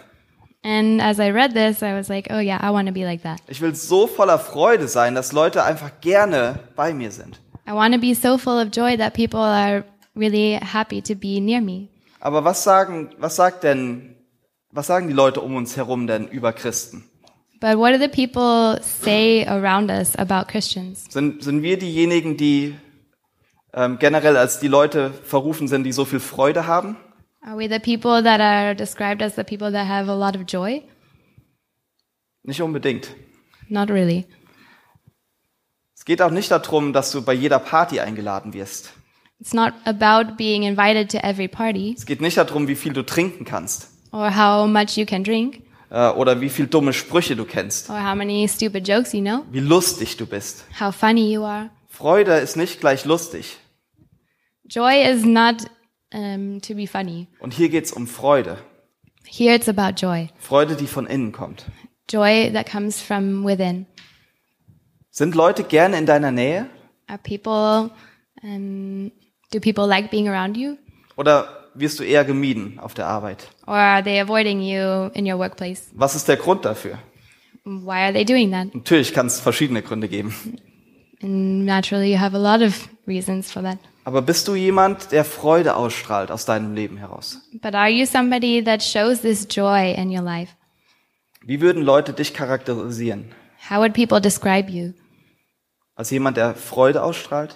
And 0.64 1.00
as 1.02 1.20
I 1.20 1.30
read 1.30 1.54
this, 1.54 1.82
I 1.84 1.94
was 1.94 2.08
like, 2.10 2.28
oh 2.32 2.40
yeah, 2.40 2.58
I 2.60 2.72
want 2.74 2.88
to 2.88 2.94
be 2.94 3.04
like 3.06 3.22
that. 3.24 3.40
Ich 3.48 3.62
will 3.62 3.76
so 3.76 4.08
voller 4.08 4.40
Freude 4.40 4.88
sein, 4.88 5.14
dass 5.14 5.32
Leute 5.32 5.64
einfach 5.64 5.92
gerne 6.02 6.60
bei 6.76 6.92
mir 6.94 7.12
sind. 7.12 7.40
I 7.68 7.72
want 7.72 7.94
to 7.94 8.00
be 8.00 8.14
so 8.16 8.38
full 8.38 8.60
of 8.60 8.70
joy 8.76 8.98
that 8.98 9.14
people 9.14 9.40
are 9.40 9.84
really 10.16 10.60
happy 10.60 11.02
to 11.04 11.14
be 11.16 11.40
near 11.40 11.62
me. 11.62 11.88
Aber 12.20 12.44
was 12.44 12.64
sagen, 12.64 13.10
was 13.20 13.36
sagt 13.36 13.64
denn, 13.64 14.15
was 14.76 14.88
sagen 14.88 15.08
die 15.08 15.14
Leute 15.14 15.42
um 15.42 15.56
uns 15.56 15.78
herum 15.78 16.06
denn 16.06 16.28
über 16.28 16.52
Christen? 16.52 17.06
But 17.62 17.78
what 17.78 17.94
do 17.94 17.98
the 17.98 18.10
people 18.10 18.80
say 18.84 19.46
around 19.48 19.90
us 19.90 20.16
about 20.18 20.52
Christians? 20.52 21.06
Sind, 21.10 21.42
sind 21.42 21.64
wir 21.64 21.80
diejenigen, 21.80 22.36
die 22.36 22.76
ähm, 23.74 23.98
generell 23.98 24.36
als 24.36 24.60
die 24.60 24.68
Leute 24.68 25.12
verrufen 25.24 25.70
sind, 25.70 25.86
die 25.86 25.94
so 25.94 26.04
viel 26.04 26.20
Freude 26.20 26.68
haben? 26.68 26.98
Are 27.42 27.58
we 27.58 27.70
the 27.70 27.80
people 27.80 28.22
that 28.24 28.42
are 28.42 28.76
described 28.76 29.22
as 29.22 29.36
the 29.36 29.44
people 29.44 29.72
that 29.72 29.88
have 29.88 30.12
a 30.12 30.16
lot 30.16 30.36
of 30.36 30.44
joy? 30.48 30.84
Nicht 32.44 32.62
unbedingt. 32.62 33.10
Not 33.70 33.90
really. 33.90 34.26
Es 35.96 36.04
geht 36.04 36.22
auch 36.22 36.32
nicht 36.32 36.52
darum, 36.52 36.92
dass 36.92 37.12
du 37.12 37.24
bei 37.24 37.34
jeder 37.34 37.60
Party 37.60 38.02
eingeladen 38.02 38.54
wirst. 38.54 38.92
It's 39.40 39.54
not 39.54 39.74
about 39.86 40.36
being 40.36 40.64
invited 40.64 41.10
to 41.12 41.18
every 41.20 41.48
party 41.48 41.96
Es 41.98 42.06
geht 42.06 42.22
nicht 42.22 42.38
darum, 42.38 42.68
wie 42.68 42.76
viel 42.76 42.94
du 42.94 43.04
trinken 43.04 43.46
kannst 43.46 43.95
or 44.16 44.36
how 44.36 44.66
much 44.66 44.98
you 44.98 45.06
can 45.06 45.24
drink 45.24 45.62
äh, 45.90 46.10
oder 46.10 46.40
wie 46.42 46.50
viel 46.50 46.68
dumme 46.68 46.94
Sprüche 46.94 47.36
du 47.36 47.46
kennst, 47.46 47.90
or 47.90 47.98
how 47.98 48.16
many 48.16 48.48
stupid 48.48 48.88
jokes 48.88 49.14
you 49.14 49.22
know, 49.22 49.44
wie 49.52 49.60
lustig 49.60 50.18
du 50.18 50.26
bist. 50.26 50.66
how 50.80 50.94
funny 50.96 51.32
you 51.34 51.44
are. 51.44 51.70
Freude 51.88 52.34
ist 52.34 52.56
nicht 52.56 52.80
gleich 52.80 53.06
lustig. 53.06 53.58
Joy 54.68 55.04
is 55.04 55.24
not 55.24 55.68
um, 56.14 56.60
to 56.62 56.74
be 56.74 56.88
funny. 56.88 57.28
Und 57.40 57.54
hier 57.54 57.70
geht's 57.70 57.92
um 57.92 58.08
Freude. 58.08 58.58
Here 59.28 59.56
it's 59.56 59.70
about 59.70 59.96
joy. 59.98 60.30
Freude, 60.38 60.76
die 60.76 60.88
von 60.88 61.06
innen 61.08 61.32
kommt. 61.32 61.66
Joy 62.10 62.52
that 62.54 62.70
comes 62.70 63.02
from 63.02 63.46
within. 63.46 63.86
Sind 65.10 65.36
Leute 65.36 65.64
gerne 65.64 65.98
in 65.98 66.06
deiner 66.06 66.32
Nähe? 66.32 66.68
Are 67.08 67.18
people, 67.20 67.92
um, 68.44 69.12
do 69.52 69.60
people 69.60 69.88
like 69.88 70.12
being 70.12 70.28
around 70.28 70.58
you? 70.58 70.78
Oder 71.16 71.65
wirst 71.76 72.00
du 72.00 72.04
eher 72.04 72.26
gemieden 72.26 72.80
auf 72.80 72.94
der 72.94 73.08
Arbeit? 73.08 73.50
Or 73.68 73.76
are 73.76 74.04
they 74.04 74.20
avoiding 74.20 74.62
you 74.62 75.10
in 75.14 75.26
your 75.26 75.38
workplace? 75.38 75.90
Was 75.94 76.16
ist 76.16 76.28
der 76.28 76.38
Grund 76.38 76.66
dafür? 76.66 76.98
Why 77.64 78.06
are 78.06 78.14
they 78.14 78.26
doing 78.26 78.52
that? 78.52 78.74
Natürlich 78.74 79.14
kann 79.14 79.28
es 79.28 79.40
verschiedene 79.40 79.82
Gründe 79.82 80.08
geben. 80.08 80.34
And 81.22 81.66
naturally, 81.66 82.12
you 82.12 82.20
have 82.20 82.36
a 82.36 82.40
lot 82.40 82.62
of 82.66 82.88
reasons 83.08 83.52
for 83.52 83.64
that. 83.64 83.78
Aber 84.04 84.22
bist 84.22 84.48
du 84.48 84.54
jemand, 84.54 85.12
der 85.12 85.26
Freude 85.26 85.76
ausstrahlt 85.76 86.30
aus 86.30 86.46
deinem 86.46 86.76
Leben 86.76 86.98
heraus? 86.98 87.42
But 87.54 87.74
are 87.74 87.90
you 87.90 88.06
somebody 88.06 88.64
that 88.64 88.84
shows 88.84 89.22
this 89.22 89.48
joy 89.50 89.94
in 89.94 90.10
your 90.10 90.22
life? 90.22 90.54
Wie 91.42 91.62
würden 91.62 91.82
Leute 91.82 92.14
dich 92.14 92.34
charakterisieren? 92.34 93.32
How 93.70 93.78
would 93.78 93.94
people 93.94 94.22
describe 94.22 94.72
you? 94.72 94.94
Als 95.96 96.12
jemand, 96.12 96.38
der 96.38 96.54
Freude 96.54 97.02
ausstrahlt? 97.02 97.56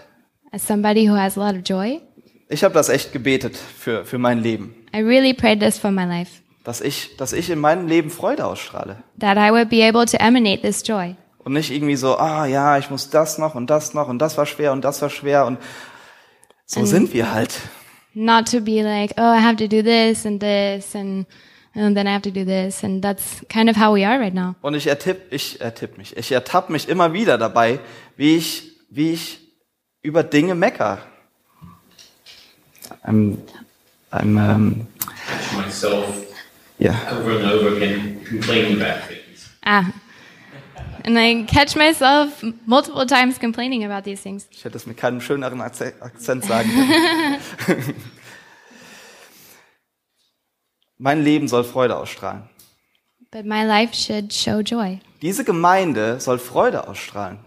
As 0.51 0.65
somebody 0.65 1.07
who 1.07 1.15
has 1.15 1.37
a 1.37 1.47
lot 1.47 1.55
of 1.55 1.63
joy? 1.63 2.01
Ich 2.51 2.63
habe 2.63 2.73
das 2.73 2.89
echt 2.89 3.13
gebetet 3.13 3.55
für, 3.55 4.05
für 4.05 4.17
mein 4.17 4.41
Leben. 4.41 4.73
I 4.93 5.01
really 5.01 5.35
prayed 5.35 5.59
this 5.59 5.77
for 5.77 5.91
my 5.91 6.03
life. 6.03 6.41
Dass 6.63 6.81
ich, 6.81 7.15
dass 7.15 7.31
ich 7.31 7.51
in 7.51 7.59
meinem 7.59 7.87
Leben 7.87 8.09
Freude 8.09 8.45
ausstrahle. 8.45 9.03
That 9.19 9.37
I 9.37 9.51
would 9.51 9.69
be 9.69 9.87
able 9.87 10.05
to 10.05 10.17
emanate 10.17 10.61
this 10.61 10.81
joy. 10.85 11.15
Und 11.37 11.53
nicht 11.53 11.69
irgendwie 11.69 11.95
so, 11.95 12.17
ah 12.17 12.47
ja, 12.47 12.79
ich 12.79 12.89
muss 12.89 13.11
das 13.11 13.37
noch 13.37 13.53
und 13.53 13.69
das 13.69 13.93
noch 13.93 14.07
und 14.07 14.19
das 14.19 14.37
war 14.37 14.47
schwer 14.47 14.71
und 14.71 14.83
das 14.83 15.01
war 15.01 15.11
schwer 15.11 15.45
und 15.45 15.59
so 16.65 16.85
sind 16.85 17.13
wir 17.13 17.31
halt. 17.31 17.55
Not 18.13 18.49
to 18.51 18.61
be 18.61 18.81
like, 18.81 19.13
oh, 19.17 19.21
I 19.21 19.41
have 19.41 19.57
to 19.57 19.67
do 19.67 19.81
this 19.83 20.25
and 20.25 20.41
this 20.41 20.95
and, 20.95 21.27
and 21.75 21.95
then 21.95 22.07
I 22.07 22.11
have 22.11 22.23
to 22.23 22.31
do 22.31 22.43
this. 22.43 22.83
And 22.83 23.03
that's 23.03 23.45
kind 23.47 23.69
of 23.69 23.77
how 23.77 23.95
we 23.95 24.05
are 24.05 24.19
right 24.19 24.33
now. 24.33 24.55
Und 24.61 24.73
ich 24.73 24.87
ertipp, 24.87 25.31
ich 25.31 25.61
ertipp 25.61 25.99
mich, 25.99 26.17
ich 26.17 26.31
ertapp 26.31 26.71
mich 26.71 26.89
immer 26.89 27.13
wieder 27.13 27.37
dabei, 27.37 27.79
wie 28.17 28.35
ich, 28.35 28.71
wie 28.89 29.13
ich 29.13 29.39
über 30.01 30.23
Dinge 30.23 30.55
mecker. 30.55 30.99
I'm, 33.03 33.41
I'm, 34.11 34.37
um, 34.37 34.87
catch 34.99 35.53
myself 35.53 36.25
yeah. 36.77 36.97
over 37.11 37.31
and 37.31 37.45
over 37.45 37.75
again 37.75 38.23
complaining 38.25 38.81
about 38.81 39.03
things. 39.07 39.49
Ah. 39.65 39.93
And 41.05 41.17
I 41.17 41.43
catch 41.43 41.75
myself 41.75 42.43
multiple 42.65 43.05
times 43.05 43.39
complaining 43.39 43.83
about 43.83 44.03
these 44.03 44.21
things. 44.21 44.47
Ich 44.51 44.63
hätte 44.65 44.77
es 44.77 44.85
mit 44.85 44.97
keinem 44.97 45.21
schöneren 45.21 45.61
Akze- 45.61 45.93
Akzent 46.01 46.43
sagen 46.43 46.69
können. 46.69 47.95
mein 50.97 51.23
Leben 51.23 51.47
soll 51.47 51.63
Freude 51.63 51.95
ausstrahlen. 51.95 52.43
But 53.31 53.45
my 53.45 53.63
life 53.63 53.93
should 53.95 54.33
show 54.33 54.61
joy. 54.61 54.99
Diese 55.21 55.43
Gemeinde 55.43 56.19
soll 56.19 56.39
Freude 56.39 56.87
ausstrahlen. 56.87 57.39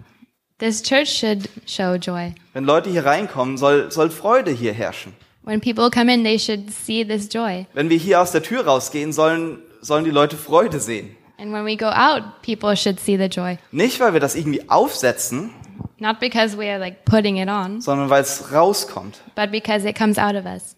This 0.58 0.80
church 0.82 1.08
should 1.08 1.48
show 1.66 1.96
joy. 1.96 2.34
Wenn 2.52 2.64
Leute 2.64 2.88
hier 2.88 3.04
reinkommen, 3.04 3.58
soll, 3.58 3.90
soll 3.90 4.10
Freude 4.10 4.52
hier 4.52 4.72
herrschen. 4.72 5.12
When 5.44 5.60
people 5.60 5.90
come 5.90 6.08
in, 6.12 6.22
they 6.22 6.38
should 6.38 6.70
see 6.70 7.04
this 7.04 7.28
joy. 7.32 7.66
Wenn 7.74 7.90
wir 7.90 7.98
hier 7.98 8.20
aus 8.20 8.30
der 8.30 8.42
Tür 8.42 8.64
rausgehen, 8.64 9.12
sollen, 9.12 9.58
sollen 9.80 10.04
die 10.04 10.10
Leute 10.10 10.36
Freude 10.36 10.78
sehen. 10.78 11.16
And 11.38 11.52
when 11.52 11.64
we 11.66 11.76
go 11.76 11.86
out, 11.86 12.22
people 12.42 12.76
should 12.76 13.00
see 13.00 13.16
the 13.16 13.24
joy. 13.26 13.58
Nicht, 13.72 13.98
weil 13.98 14.12
wir 14.12 14.20
das 14.20 14.34
irgendwie 14.36 14.68
aufsetzen, 14.68 15.50
Not 15.98 16.18
because 16.20 16.56
we 16.58 16.68
are 16.68 16.78
like 16.78 17.04
putting 17.04 17.36
it 17.38 17.48
on, 17.48 17.80
sondern 17.80 18.10
weil 18.10 18.22
es 18.22 18.52
rauskommt. 18.52 19.20
but 19.36 19.50
because 19.50 19.88
it 19.88 19.96
comes 19.96 20.18
out 20.18 20.34
of 20.34 20.44
us. 20.44 20.76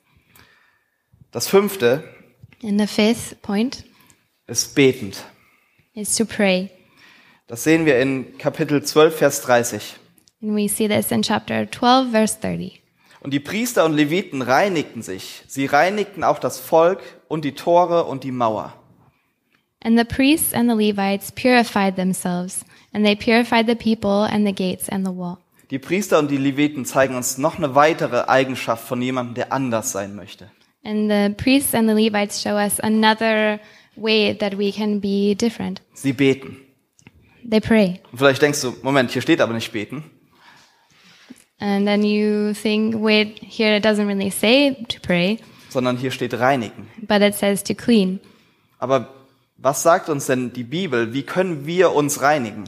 Das 1.32 1.48
fünfte 1.48 2.04
And 2.62 2.80
the 2.80 2.86
fifth 2.86 3.40
point 3.42 3.84
ist 4.46 4.74
betend. 4.74 5.24
is 5.94 6.14
to 6.16 6.24
pray. 6.24 6.70
Das 7.46 7.64
sehen 7.64 7.84
wir 7.84 7.98
in 8.00 8.38
Kapitel 8.38 8.82
12, 8.82 9.16
Vers 9.18 9.40
30. 9.42 9.96
And 10.42 10.54
we 10.56 10.68
see 10.68 10.88
this 10.88 11.10
in 11.10 11.22
chapter 11.22 11.70
12, 11.70 12.10
verse 12.10 12.38
30. 12.40 12.80
Und 13.24 13.32
die 13.32 13.40
Priester 13.40 13.86
und 13.86 13.94
Leviten 13.94 14.42
reinigten 14.42 15.00
sich. 15.00 15.44
Sie 15.46 15.64
reinigten 15.64 16.22
auch 16.22 16.38
das 16.38 16.60
Volk 16.60 17.00
und 17.26 17.46
die 17.46 17.52
Tore 17.52 18.04
und 18.04 18.22
die 18.22 18.30
Mauer. 18.30 18.74
And 19.82 19.98
the 19.98 20.04
priests 20.04 20.52
and 20.52 20.70
the 20.70 20.76
Levites 20.76 21.32
purified 21.32 21.96
themselves, 21.96 22.66
and 22.92 23.02
they 23.04 23.16
purified 23.16 23.66
the 23.66 23.74
people 23.74 24.30
and 24.30 24.46
the 24.46 24.52
gates 24.52 24.90
and 24.90 25.06
the 25.06 25.12
wall. 25.12 25.38
Die 25.70 25.78
Priester 25.78 26.18
und 26.18 26.30
die 26.30 26.36
Leviten 26.36 26.84
zeigen 26.84 27.16
uns 27.16 27.38
noch 27.38 27.56
eine 27.56 27.74
weitere 27.74 28.24
Eigenschaft 28.28 28.86
von 28.86 29.00
jemandem, 29.00 29.34
der 29.34 29.52
anders 29.54 29.92
sein 29.92 30.14
möchte. 30.14 30.50
And 30.84 31.10
the 31.10 31.34
priests 31.34 31.74
and 31.74 31.88
the 31.88 31.94
Levites 31.94 32.42
show 32.42 32.56
us 32.56 32.78
another 32.80 33.58
way 33.96 34.36
that 34.36 34.58
we 34.58 34.70
can 34.70 35.00
be 35.00 35.34
different. 35.34 35.80
Sie 35.94 36.12
beten. 36.12 36.58
They 37.48 37.60
pray. 37.60 38.00
Und 38.12 38.18
vielleicht 38.18 38.42
denkst 38.42 38.60
du, 38.60 38.74
Moment, 38.82 39.12
hier 39.12 39.22
steht 39.22 39.40
aber 39.40 39.54
nicht 39.54 39.72
beten. 39.72 40.10
And 41.60 41.86
then 41.86 42.02
you 42.02 42.52
think, 42.54 42.94
wait, 42.96 43.38
here 43.40 43.76
it 43.76 43.84
doesn't 43.84 44.06
really 44.06 44.30
say 44.30 44.74
to 44.88 45.00
pray, 45.00 45.38
sondern 45.70 45.96
hier 45.96 46.10
steht 46.10 46.34
reinigen. 46.34 46.88
but 47.06 47.22
it 47.22 47.34
says 47.34 47.62
to 47.64 47.74
clean. 47.74 48.20
Aber 48.78 49.08
was 49.56 49.82
sagt 49.82 50.08
uns 50.08 50.26
denn 50.26 50.52
die 50.52 50.64
Bibel? 50.64 51.14
Wie 51.14 51.22
können 51.22 51.64
wir 51.66 51.92
uns 51.94 52.20
reinigen? 52.20 52.64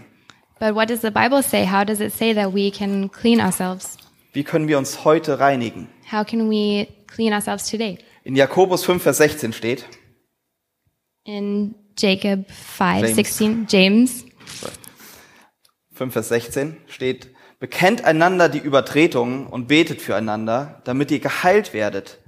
But 0.59 0.75
what 0.75 0.89
does 0.89 1.03
the 1.03 1.11
Bible 1.11 1.43
say? 1.43 1.67
How 1.67 1.85
does 1.85 2.01
it 2.01 2.13
say 2.13 2.33
that 2.33 2.55
we 2.55 2.71
can 2.71 3.11
clean 3.11 3.41
ourselves? 3.41 3.99
Wie 4.33 4.45
können 4.45 4.69
wir 4.69 4.79
uns 4.79 5.05
heute 5.05 5.39
reinigen? 5.41 5.89
How 6.11 6.25
can 6.25 6.49
we 6.49 6.87
clean 7.07 7.33
ourselves 7.33 7.69
today? 7.69 7.99
In 8.25 8.35
Jakobus 8.37 8.85
5, 8.85 9.03
Vers 9.03 9.19
16 9.19 9.53
steht, 9.53 9.85
In 11.25 11.75
Jacob 11.99 12.51
5, 12.51 13.03
James. 13.03 13.15
16, 13.17 13.67
James 13.69 14.25
5, 15.93 16.13
Vers 16.13 16.29
16 16.29 16.77
steht, 16.87 17.29
bekennt 17.59 18.05
einander 18.05 18.49
die 18.49 18.59
Übertretungen 18.59 19.47
und 19.47 19.69
betet 19.69 20.01
füreinander, 20.01 20.81
damit 20.85 21.11
ihr 21.11 21.21
geheilt 21.21 21.73
werdet. 21.73 22.19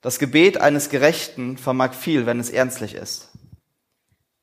Das 0.00 0.18
Gebet 0.18 0.60
eines 0.60 0.88
Gerechten 0.88 1.56
vermag 1.56 1.92
viel, 1.94 2.26
wenn 2.26 2.40
es 2.40 2.50
ernstlich 2.50 2.94
ist. 2.94 3.28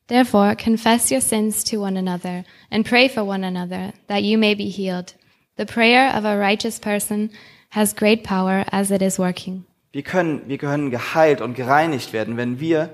Therefore, 0.07 0.55
confess 0.55 1.11
your 1.11 1.21
sins 1.21 1.63
to 1.63 1.83
one 1.83 1.97
another 1.97 2.43
and 2.71 2.87
pray 2.87 3.09
for 3.09 3.23
one 3.23 3.45
another 3.45 3.93
that 4.07 4.21
you 4.21 4.39
may 4.39 4.55
be 4.55 4.63
healed. 4.63 5.13
The 5.57 5.65
prayer 5.65 6.15
of 6.17 6.25
a 6.25 6.35
righteous 6.35 6.79
person 6.79 7.29
has 7.71 7.95
great 7.95 8.23
power 8.23 8.65
as 8.71 8.89
it 8.89 9.01
is 9.01 9.19
working. 9.19 9.65
Wir 9.91 10.03
können, 10.03 10.47
wir 10.47 10.57
können 10.57 10.89
geheilt 10.91 11.41
und 11.41 11.55
gereinigt 11.55 12.13
werden, 12.13 12.37
wenn 12.37 12.59
wir 12.59 12.89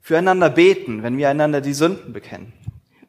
füreinander 0.00 0.50
beten, 0.50 1.02
wenn 1.02 1.16
wir 1.16 1.28
einander 1.28 1.60
die 1.60 1.72
Sünden 1.72 2.12
bekennen. 2.12 2.52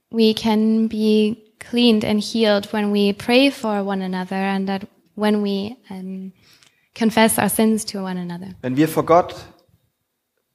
We 0.10 0.34
can 0.34 0.88
be 0.88 1.36
cleaned 1.70 2.04
and 2.04 2.22
healed 2.22 2.72
when 2.72 2.92
we 2.92 3.14
pray 3.14 3.50
for 3.50 3.84
one 3.84 4.02
another 4.02 4.36
and 4.36 4.68
that 4.68 4.88
when 5.16 5.42
we 5.42 5.78
um, 5.90 6.32
confess 6.96 7.38
our 7.38 7.50
sins 7.50 7.86
to 7.86 8.02
one 8.04 8.18
another. 8.18 8.56
Wenn 8.62 8.78
wir 8.78 8.88
vor 8.88 9.06
Gott 9.06 9.36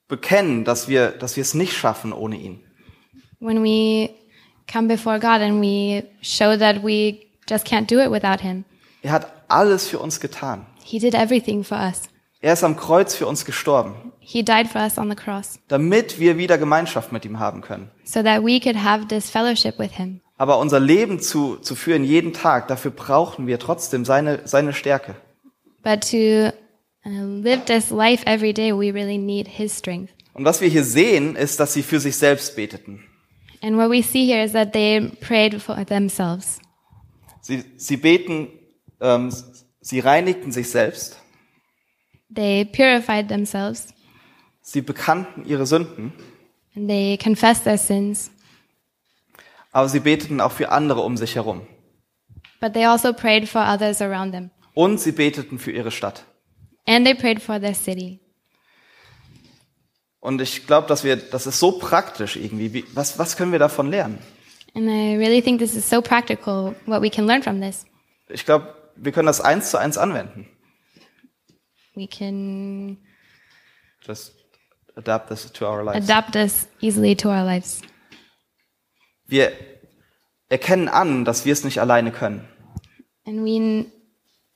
bekennen, 0.08 0.64
dass 0.64 0.88
wir, 0.88 1.10
dass 1.10 1.36
wir 1.36 1.42
es 1.42 1.54
nicht 1.54 1.72
schaffen 1.72 2.12
ohne 2.12 2.36
ihn. 2.36 2.60
When 3.40 3.62
we 3.62 4.10
come 4.70 4.88
before 4.88 5.18
God 5.18 5.40
and 5.40 5.60
we 5.60 6.04
show 6.22 6.56
that 6.56 6.82
we 6.82 7.26
just 7.48 7.66
can't 7.66 7.86
do 7.88 8.00
it 8.00 8.10
without 8.10 8.40
Him. 8.40 8.64
Er 9.02 9.12
hat 9.12 9.32
alles 9.48 9.88
für 9.88 9.98
uns 9.98 10.20
getan. 10.20 10.66
He 10.84 10.98
did 10.98 11.14
everything 11.14 11.62
for 11.64 11.78
us. 11.78 12.02
Er 12.40 12.52
ist 12.52 12.64
am 12.64 12.76
Kreuz 12.76 13.14
für 13.14 13.26
uns 13.26 13.44
gestorben, 13.44 14.12
He 14.20 14.42
died 14.44 14.68
for 14.68 14.80
us 14.80 14.96
on 14.98 15.08
the 15.10 15.16
cross 15.16 15.58
damit 15.68 16.20
wir 16.20 16.38
wieder 16.38 16.56
Gemeinschaft 16.58 17.10
mit 17.12 17.24
ihm 17.24 17.38
haben 17.40 17.62
können. 17.62 17.90
so 18.04 18.22
that 18.22 18.42
we 18.44 18.60
could 18.60 18.76
have 18.76 19.08
this 19.08 19.28
fellowship 19.28 19.78
with 19.78 19.92
Him. 19.92 20.20
Aber 20.38 20.58
unser 20.58 20.80
Leben 20.80 21.20
zu, 21.20 21.56
zu 21.56 21.74
führen 21.74 22.04
jeden 22.04 22.32
Tag, 22.32 22.68
dafür 22.68 22.90
brauchen 22.92 23.46
wir 23.46 23.58
trotzdem 23.58 24.04
seine, 24.04 24.46
seine 24.46 24.72
Stärke. 24.72 25.16
But 25.82 26.08
to 26.10 26.52
live 27.04 27.64
this 27.66 27.90
life 27.90 28.24
every 28.26 28.52
day, 28.52 28.72
we 28.72 28.92
really 28.92 29.18
need 29.18 29.48
His 29.48 29.76
strength. 29.76 30.12
Und 30.34 30.44
was 30.44 30.60
wir 30.60 30.68
hier 30.68 30.84
sehen, 30.84 31.34
ist, 31.34 31.58
dass 31.58 31.74
sie 31.74 31.82
für 31.82 31.98
sich 31.98 32.16
selbst 32.16 32.54
beteten. 32.54 33.04
And 33.60 33.76
what 33.76 33.90
we 33.90 34.02
see 34.02 34.24
here 34.24 34.44
is 34.44 34.52
that 34.52 34.72
they 34.72 35.10
prayed 35.20 35.60
for 35.60 35.84
themselves. 35.84 36.60
Sie, 37.40 37.64
sie 37.76 37.96
beten, 37.96 38.48
ähm, 39.00 39.32
sie 39.80 40.00
reinigten 40.00 40.52
sich 40.52 40.70
selbst, 40.70 41.18
They 42.32 42.64
purified 42.64 43.28
themselves 43.28 43.88
sie 44.68 44.82
bekannten 44.82 45.44
ihre 45.46 45.66
Sünden, 45.66 46.12
and 46.76 46.88
they 46.88 47.16
confessed 47.16 47.64
their 47.64 47.78
sins. 47.78 48.30
Aber 49.78 49.88
sie 49.88 50.00
beteten 50.00 50.40
auch 50.40 50.50
für 50.50 50.70
andere 50.72 51.02
um 51.02 51.16
sich 51.16 51.36
herum. 51.36 51.64
But 52.60 52.72
they 52.72 52.84
also 52.84 53.12
prayed 53.12 53.48
for 53.48 53.60
others 53.60 54.02
around 54.02 54.32
them. 54.32 54.50
Und 54.74 54.98
sie 54.98 55.12
beteten 55.12 55.60
für 55.60 55.70
ihre 55.70 55.92
Stadt. 55.92 56.24
And 56.84 57.06
they 57.06 57.14
prayed 57.14 57.40
for 57.40 57.60
their 57.60 57.74
city. 57.74 58.18
Und 60.18 60.40
ich 60.40 60.66
glaube, 60.66 60.88
dass 60.88 61.04
wir, 61.04 61.14
das 61.14 61.46
ist 61.46 61.60
so 61.60 61.78
praktisch 61.78 62.34
irgendwie. 62.34 62.72
Wie, 62.72 62.84
was, 62.92 63.20
was 63.20 63.36
können 63.36 63.52
wir 63.52 63.60
davon 63.60 63.88
lernen? 63.88 64.18
And 64.74 64.88
I 64.88 65.16
really 65.16 65.40
think 65.40 65.60
this 65.60 65.76
is 65.76 65.88
so 65.88 66.02
practical, 66.02 66.74
what 66.86 67.00
we 67.00 67.08
can 67.08 67.26
learn 67.26 67.42
from 67.44 67.60
this. 67.60 67.86
Ich 68.28 68.44
glaube, 68.44 68.74
wir 68.96 69.12
können 69.12 69.26
das 69.26 69.40
eins 69.40 69.70
zu 69.70 69.78
eins 69.78 69.96
anwenden. 69.96 70.48
We 71.94 72.08
can 72.08 72.98
Just 74.04 74.34
adapt 74.96 75.28
this 75.28 75.52
to 75.52 75.66
our 75.66 75.84
lives. 75.84 76.04
adapt 76.04 76.32
this 76.32 76.66
easily 76.80 77.14
to 77.14 77.28
our 77.28 77.44
lives. 77.44 77.80
Wir 79.28 79.52
erkennen 80.48 80.88
an, 80.88 81.24
dass 81.24 81.44
wir 81.44 81.52
es 81.52 81.62
nicht 81.64 81.80
alleine 81.80 82.10
können. 82.12 82.48
And 83.26 83.44
we 83.44 83.84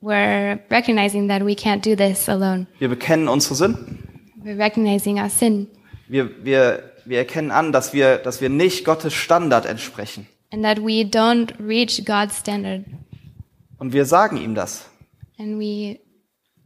we're 0.01 0.59
recognizing 0.71 1.29
that 1.29 1.45
we 1.45 1.53
can't 1.53 1.85
do 1.85 1.95
this 1.95 2.29
alone. 2.29 2.67
Wir 2.79 2.89
bekennen 2.89 3.29
unsere 3.29 3.55
Sünden. 3.55 4.31
We're 4.43 4.59
recognizing 4.59 5.21
our 5.21 5.29
sin 5.29 5.69
Wir, 6.09 6.45
wir, 6.45 6.93
wir 7.05 7.19
erkennen 7.19 7.51
an, 7.51 7.71
dass 7.73 7.93
wir, 7.93 8.17
dass 8.17 8.41
wir 8.41 8.49
nicht 8.49 8.85
Gottes 8.85 9.15
Standard 9.15 9.67
entsprechen. 9.67 10.27
and 10.51 10.65
that 10.65 10.79
we 10.79 11.03
don't 11.03 11.55
reach 11.59 12.05
God's 12.05 12.39
standard. 12.39 12.85
Und 13.79 13.93
wir 13.93 14.05
sagen 14.05 14.37
ihm 14.37 14.55
das. 14.55 14.89
And 15.39 15.59
we 15.59 16.01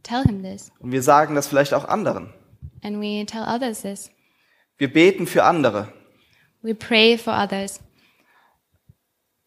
tell 0.03 0.23
him 0.23 0.43
this. 0.43 0.71
Und 0.79 0.91
wir 0.91 1.01
sagen 1.01 1.35
das 1.35 1.47
vielleicht 1.47 1.73
auch 1.73 1.85
anderen. 1.85 2.33
And 2.83 3.01
we 3.01 3.25
tell 3.25 3.43
others 3.43 3.81
this. 3.81 4.09
Wir 4.77 4.91
beten 4.91 5.27
für 5.27 5.43
andere. 5.43 5.91
We 6.61 6.73
pray 6.75 7.17
for 7.17 7.33
others. 7.33 7.79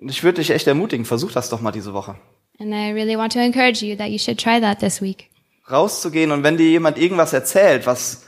Ich 0.01 0.23
würde 0.23 0.41
dich 0.41 0.51
echt 0.51 0.67
ermutigen, 0.67 1.05
versuch 1.05 1.33
das 1.33 1.51
doch 1.51 1.61
mal 1.61 1.73
diese 1.73 1.93
Woche. 1.93 2.17
And 2.59 2.73
I 2.73 2.93
really 2.93 3.17
want 3.17 3.33
to 3.33 3.39
encourage 3.39 3.85
you 3.85 3.97
that 3.97 4.09
you 4.09 4.19
should 4.19 4.39
try 4.39 4.61
that 4.61 4.81
this 4.81 5.01
week. 5.01 5.29
Rauszugehen 5.71 6.33
und 6.33 6.43
wenn 6.43 6.57
dir 6.57 6.69
jemand 6.69 6.99
irgendwas 6.99 7.33
erzählt, 7.33 7.87
was 7.87 8.27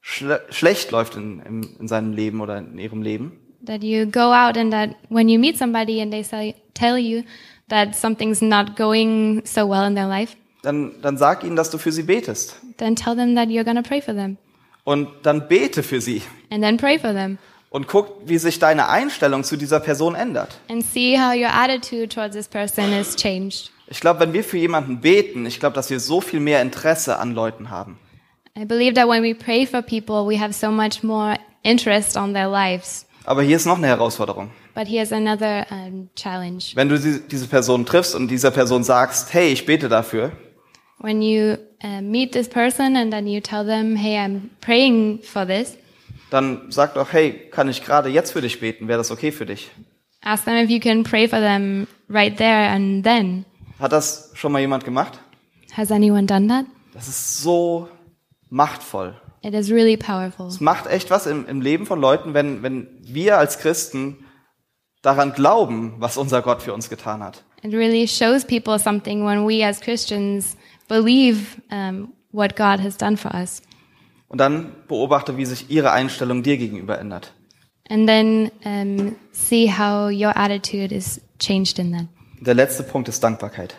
schle 0.00 0.42
schlecht 0.50 0.90
läuft 0.90 1.16
in, 1.16 1.40
in, 1.40 1.76
in 1.80 1.88
seinem 1.88 2.12
Leben 2.12 2.40
oder 2.40 2.58
in 2.58 2.78
ihrem 2.78 3.02
Leben, 3.02 3.38
That 3.66 3.82
you 3.82 4.06
go 4.06 4.32
out 4.32 4.56
and 4.56 4.72
that 4.72 4.96
when 5.10 5.28
you 5.28 5.38
meet 5.38 5.58
somebody 5.58 6.00
and 6.00 6.10
they 6.10 6.22
say, 6.22 6.54
tell 6.72 6.96
you 6.96 7.22
that 7.68 7.94
something's 7.94 8.40
not 8.40 8.74
going 8.76 9.42
so 9.44 9.68
well 9.68 9.86
in 9.86 9.94
their 9.94 10.08
life, 10.08 10.34
dann, 10.62 10.94
dann 11.02 11.18
sag 11.18 11.44
ihnen, 11.44 11.56
dass 11.56 11.70
du 11.70 11.76
für 11.76 11.92
sie 11.92 12.02
betest. 12.02 12.56
then 12.78 12.96
tell 12.96 13.14
them 13.14 13.34
that 13.34 13.48
you're 13.48 13.64
to 13.64 13.82
pray 13.82 14.00
for 14.00 14.14
them. 14.14 14.38
Und 14.84 15.08
dann 15.24 15.46
bete 15.48 15.82
für 15.82 16.00
sie. 16.00 16.22
And 16.50 16.62
then 16.62 16.78
pray 16.78 16.98
for 16.98 17.12
them. 17.12 17.36
Und 17.70 17.86
guck, 17.86 18.16
wie 18.26 18.36
sich 18.38 18.58
deine 18.58 18.88
Einstellung 18.88 19.44
zu 19.44 19.56
dieser 19.56 19.78
Person 19.80 20.14
ändert. 20.16 20.58
And 20.68 20.84
see 20.84 21.16
how 21.16 21.34
your 21.34 21.50
attitude 21.54 22.08
towards 22.08 22.34
this 22.34 22.48
person 22.48 22.92
is 22.92 23.14
changed. 23.16 23.70
Ich 23.86 24.00
glaube, 24.00 24.20
wenn 24.20 24.32
wir 24.32 24.42
für 24.44 24.58
jemanden 24.58 25.00
beten, 25.00 25.46
ich 25.46 25.60
glaube, 25.60 25.74
dass 25.74 25.88
wir 25.88 26.00
so 26.00 26.20
viel 26.20 26.40
mehr 26.40 26.62
Interesse 26.62 27.18
an 27.18 27.32
Leuten 27.34 27.70
haben. 27.70 27.98
I 28.58 28.64
believe 28.64 28.94
that 28.94 29.08
when 29.08 29.22
we 29.22 29.34
pray 29.34 29.64
for 29.66 29.82
people, 29.82 30.26
we 30.28 30.38
have 30.40 30.52
so 30.52 30.70
much 30.72 31.02
more 31.04 31.36
interest 31.62 32.16
on 32.16 32.34
their 32.34 32.48
lives. 32.48 33.06
Aber 33.24 33.42
hier 33.42 33.56
ist 33.56 33.66
noch 33.66 33.78
eine 33.78 33.86
Herausforderung. 33.86 34.50
But 34.74 34.88
here's 34.88 35.12
another 35.12 35.66
um, 35.70 36.08
challenge. 36.16 36.72
Wenn 36.74 36.88
du 36.88 36.98
die- 36.98 37.20
diese 37.28 37.46
Person 37.46 37.86
triffst 37.86 38.14
und 38.16 38.28
dieser 38.28 38.50
Person 38.50 38.82
sagst, 38.82 39.32
hey, 39.32 39.48
ich 39.52 39.64
bete 39.66 39.88
dafür, 39.88 40.32
When 40.98 41.22
you 41.22 41.56
uh, 41.82 42.02
meet 42.02 42.32
this 42.32 42.48
person 42.48 42.94
and 42.96 43.10
then 43.12 43.26
you 43.26 43.40
tell 43.40 43.64
them, 43.64 43.96
hey, 43.96 44.18
I'm 44.18 44.50
praying 44.60 45.20
for 45.22 45.46
this, 45.46 45.76
dann 46.30 46.70
sag 46.70 46.94
doch, 46.94 47.12
hey, 47.12 47.32
kann 47.50 47.68
ich 47.68 47.84
gerade 47.84 48.08
jetzt 48.08 48.32
für 48.32 48.40
dich 48.40 48.60
beten? 48.60 48.88
Wäre 48.88 48.98
das 48.98 49.10
okay 49.10 49.32
für 49.32 49.46
dich? 49.46 49.70
ask 50.22 50.44
them 50.44 50.56
if 50.56 50.70
you 50.70 50.80
can 50.80 51.02
pray 51.02 51.26
for 51.26 51.40
them 51.40 51.86
right 52.08 52.36
there 52.36 52.68
and 52.68 53.04
then. 53.04 53.44
Hat 53.78 53.92
das 53.92 54.30
schon 54.34 54.52
mal 54.52 54.60
jemand 54.60 54.84
gemacht? 54.84 55.18
Has 55.72 55.90
anyone 55.90 56.26
done 56.26 56.48
that? 56.48 56.66
Das 56.92 57.08
ist 57.08 57.42
so 57.42 57.88
machtvoll. 58.50 59.14
It 59.42 59.54
is 59.54 59.70
really 59.70 59.96
powerful. 59.96 60.48
Es 60.48 60.60
macht 60.60 60.86
echt 60.86 61.10
was 61.10 61.26
im, 61.26 61.46
im 61.46 61.62
Leben 61.62 61.86
von 61.86 62.00
Leuten, 62.00 62.34
wenn, 62.34 62.62
wenn 62.62 62.88
wir 63.00 63.38
als 63.38 63.58
Christen 63.58 64.26
daran 65.00 65.32
glauben, 65.32 65.94
was 65.98 66.18
unser 66.18 66.42
Gott 66.42 66.60
für 66.62 66.74
uns 66.74 66.90
getan 66.90 67.22
hat. 67.22 67.42
It 67.62 67.72
really 67.72 68.06
shows 68.06 68.44
people 68.44 68.78
something 68.78 69.24
when 69.24 69.46
we 69.46 69.64
as 69.64 69.80
Christians 69.80 70.56
believe 70.88 71.62
um, 71.70 72.12
what 72.32 72.56
God 72.56 72.80
has 72.80 72.98
done 72.98 73.16
for 73.16 73.34
us. 73.34 73.62
Und 74.30 74.38
dann 74.38 74.72
beobachte, 74.86 75.36
wie 75.36 75.44
sich 75.44 75.70
ihre 75.70 75.90
Einstellung 75.90 76.42
dir 76.44 76.56
gegenüber 76.56 76.98
ändert. 76.98 77.34
And 77.88 78.06
then 78.06 78.52
um, 78.64 79.16
see 79.32 79.68
how 79.68 80.08
your 80.08 80.36
attitude 80.36 80.94
is 80.94 81.20
changed 81.40 81.80
in 81.80 81.92
that. 81.92 82.06
Der 82.40 82.54
letzte 82.54 82.84
Punkt 82.84 83.08
ist 83.08 83.22
Dankbarkeit. 83.22 83.74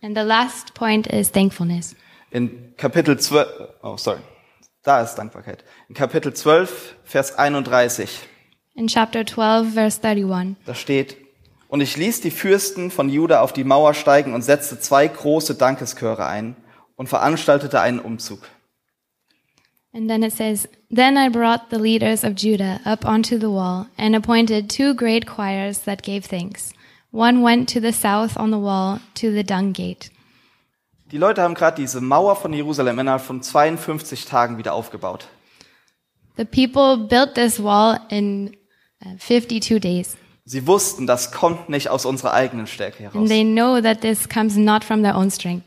And 0.00 0.16
the 0.16 0.22
last 0.22 0.74
point 0.74 1.08
is 1.08 1.32
thankfulness. 1.32 1.96
In 2.30 2.74
Kapitel 2.76 3.18
12, 3.18 3.48
oh 3.82 3.96
sorry, 3.96 4.20
da 4.84 5.02
ist 5.02 5.16
Dankbarkeit. 5.16 5.64
In 5.88 5.96
Kapitel 5.96 6.32
12, 6.32 6.96
Vers 7.02 7.36
31, 7.36 8.20
In 8.74 8.86
chapter 8.86 9.26
12, 9.26 9.74
verse 9.74 10.00
31, 10.02 10.56
da 10.64 10.74
steht, 10.74 11.16
und 11.68 11.80
ich 11.80 11.96
ließ 11.96 12.20
die 12.20 12.30
Fürsten 12.30 12.92
von 12.92 13.08
Juda 13.08 13.40
auf 13.40 13.52
die 13.52 13.64
Mauer 13.64 13.94
steigen 13.94 14.32
und 14.32 14.42
setzte 14.42 14.78
zwei 14.78 15.08
große 15.08 15.56
Dankeschöre 15.56 16.26
ein 16.26 16.54
und 16.96 17.08
veranstaltete 17.08 17.80
einen 17.80 17.98
Umzug. 17.98 18.48
And 19.94 20.08
then 20.08 20.22
it 20.22 20.32
says, 20.32 20.66
Then 20.90 21.16
I 21.16 21.28
brought 21.28 21.70
the 21.70 21.78
leaders 21.78 22.24
of 22.24 22.34
Judah 22.34 22.80
up 22.84 23.04
onto 23.04 23.38
the 23.38 23.50
wall 23.50 23.86
and 23.98 24.14
appointed 24.16 24.68
two 24.70 24.94
great 24.94 25.26
choirs 25.26 25.80
that 25.80 26.02
gave 26.02 26.24
thanks. 26.26 26.72
One 27.10 27.42
went 27.42 27.68
to 27.70 27.80
the 27.80 27.92
south 27.92 28.36
on 28.38 28.50
the 28.50 28.58
wall 28.58 29.00
to 29.16 29.30
the 29.32 29.42
dung 29.44 29.72
gate. 29.72 30.10
Die 31.10 31.18
Leute 31.18 31.42
haben 31.42 31.54
gerade 31.54 31.76
diese 31.76 32.00
Mauer 32.00 32.36
von 32.36 32.54
Jerusalem 32.54 32.98
innerhalb 32.98 33.20
von 33.20 33.42
52 33.42 34.24
Tagen 34.24 34.56
wieder 34.56 34.72
aufgebaut. 34.72 35.28
The 36.38 36.46
people 36.46 36.96
built 37.06 37.34
this 37.34 37.62
wall 37.62 38.00
in 38.08 38.56
uh, 39.04 39.18
52 39.18 39.78
days. 39.78 40.16
Sie 40.46 40.66
wussten, 40.66 41.06
das 41.06 41.30
kommt 41.30 41.68
nicht 41.68 41.88
aus 41.90 42.06
unserer 42.06 42.32
eigenen 42.32 42.66
Stärke 42.66 43.04
And 43.04 43.12
heraus. 43.14 43.28
they 43.28 43.44
know 43.44 43.80
that 43.82 44.00
this 44.00 44.26
comes 44.28 44.56
not 44.56 44.82
from 44.82 45.02
their 45.02 45.14
own 45.14 45.30
strength. 45.30 45.64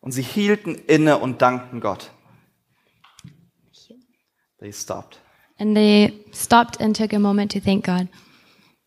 Und 0.00 0.12
sie 0.12 0.22
hielten 0.22 0.76
inne 0.86 1.18
und 1.18 1.42
dankten 1.42 1.80
Gott. 1.80 2.10
They 4.58 4.72
stopped. 4.72 5.20
And 5.58 5.74
they 5.74 6.24
stopped 6.32 6.80
and 6.80 6.96
took 6.96 7.12
a 7.12 7.18
moment 7.18 7.52
to 7.52 7.60
thank 7.60 7.84
God. 7.84 8.08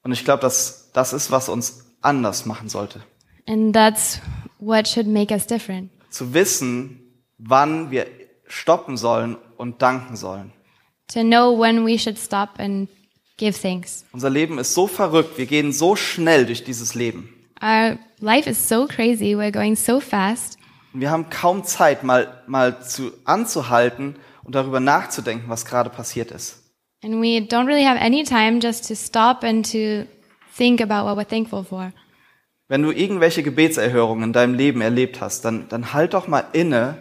Und 0.04 0.12
ich 0.12 0.24
glaube, 0.24 0.42
dass 0.42 0.92
das 0.94 1.14
ist, 1.14 1.32
was 1.32 1.50
uns 1.50 1.86
anders 2.02 2.46
machen 2.46 2.70
sollte. 2.70 3.02
And 3.48 3.74
that's 3.74 4.20
what 4.60 4.88
should 4.88 5.08
make 5.08 5.34
us 5.34 5.46
different. 5.46 5.92
Zu 6.10 6.34
wissen, 6.34 7.24
wann 7.38 7.92
wir 7.92 8.08
stoppen 8.48 8.98
sollen 8.98 9.38
und 9.58 9.82
danken 9.82 10.16
sollen. 10.16 10.52
To 11.14 11.22
know 11.22 11.60
when 11.60 11.86
we 11.86 11.98
should 11.98 12.18
stop 12.18 12.60
and 12.60 12.90
give 13.38 13.60
thanks. 13.60 14.06
Unser 14.12 14.30
Leben 14.30 14.60
ist 14.60 14.74
so 14.74 14.88
verrückt, 14.88 15.38
wir 15.38 15.46
gehen 15.46 15.72
so 15.72 15.96
schnell 15.96 16.46
durch 16.46 16.64
dieses 16.64 16.94
Leben. 16.94 17.34
Our 17.62 17.98
life 18.20 18.50
is 18.50 18.70
so 18.70 18.88
crazy. 18.88 19.36
We're 19.36 19.52
going 19.52 19.76
so 19.76 20.00
fast. 20.00 20.58
Wir 20.94 21.12
haben 21.12 21.30
kaum 21.30 21.64
Zeit, 21.64 22.04
mal, 22.04 22.44
mal 22.48 22.82
zu, 22.82 23.12
anzuhalten 23.26 24.16
und 24.50 24.56
darüber 24.56 24.80
nachzudenken, 24.80 25.48
was 25.48 25.64
gerade 25.64 25.92
passiert 25.92 26.32
ist. 26.32 26.64
And 27.04 27.22
we 27.22 27.38
don't 27.38 27.68
really 27.68 27.86
have 27.86 28.00
any 28.00 28.24
time 28.24 28.60
just 28.60 28.88
to 28.88 28.96
stop 28.96 29.44
and 29.44 29.64
to 29.72 30.08
think 30.58 30.82
about 30.82 31.06
what 31.06 31.16
we're 31.20 31.30
thankful 31.30 31.64
for. 31.64 31.94
Wenn 32.68 32.82
du 32.82 32.90
irgendwelche 32.90 33.44
Gebetserhörungen 33.44 34.24
in 34.24 34.34
deinem 34.34 34.56
Leben 34.56 34.82
erlebt 34.82 35.22
hast, 35.22 35.46
dann, 35.46 35.70
dann 35.70 35.94
halt 35.94 36.16
doch 36.16 36.28
mal 36.28 36.46
inne 36.54 36.98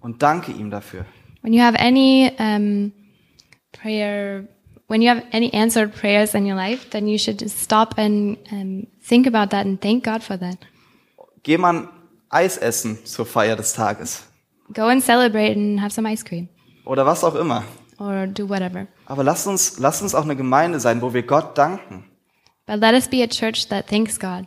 und 0.00 0.24
danke 0.24 0.50
ihm 0.50 0.70
dafür. 0.70 1.06
When 1.42 1.52
you 1.52 1.62
have 1.62 1.78
any 1.78 2.32
um, 2.40 2.92
prayer, 3.70 4.48
when 4.88 5.00
you 5.00 5.08
have 5.08 5.22
any 5.30 5.54
answered 5.54 5.94
prayers 5.94 6.34
in 6.34 6.44
your 6.46 6.56
life, 6.56 6.90
then 6.90 7.06
you 7.06 7.16
should 7.16 7.40
just 7.40 7.60
stop 7.60 7.96
and 7.96 8.38
um, 8.50 8.88
think 9.00 9.28
about 9.28 9.50
that 9.50 9.64
and 9.64 9.80
thank 9.80 10.04
God 10.04 10.24
for 10.24 10.36
that. 10.36 10.58
Geh 11.44 11.58
mal 11.58 11.90
Eis 12.28 12.56
essen 12.56 12.98
zur 13.04 13.24
Feier 13.24 13.54
des 13.54 13.72
Tages 13.72 14.24
Go 14.74 14.88
and 14.88 15.00
celebrate 15.00 15.56
and 15.56 15.80
have 15.80 15.92
some 15.92 16.04
ice 16.04 16.24
cream 16.24 16.48
oder 16.88 17.06
was 17.06 17.22
auch 17.22 17.34
immer. 17.34 17.64
or 17.98 18.26
do 18.26 18.48
whatever. 18.48 18.86
Aber 19.06 19.24
lass 19.24 19.46
uns, 19.46 19.78
lass 19.78 20.02
uns 20.02 20.14
auch 20.14 20.24
eine 20.24 20.36
Gemeinde 20.36 20.80
sein, 20.80 21.02
wo 21.02 21.12
wir 21.14 21.22
Gott 21.22 21.58
danken. 21.58 22.04
But 22.66 22.80
let 22.80 22.94
us 22.94 23.08
be 23.08 23.22
a 23.22 23.26
church 23.26 23.68
that 23.68 23.88
thanks 23.88 24.18
God. 24.18 24.46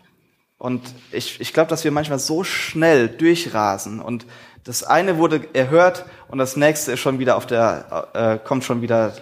Und 0.57 0.81
ich, 1.11 1.41
ich 1.41 1.53
glaube, 1.53 1.69
dass 1.69 1.83
wir 1.83 1.91
manchmal 1.91 2.19
so 2.19 2.43
schnell 2.43 3.09
durchrasen 3.09 3.99
und 3.99 4.25
das 4.63 4.83
eine 4.83 5.17
wurde 5.17 5.47
erhört 5.53 6.05
und 6.27 6.37
das 6.37 6.55
nächste 6.55 6.91
ist 6.91 6.99
schon 6.99 7.17
wieder 7.17 7.35
auf 7.35 7.47
der, 7.47 8.07
äh, 8.13 8.37
kommt 8.47 8.63
schon 8.63 8.83
wieder, 8.83 9.13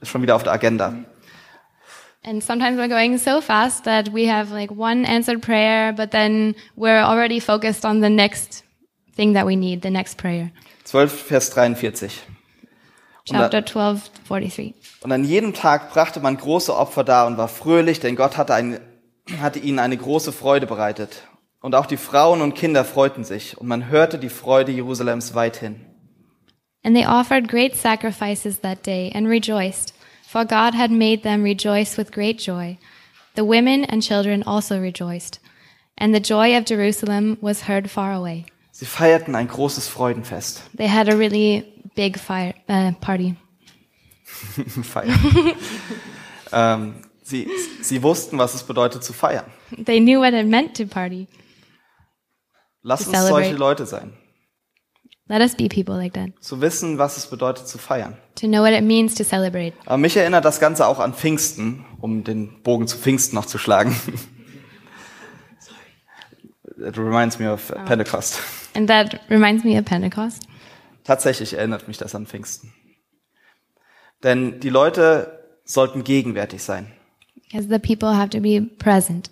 ist 0.00 0.08
schon 0.08 0.22
wieder 0.22 0.34
auf 0.34 0.44
der 0.44 0.52
Agenda. 0.52 0.94
And 2.24 2.42
sometimes 2.42 2.78
we're 2.78 2.88
going 2.88 3.18
so 3.18 3.40
fast 3.40 3.84
that 3.84 4.12
we 4.14 4.32
have 4.32 4.52
like 4.52 4.70
one 4.70 5.06
answered 5.06 5.42
prayer, 5.42 5.92
but 5.92 6.10
then 6.10 6.54
we're 6.74 7.04
already 7.04 7.38
focused 7.38 7.84
on 7.84 8.00
the 8.02 8.08
next 8.08 8.64
thing 9.14 9.34
that 9.34 9.46
we 9.46 9.56
need, 9.56 9.82
the 9.82 9.90
next 9.90 10.16
prayer. 10.16 10.50
12, 10.86 11.22
Vers 11.22 11.50
43. 11.50 12.22
Und 13.28 13.34
da- 13.34 13.40
Chapter 13.50 13.66
12, 13.66 14.10
43. 14.28 14.74
Und 15.02 15.10
an 15.12 15.24
jedem 15.24 15.52
Tag 15.52 15.90
brachte 15.92 16.20
man 16.20 16.36
große 16.36 16.74
Opfer 16.74 17.02
dar 17.02 17.26
und 17.26 17.36
war 17.36 17.48
fröhlich, 17.48 17.98
denn 17.98 18.14
Gott 18.14 18.36
hatte, 18.36 18.54
ein, 18.54 18.78
hatte 19.40 19.58
ihnen 19.58 19.80
eine 19.80 19.96
große 19.96 20.30
Freude 20.32 20.66
bereitet. 20.66 21.26
Und 21.60 21.74
auch 21.74 21.86
die 21.86 21.96
Frauen 21.96 22.40
und 22.40 22.54
Kinder 22.54 22.84
freuten 22.84 23.24
sich, 23.24 23.58
und 23.58 23.66
man 23.66 23.88
hörte 23.88 24.18
die 24.18 24.28
Freude 24.28 24.70
Jerusalems 24.70 25.34
weithin. 25.34 25.80
And 26.84 26.94
they 26.94 27.04
offered 27.04 27.48
great 27.48 27.74
sacrifices 27.74 28.60
that 28.60 28.86
day 28.86 29.10
and 29.12 29.26
rejoiced, 29.26 29.92
for 30.24 30.44
God 30.44 30.74
had 30.74 30.92
made 30.92 31.22
them 31.22 31.42
rejoice 31.42 31.98
with 31.98 32.12
great 32.12 32.38
joy. 32.40 32.78
The 33.34 33.42
women 33.42 33.84
and 33.84 34.04
children 34.04 34.44
also 34.44 34.76
rejoiced, 34.78 35.40
and 35.98 36.14
the 36.14 36.20
joy 36.22 36.56
of 36.56 36.64
Jerusalem 36.64 37.38
was 37.40 37.66
heard 37.66 37.90
far 37.90 38.12
away. 38.12 38.46
Sie 38.78 38.84
feierten 38.84 39.34
ein 39.34 39.48
großes 39.48 39.88
Freudenfest. 39.88 40.60
They 40.76 40.86
had 40.86 41.08
a 41.08 41.16
really 41.16 41.64
big 41.94 42.18
fire, 42.18 42.52
uh, 42.68 42.92
party. 43.00 43.34
Feiern. 44.82 45.18
ähm, 46.52 46.94
sie, 47.22 47.48
sie 47.80 48.02
wussten, 48.02 48.36
was 48.36 48.52
es 48.52 48.64
bedeutet 48.64 49.02
zu 49.02 49.14
feiern. 49.14 49.46
They 49.82 49.98
knew 49.98 50.20
what 50.20 50.34
it 50.34 50.46
meant 50.46 50.76
to 50.76 50.84
party. 50.84 51.26
Lass 52.82 53.04
To 53.04 53.08
uns 53.08 53.18
celebrate. 53.18 53.44
solche 53.44 53.56
Leute 53.56 53.86
sein. 53.86 54.12
Let 55.28 55.40
us 55.40 55.54
be 55.56 55.68
people 55.68 55.96
like 55.96 56.12
that, 56.12 56.32
Zu 56.42 56.60
wissen, 56.60 56.98
was 56.98 57.16
es 57.16 57.28
bedeutet 57.28 57.66
zu 57.66 57.78
feiern. 57.78 58.18
to 58.34 58.46
know 58.46 58.60
what 58.62 58.72
it 58.72 58.84
means 58.84 59.14
to 59.14 59.24
celebrate. 59.24 59.72
Aber 59.86 59.96
mich 59.96 60.18
erinnert 60.18 60.44
das 60.44 60.60
Ganze 60.60 60.86
auch 60.86 61.00
an 61.00 61.14
Pfingsten, 61.14 61.86
um 61.98 62.24
den 62.24 62.62
Bogen 62.62 62.86
zu 62.86 62.98
Pfingsten 62.98 63.36
noch 63.36 63.46
zu 63.46 63.56
schlagen. 63.56 63.98
It 66.78 66.98
reminds 66.98 67.38
me 67.38 67.50
of 67.50 67.72
Pentecost. 67.86 68.38
And 68.74 68.88
that 68.88 69.20
reminds 69.30 69.64
me 69.64 69.78
of 69.78 69.84
Pentecost. 69.86 70.46
Tatsächlich 71.04 71.54
erinnert 71.54 71.88
mich 71.88 71.98
das 71.98 72.14
an 72.14 72.26
Pfingsten. 72.26 72.72
Denn 74.22 74.60
die 74.60 74.68
Leute 74.70 75.44
sollten 75.64 76.04
gegenwärtig 76.04 76.62
sein. 76.62 76.92
Because 77.34 77.68
the 77.68 77.78
people 77.78 78.16
have 78.16 78.30
to 78.30 78.40
be 78.40 78.60
present. 78.78 79.30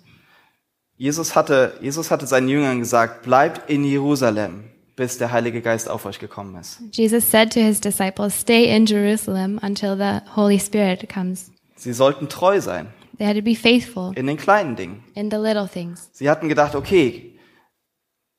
Jesus 0.97 1.35
hatte, 1.35 1.77
Jesus 1.81 2.09
hatte 2.09 2.25
seinen 2.25 2.47
Jüngern 2.47 2.79
gesagt, 2.79 3.23
bleibt 3.23 3.69
in 3.69 3.83
Jerusalem, 3.83 4.63
bis 4.95 5.17
der 5.17 5.31
Heilige 5.31 5.61
Geist 5.61 5.89
auf 5.89 6.05
euch 6.05 6.19
gekommen 6.19 6.55
ist. 6.55 6.79
Jesus 6.93 7.29
said 7.29 7.51
to 7.53 7.59
his 7.59 7.81
disciples, 7.81 8.39
Stay 8.39 8.73
in 8.73 8.85
Jerusalem 8.85 9.59
until 9.61 9.97
the 9.97 10.19
Holy 10.35 10.59
Spirit 10.59 11.07
comes. 11.13 11.51
Sie 11.75 11.91
sollten 11.93 12.29
treu 12.29 12.61
sein 12.61 12.87
They 13.17 13.25
had 13.27 13.35
to 13.35 13.41
be 13.41 13.55
faithful 13.55 14.13
in 14.15 14.27
den 14.27 14.37
kleinen 14.37 14.75
Dingen. 14.77 15.03
in 15.13 15.29
the 15.29 15.37
little 15.37 15.67
things. 15.67 16.09
Sie 16.13 16.29
hatten 16.29 16.47
gedacht, 16.47 16.75
okay, 16.75 17.34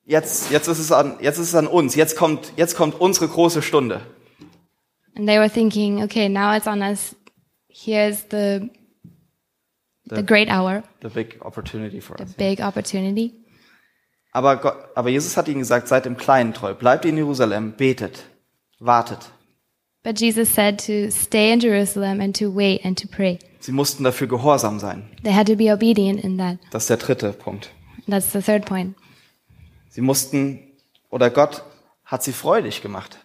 jetzt, 0.07 0.49
jetzt, 0.49 0.67
ist 0.67 0.79
es 0.79 0.91
an, 0.91 1.17
jetzt 1.21 1.37
ist 1.37 1.49
es 1.49 1.55
an 1.55 1.67
uns, 1.67 1.93
jetzt 1.95 2.17
kommt, 2.17 2.53
jetzt 2.55 2.75
kommt 2.75 2.99
unsere 2.99 3.27
große 3.27 3.61
Stunde. 3.61 4.01
And 5.15 5.27
they 5.27 5.37
were 5.37 5.49
thinking, 5.49 6.01
okay, 6.03 6.29
now 6.29 6.55
it's 6.55 6.67
on 6.67 6.81
us. 6.81 7.15
Here's 7.69 8.25
the 8.31 8.69
the 10.09 10.23
great 10.23 10.49
hour, 10.49 10.83
The 11.01 11.09
big 11.09 11.37
opportunity 11.41 11.99
for 12.01 12.15
the 12.17 12.23
us. 12.23 12.33
big 12.33 12.61
opportunity. 12.61 13.33
Aber, 14.31 14.57
Gott, 14.57 14.75
aber 14.95 15.09
Jesus 15.09 15.35
hat 15.35 15.47
ihnen 15.47 15.59
gesagt, 15.59 15.87
seid 15.87 16.05
im 16.05 16.15
Kleinen 16.17 16.53
treu, 16.53 16.73
bleibt 16.73 17.05
in 17.05 17.17
Jerusalem, 17.17 17.73
betet, 17.75 18.23
wartet. 18.79 19.31
But 20.03 20.19
Jesus 20.21 20.53
said 20.53 20.79
to 20.85 21.11
stay 21.11 21.51
in 21.51 21.59
Jerusalem 21.59 22.21
and 22.21 22.37
to 22.37 22.49
wait 22.55 22.85
and 22.85 22.97
to 23.01 23.07
pray. 23.07 23.39
Sie 23.59 23.71
mussten 23.73 24.03
dafür 24.03 24.27
gehorsam 24.27 24.79
sein. 24.79 25.09
They 25.23 25.33
had 25.33 25.47
to 25.47 25.55
be 25.55 25.73
obedient 25.73 26.23
in 26.23 26.37
that. 26.37 26.59
Das 26.71 26.83
ist 26.83 26.89
der 26.89 26.97
dritte 26.97 27.33
Punkt. 27.33 27.71
That's 28.07 28.31
the 28.31 28.41
third 28.41 28.65
point. 28.65 28.95
Sie 29.97 30.03
mussten, 30.03 30.59
oder 31.09 31.31
Gott 31.31 31.63
hat 32.05 32.21
sie 32.21 32.31
freudig 32.31 32.83
gemacht. 32.83 33.17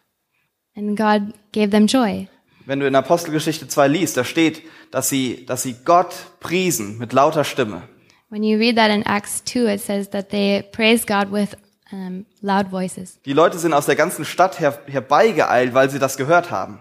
And 0.74 0.96
God 0.96 1.34
gave 1.52 1.68
them 1.68 1.86
joy. 1.86 2.28
Wenn 2.64 2.80
du 2.80 2.86
in 2.86 2.94
Apostelgeschichte 2.94 3.68
2 3.68 3.88
liest, 3.88 4.16
da 4.16 4.24
steht, 4.24 4.62
dass 4.90 5.10
sie, 5.10 5.44
dass 5.44 5.62
sie 5.64 5.74
Gott 5.84 6.14
priesen 6.40 6.96
mit 6.96 7.12
lauter 7.12 7.44
Stimme. 7.44 7.82
When 8.30 8.42
you 8.42 8.56
read 8.56 8.76
that 8.76 8.90
in 8.90 9.02
Acts 9.02 9.44
2, 9.44 9.74
it 9.74 9.82
says 9.82 10.08
that 10.12 10.30
they 10.30 10.62
praised 10.62 11.06
God 11.06 11.30
with 11.30 11.58
um, 11.92 12.24
loud 12.40 12.70
voices. 12.70 13.18
Die 13.26 13.34
Leute 13.34 13.58
sind 13.58 13.74
aus 13.74 13.84
der 13.84 13.96
ganzen 13.96 14.24
Stadt 14.24 14.58
her, 14.58 14.80
herbeigeeilt, 14.86 15.74
weil 15.74 15.90
sie 15.90 15.98
das 15.98 16.16
gehört 16.16 16.50
haben. 16.50 16.78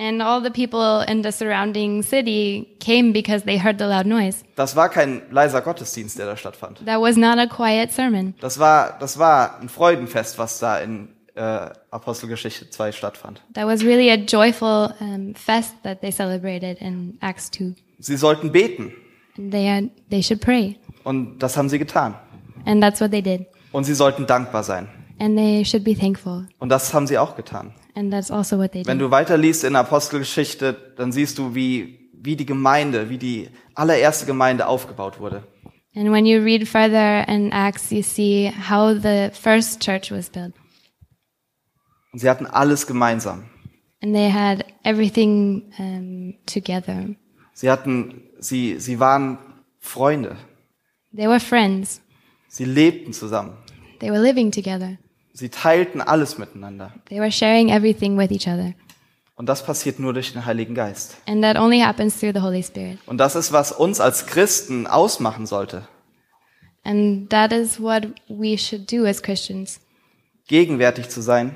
And 0.00 0.22
all 0.22 0.40
the 0.42 0.48
people 0.50 1.04
in 1.06 1.22
the 1.22 1.30
surrounding 1.30 2.02
city 2.02 2.66
came 2.80 3.12
because 3.12 3.44
they 3.44 3.58
heard 3.58 3.78
the 3.78 3.84
loud 3.84 4.06
noise. 4.06 4.42
Das 4.56 4.74
war 4.74 4.88
kein 4.88 5.20
leiser 5.30 5.60
Gottesdienst, 5.60 6.18
der 6.18 6.24
da 6.24 6.36
stattfand. 6.38 6.78
That 6.86 7.00
was 7.02 7.16
not 7.18 7.38
a 7.38 7.46
quiet 7.46 7.92
sermon. 7.92 8.32
Das 8.40 8.58
war, 8.58 8.96
das 8.98 9.18
war 9.18 9.60
ein 9.60 9.68
Freudenfest, 9.68 10.38
was 10.38 10.58
da 10.58 10.78
in 10.78 11.08
äh, 11.34 11.68
Apostelgeschichte 11.90 12.70
2 12.70 12.92
stattfand. 12.92 13.42
That 13.52 13.66
was 13.66 13.84
really 13.84 14.10
a 14.10 14.14
joyful 14.16 14.94
um, 15.00 15.34
fest 15.34 15.74
that 15.82 16.00
they 16.00 16.10
celebrated 16.10 16.78
in 16.80 17.18
Acts 17.20 17.50
2. 17.50 17.74
Sie 17.98 18.16
sollten 18.16 18.50
beten 18.52 18.92
And 19.36 19.52
they, 19.52 19.66
had, 19.68 19.90
they 20.10 20.22
should 20.22 20.40
pray. 20.40 20.76
und 21.04 21.40
das 21.40 21.58
haben 21.58 21.68
sie 21.68 21.78
getan. 21.78 22.14
And 22.64 22.82
that's 22.82 23.02
what 23.02 23.10
they 23.10 23.20
did. 23.22 23.46
Und 23.72 23.84
sie 23.84 23.94
sollten 23.94 24.26
dankbar 24.26 24.62
sein 24.64 24.88
And 25.18 25.36
they 25.36 25.62
should 25.62 25.84
be 25.84 25.94
thankful. 25.94 26.46
und 26.58 26.70
das 26.70 26.94
haben 26.94 27.06
sie 27.06 27.18
auch 27.18 27.36
getan. 27.36 27.74
And 28.00 28.10
that's 28.10 28.30
also 28.30 28.56
what 28.56 28.72
they 28.72 28.82
Wenn 28.86 28.98
did. 28.98 29.08
du 29.08 29.10
weiterliest 29.10 29.62
in 29.62 29.76
Apostelgeschichte, 29.76 30.94
dann 30.96 31.12
siehst 31.12 31.36
du, 31.36 31.54
wie, 31.54 32.08
wie 32.14 32.34
die 32.34 32.46
Gemeinde, 32.46 33.10
wie 33.10 33.18
die 33.18 33.50
allererste 33.74 34.24
Gemeinde 34.24 34.66
aufgebaut 34.66 35.20
wurde. 35.20 35.42
And 35.94 36.10
when 36.10 36.24
you 36.24 36.40
read 36.40 36.66
further 36.66 37.28
in 37.28 37.52
Acts, 37.52 37.90
you 37.90 38.02
see 38.02 38.50
how 38.70 38.94
the 38.94 39.28
first 39.34 39.82
church 39.82 40.10
was 40.10 40.30
built. 40.30 40.54
Und 42.14 42.20
sie 42.20 42.30
hatten 42.30 42.46
alles 42.46 42.86
gemeinsam. 42.86 43.50
And 44.02 44.14
they 44.14 44.30
had 44.32 44.64
everything 44.82 45.70
um, 45.78 46.34
together. 46.46 47.04
Sie 47.52 47.70
hatten, 47.70 48.22
sie, 48.38 48.78
sie 48.78 48.98
waren 48.98 49.36
Freunde. 49.78 50.38
They 51.14 51.28
were 51.28 51.38
friends. 51.40 52.00
Sie 52.48 52.64
lebten 52.64 53.12
zusammen. 53.12 53.58
They 53.98 54.10
were 54.10 54.22
living 54.22 54.50
together. 54.50 54.96
Sie 55.32 55.48
teilten 55.48 56.00
alles 56.00 56.38
miteinander. 56.38 56.92
They 57.08 57.20
were 57.20 57.32
sharing 57.32 57.68
everything 57.68 58.18
with 58.18 58.30
each 58.30 58.46
other. 58.46 58.74
Und 59.36 59.46
das 59.46 59.64
passiert 59.64 59.98
nur 59.98 60.12
durch 60.12 60.32
den 60.32 60.44
Heiligen 60.44 60.74
Geist. 60.74 61.16
And 61.26 61.42
that 61.42 61.56
only 61.56 61.80
happens 61.80 62.18
through 62.18 62.32
the 62.34 62.42
Holy 62.42 62.62
Spirit. 62.62 62.98
Und 63.06 63.18
das 63.18 63.34
ist, 63.36 63.52
was 63.52 63.72
uns 63.72 64.00
als 64.00 64.26
Christen 64.26 64.86
ausmachen 64.86 65.46
sollte. 65.46 65.88
And 66.84 67.30
that 67.30 67.52
is 67.52 67.80
what 67.80 68.08
we 68.28 68.56
should 68.58 68.90
do 68.90 69.04
as 69.04 69.22
Christians 69.22 69.80
Gegenwärtig 70.46 71.08
zu 71.08 71.20
sein, 71.20 71.54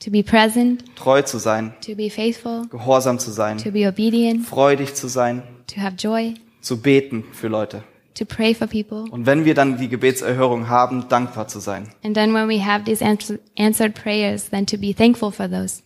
to 0.00 0.10
be 0.10 0.22
present, 0.22 0.84
treu 0.96 1.22
zu 1.22 1.38
sein, 1.38 1.72
to 1.86 1.94
be 1.94 2.10
faithful, 2.10 2.66
gehorsam 2.68 3.18
zu 3.18 3.30
sein, 3.30 3.58
to 3.58 3.70
be 3.70 3.86
obedient, 3.86 4.44
freudig 4.44 4.94
zu 4.94 5.06
sein, 5.06 5.42
to 5.66 5.80
have 5.80 5.94
joy, 5.96 6.34
zu 6.60 6.80
beten 6.80 7.24
für 7.32 7.48
Leute. 7.48 7.84
To 8.14 8.24
pray 8.24 8.54
for 8.54 8.66
people. 8.66 9.04
Und 9.10 9.26
wenn 9.26 9.44
wir 9.44 9.54
dann 9.54 9.78
die 9.78 9.88
Gebetserhörung 9.88 10.68
haben, 10.68 11.08
dankbar 11.08 11.48
zu 11.48 11.60
sein. 11.60 11.88
And 12.04 12.14
then 12.14 12.32
when 12.34 12.48
we 12.48 12.64
have 12.64 12.84
these 12.84 13.04
ans- 13.04 13.32
answered 13.58 13.94
prayers, 13.94 14.50
then 14.50 14.66
to 14.66 14.76
be 14.76 14.94
thankful 14.94 15.30
for 15.32 15.48
those. 15.50 15.82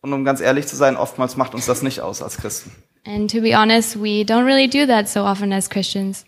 Und 0.00 0.12
um 0.12 0.24
ganz 0.24 0.40
ehrlich 0.40 0.66
zu 0.66 0.76
sein, 0.76 0.96
oftmals 0.96 1.36
macht 1.36 1.54
uns 1.54 1.66
das 1.66 1.82
nicht 1.82 2.00
aus 2.00 2.22
als 2.22 2.36
Christen. 2.36 2.72
And 3.06 3.30
to 3.30 3.40
be 3.40 3.56
honest, 3.56 3.96
we 4.02 4.22
don't 4.22 4.44
really 4.44 4.68
do 4.68 4.86
that 4.86 5.08
so 5.08 5.20
often 5.24 5.52
as 5.52 5.68
Christians. 5.70 6.24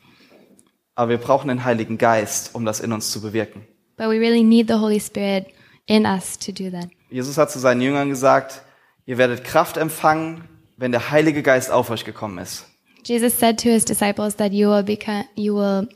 Aber 0.94 1.10
wir 1.10 1.18
brauchen 1.18 1.48
den 1.48 1.64
Heiligen 1.64 1.98
Geist, 1.98 2.54
um 2.54 2.64
das 2.64 2.80
in 2.80 2.92
uns 2.92 3.10
zu 3.10 3.20
bewirken. 3.20 3.66
But 3.96 4.06
we 4.08 4.18
really 4.18 4.42
need 4.42 4.68
the 4.68 4.74
Holy 4.74 5.00
Spirit 5.00 5.46
in 5.86 6.04
us 6.06 6.38
to 6.38 6.52
do 6.52 6.70
that. 6.70 6.88
Jesus 7.10 7.36
hat 7.38 7.50
zu 7.50 7.58
seinen 7.58 7.80
Jüngern 7.80 8.08
gesagt, 8.08 8.62
ihr 9.04 9.18
werdet 9.18 9.44
Kraft 9.44 9.76
empfangen, 9.76 10.44
wenn 10.76 10.90
der 10.92 11.10
Heilige 11.10 11.42
Geist 11.42 11.70
auf 11.70 11.90
euch 11.90 12.04
gekommen 12.04 12.38
ist. 12.38 12.66
Jesus 13.06 13.34
said 13.34 13.56
to 13.58 13.68
his 13.68 13.84
disciples 13.84 14.34
that 14.36 14.52
you 14.52 14.66
will 14.66 14.82
become, 14.82 15.26
you 15.36 15.54
will 15.54 15.86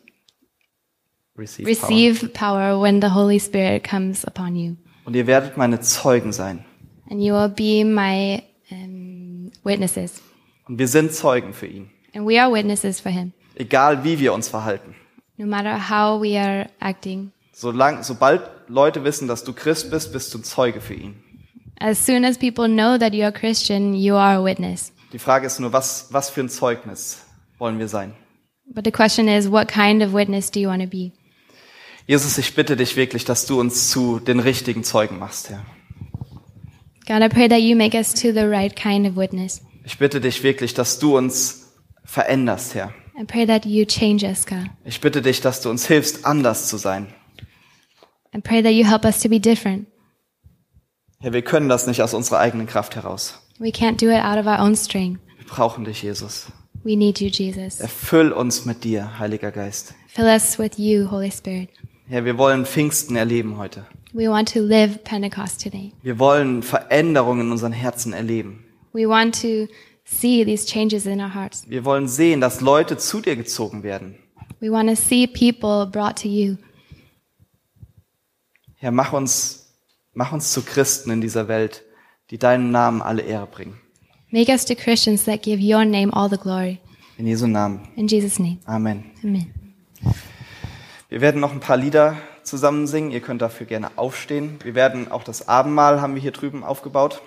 Receive 1.34 1.66
receive 1.66 2.32
power 2.34 2.78
when 2.78 3.00
the 3.00 3.08
Holy 3.08 3.40
Spirit 3.40 3.82
comes 3.82 4.24
upon 4.24 4.54
you. 4.54 4.76
Und 5.04 5.16
ihr 5.16 5.26
werdet 5.26 5.56
meine 5.56 5.80
Zeugen 5.80 6.32
sein. 6.32 6.64
And 7.10 7.20
you 7.20 7.34
will 7.34 7.48
be 7.48 7.82
my 7.82 8.44
um, 8.70 9.50
witnesses. 9.64 10.22
Und 10.68 10.78
wir 10.78 10.86
sind 10.86 11.12
Zeugen 11.12 11.52
für 11.52 11.66
ihn. 11.66 11.90
And 12.14 12.28
we 12.28 12.40
are 12.40 12.52
witnesses 12.52 13.00
for 13.00 13.10
him. 13.10 13.32
Egal 13.56 14.04
wie 14.04 14.20
wir 14.20 14.32
uns 14.32 14.48
verhalten. 14.48 14.94
No 15.36 15.46
matter 15.46 15.90
how 15.90 16.22
we 16.22 16.38
are 16.38 16.70
acting. 16.78 17.32
Solang, 17.52 18.04
sobald 18.04 18.42
Leute 18.68 19.02
wissen, 19.02 19.26
dass 19.26 19.42
du 19.42 19.52
Christ 19.52 19.90
bist, 19.90 20.12
bist 20.12 20.32
du 20.32 20.38
Zeuge 20.38 20.80
für 20.80 20.94
ihn. 20.94 21.16
As 21.80 21.98
soon 21.98 22.24
as 22.24 22.38
people 22.38 22.68
know 22.68 22.96
that 22.96 23.14
you're 23.14 23.26
a 23.26 23.32
Christian, 23.32 23.94
you 23.94 24.14
are 24.14 24.36
a 24.36 24.44
witness. 24.44 24.92
Die 25.12 25.18
Frage 25.18 25.46
ist 25.46 25.58
nur, 25.58 25.72
was, 25.72 26.08
was 26.10 26.30
für 26.30 26.40
ein 26.40 26.48
Zeugnis 26.48 27.24
wollen 27.58 27.78
wir 27.78 27.88
sein? 27.88 28.14
But 28.66 28.84
the 28.84 28.92
question 28.92 29.26
is, 29.26 29.50
what 29.50 29.66
kind 29.66 30.02
of 30.02 30.12
witness 30.12 30.50
do 30.50 30.60
you 30.60 30.68
want 30.68 30.82
to 30.82 30.88
be? 30.88 31.12
Jesus, 32.06 32.38
ich 32.38 32.54
bitte 32.54 32.76
dich 32.76 32.96
wirklich, 32.96 33.24
dass 33.24 33.46
du 33.46 33.60
uns 33.60 33.90
zu 33.90 34.20
den 34.20 34.40
richtigen 34.40 34.84
Zeugen 34.84 35.18
machst, 35.18 35.50
Herr. 35.50 35.64
God, 37.06 37.22
I 37.22 37.28
pray 37.28 37.48
that 37.48 37.60
you 37.60 37.76
make 37.76 37.96
us 37.96 38.14
to 38.14 38.32
the 38.32 38.44
right 38.44 38.74
kind 38.74 39.06
of 39.06 39.16
witness. 39.16 39.62
Ich 39.84 39.98
bitte 39.98 40.20
dich 40.20 40.44
wirklich, 40.44 40.74
dass 40.74 41.00
du 41.00 41.16
uns 41.16 41.72
veränderst, 42.04 42.74
Herr. 42.74 42.92
I 43.20 43.24
pray 43.24 43.44
that 43.46 43.66
you 43.66 43.84
change 43.84 44.24
us, 44.24 44.46
God. 44.46 44.66
Ich 44.84 45.00
bitte 45.00 45.20
dich, 45.20 45.40
dass 45.40 45.60
du 45.60 45.70
uns 45.70 45.86
hilfst, 45.86 46.24
anders 46.24 46.68
zu 46.68 46.76
sein. 46.76 47.12
I 48.32 48.40
pray 48.40 48.62
that 48.62 48.72
you 48.72 48.86
help 48.86 49.04
us 49.04 49.20
to 49.20 49.28
be 49.28 49.40
different. 49.40 49.88
Herr, 51.18 51.32
wir 51.32 51.42
können 51.42 51.68
das 51.68 51.88
nicht 51.88 52.00
aus 52.00 52.14
unserer 52.14 52.38
eigenen 52.38 52.66
Kraft 52.66 52.94
heraus. 52.94 53.40
We 53.60 53.70
can't 53.70 54.00
do 54.00 54.08
it 54.08 54.24
out 54.24 54.38
of 54.38 54.46
our 54.46 54.58
own 54.58 54.74
strength. 54.74 55.20
Wir 55.36 55.46
brauchen 55.46 55.84
dich, 55.84 56.02
Jesus. 56.02 56.46
We 56.82 56.96
need 56.96 57.20
you, 57.20 57.28
Jesus. 57.28 57.78
Erfüll 57.78 58.32
uns 58.32 58.64
mit 58.64 58.84
dir, 58.84 59.18
Heiliger 59.18 59.52
Geist. 59.52 59.92
Fill 60.08 60.24
us 60.24 60.58
with 60.58 60.78
you, 60.78 61.10
Holy 61.10 61.30
Spirit. 61.30 61.68
Herr, 62.08 62.24
wir 62.24 62.38
wollen 62.38 62.64
Pfingsten 62.64 63.16
erleben 63.16 63.58
heute. 63.58 63.84
We 64.14 64.30
want 64.30 64.50
to 64.54 64.60
live 64.60 65.04
Pentecost 65.04 65.62
today. 65.62 65.92
Wir 66.02 66.18
wollen 66.18 66.62
Veränderungen 66.62 67.48
in 67.48 67.52
unseren 67.52 67.72
Herzen 67.72 68.14
erleben. 68.14 68.64
We 68.94 69.06
want 69.06 69.38
to 69.42 69.68
see 70.04 70.42
these 70.42 70.66
changes 70.66 71.04
in 71.04 71.20
our 71.20 71.34
hearts. 71.34 71.68
Wir 71.68 71.84
wollen 71.84 72.08
sehen, 72.08 72.40
dass 72.40 72.62
Leute 72.62 72.96
zu 72.96 73.20
dir 73.20 73.36
gezogen 73.36 73.82
werden. 73.82 74.16
We 74.60 74.70
want 74.70 74.88
to 74.88 74.96
see 74.96 75.26
people 75.26 75.86
brought 75.86 76.16
to 76.22 76.28
you. 76.28 76.56
Herr, 78.76 78.90
mach 78.90 79.12
uns, 79.12 79.70
mach 80.14 80.32
uns 80.32 80.50
zu 80.50 80.62
Christen 80.62 81.10
in 81.10 81.20
dieser 81.20 81.46
Welt, 81.46 81.84
die 82.30 82.38
deinen 82.38 82.70
Namen 82.70 83.02
alle 83.02 83.22
Ehre 83.22 83.46
bringen. 83.46 83.78
Make 84.30 84.50
us 84.52 84.64
to 84.64 84.74
Christians 84.74 85.24
that 85.24 85.42
give 85.42 85.60
your 85.60 85.84
name 85.84 86.12
all 86.12 86.30
the 86.30 86.38
glory. 86.38 86.78
In 87.18 87.26
Jesu 87.26 87.46
Namen. 87.46 87.88
In 87.96 88.06
Jesus' 88.06 88.38
name. 88.38 88.58
Amen. 88.64 89.10
Amen. 89.24 89.52
Wir 91.08 91.20
werden 91.20 91.40
noch 91.40 91.52
ein 91.52 91.60
paar 91.60 91.76
Lieder 91.76 92.16
zusammen 92.44 92.86
singen. 92.86 93.10
Ihr 93.10 93.20
könnt 93.20 93.42
dafür 93.42 93.66
gerne 93.66 93.90
aufstehen. 93.96 94.58
Wir 94.62 94.74
werden 94.74 95.10
auch 95.10 95.24
das 95.24 95.48
Abendmahl 95.48 96.00
haben 96.00 96.14
wir 96.14 96.22
hier 96.22 96.30
drüben 96.30 96.62
aufgebaut. 96.62 97.20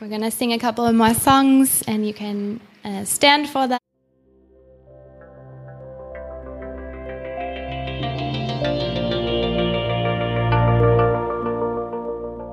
We're 0.00 0.18
to 0.18 0.30
sing 0.30 0.52
a 0.52 0.58
couple 0.58 0.84
of 0.84 0.92
more 0.92 1.14
songs, 1.14 1.82
and 1.86 2.04
you 2.04 2.12
can 2.12 2.60
uh, 2.84 3.04
stand 3.04 3.48
for 3.48 3.68
that. 3.68 3.80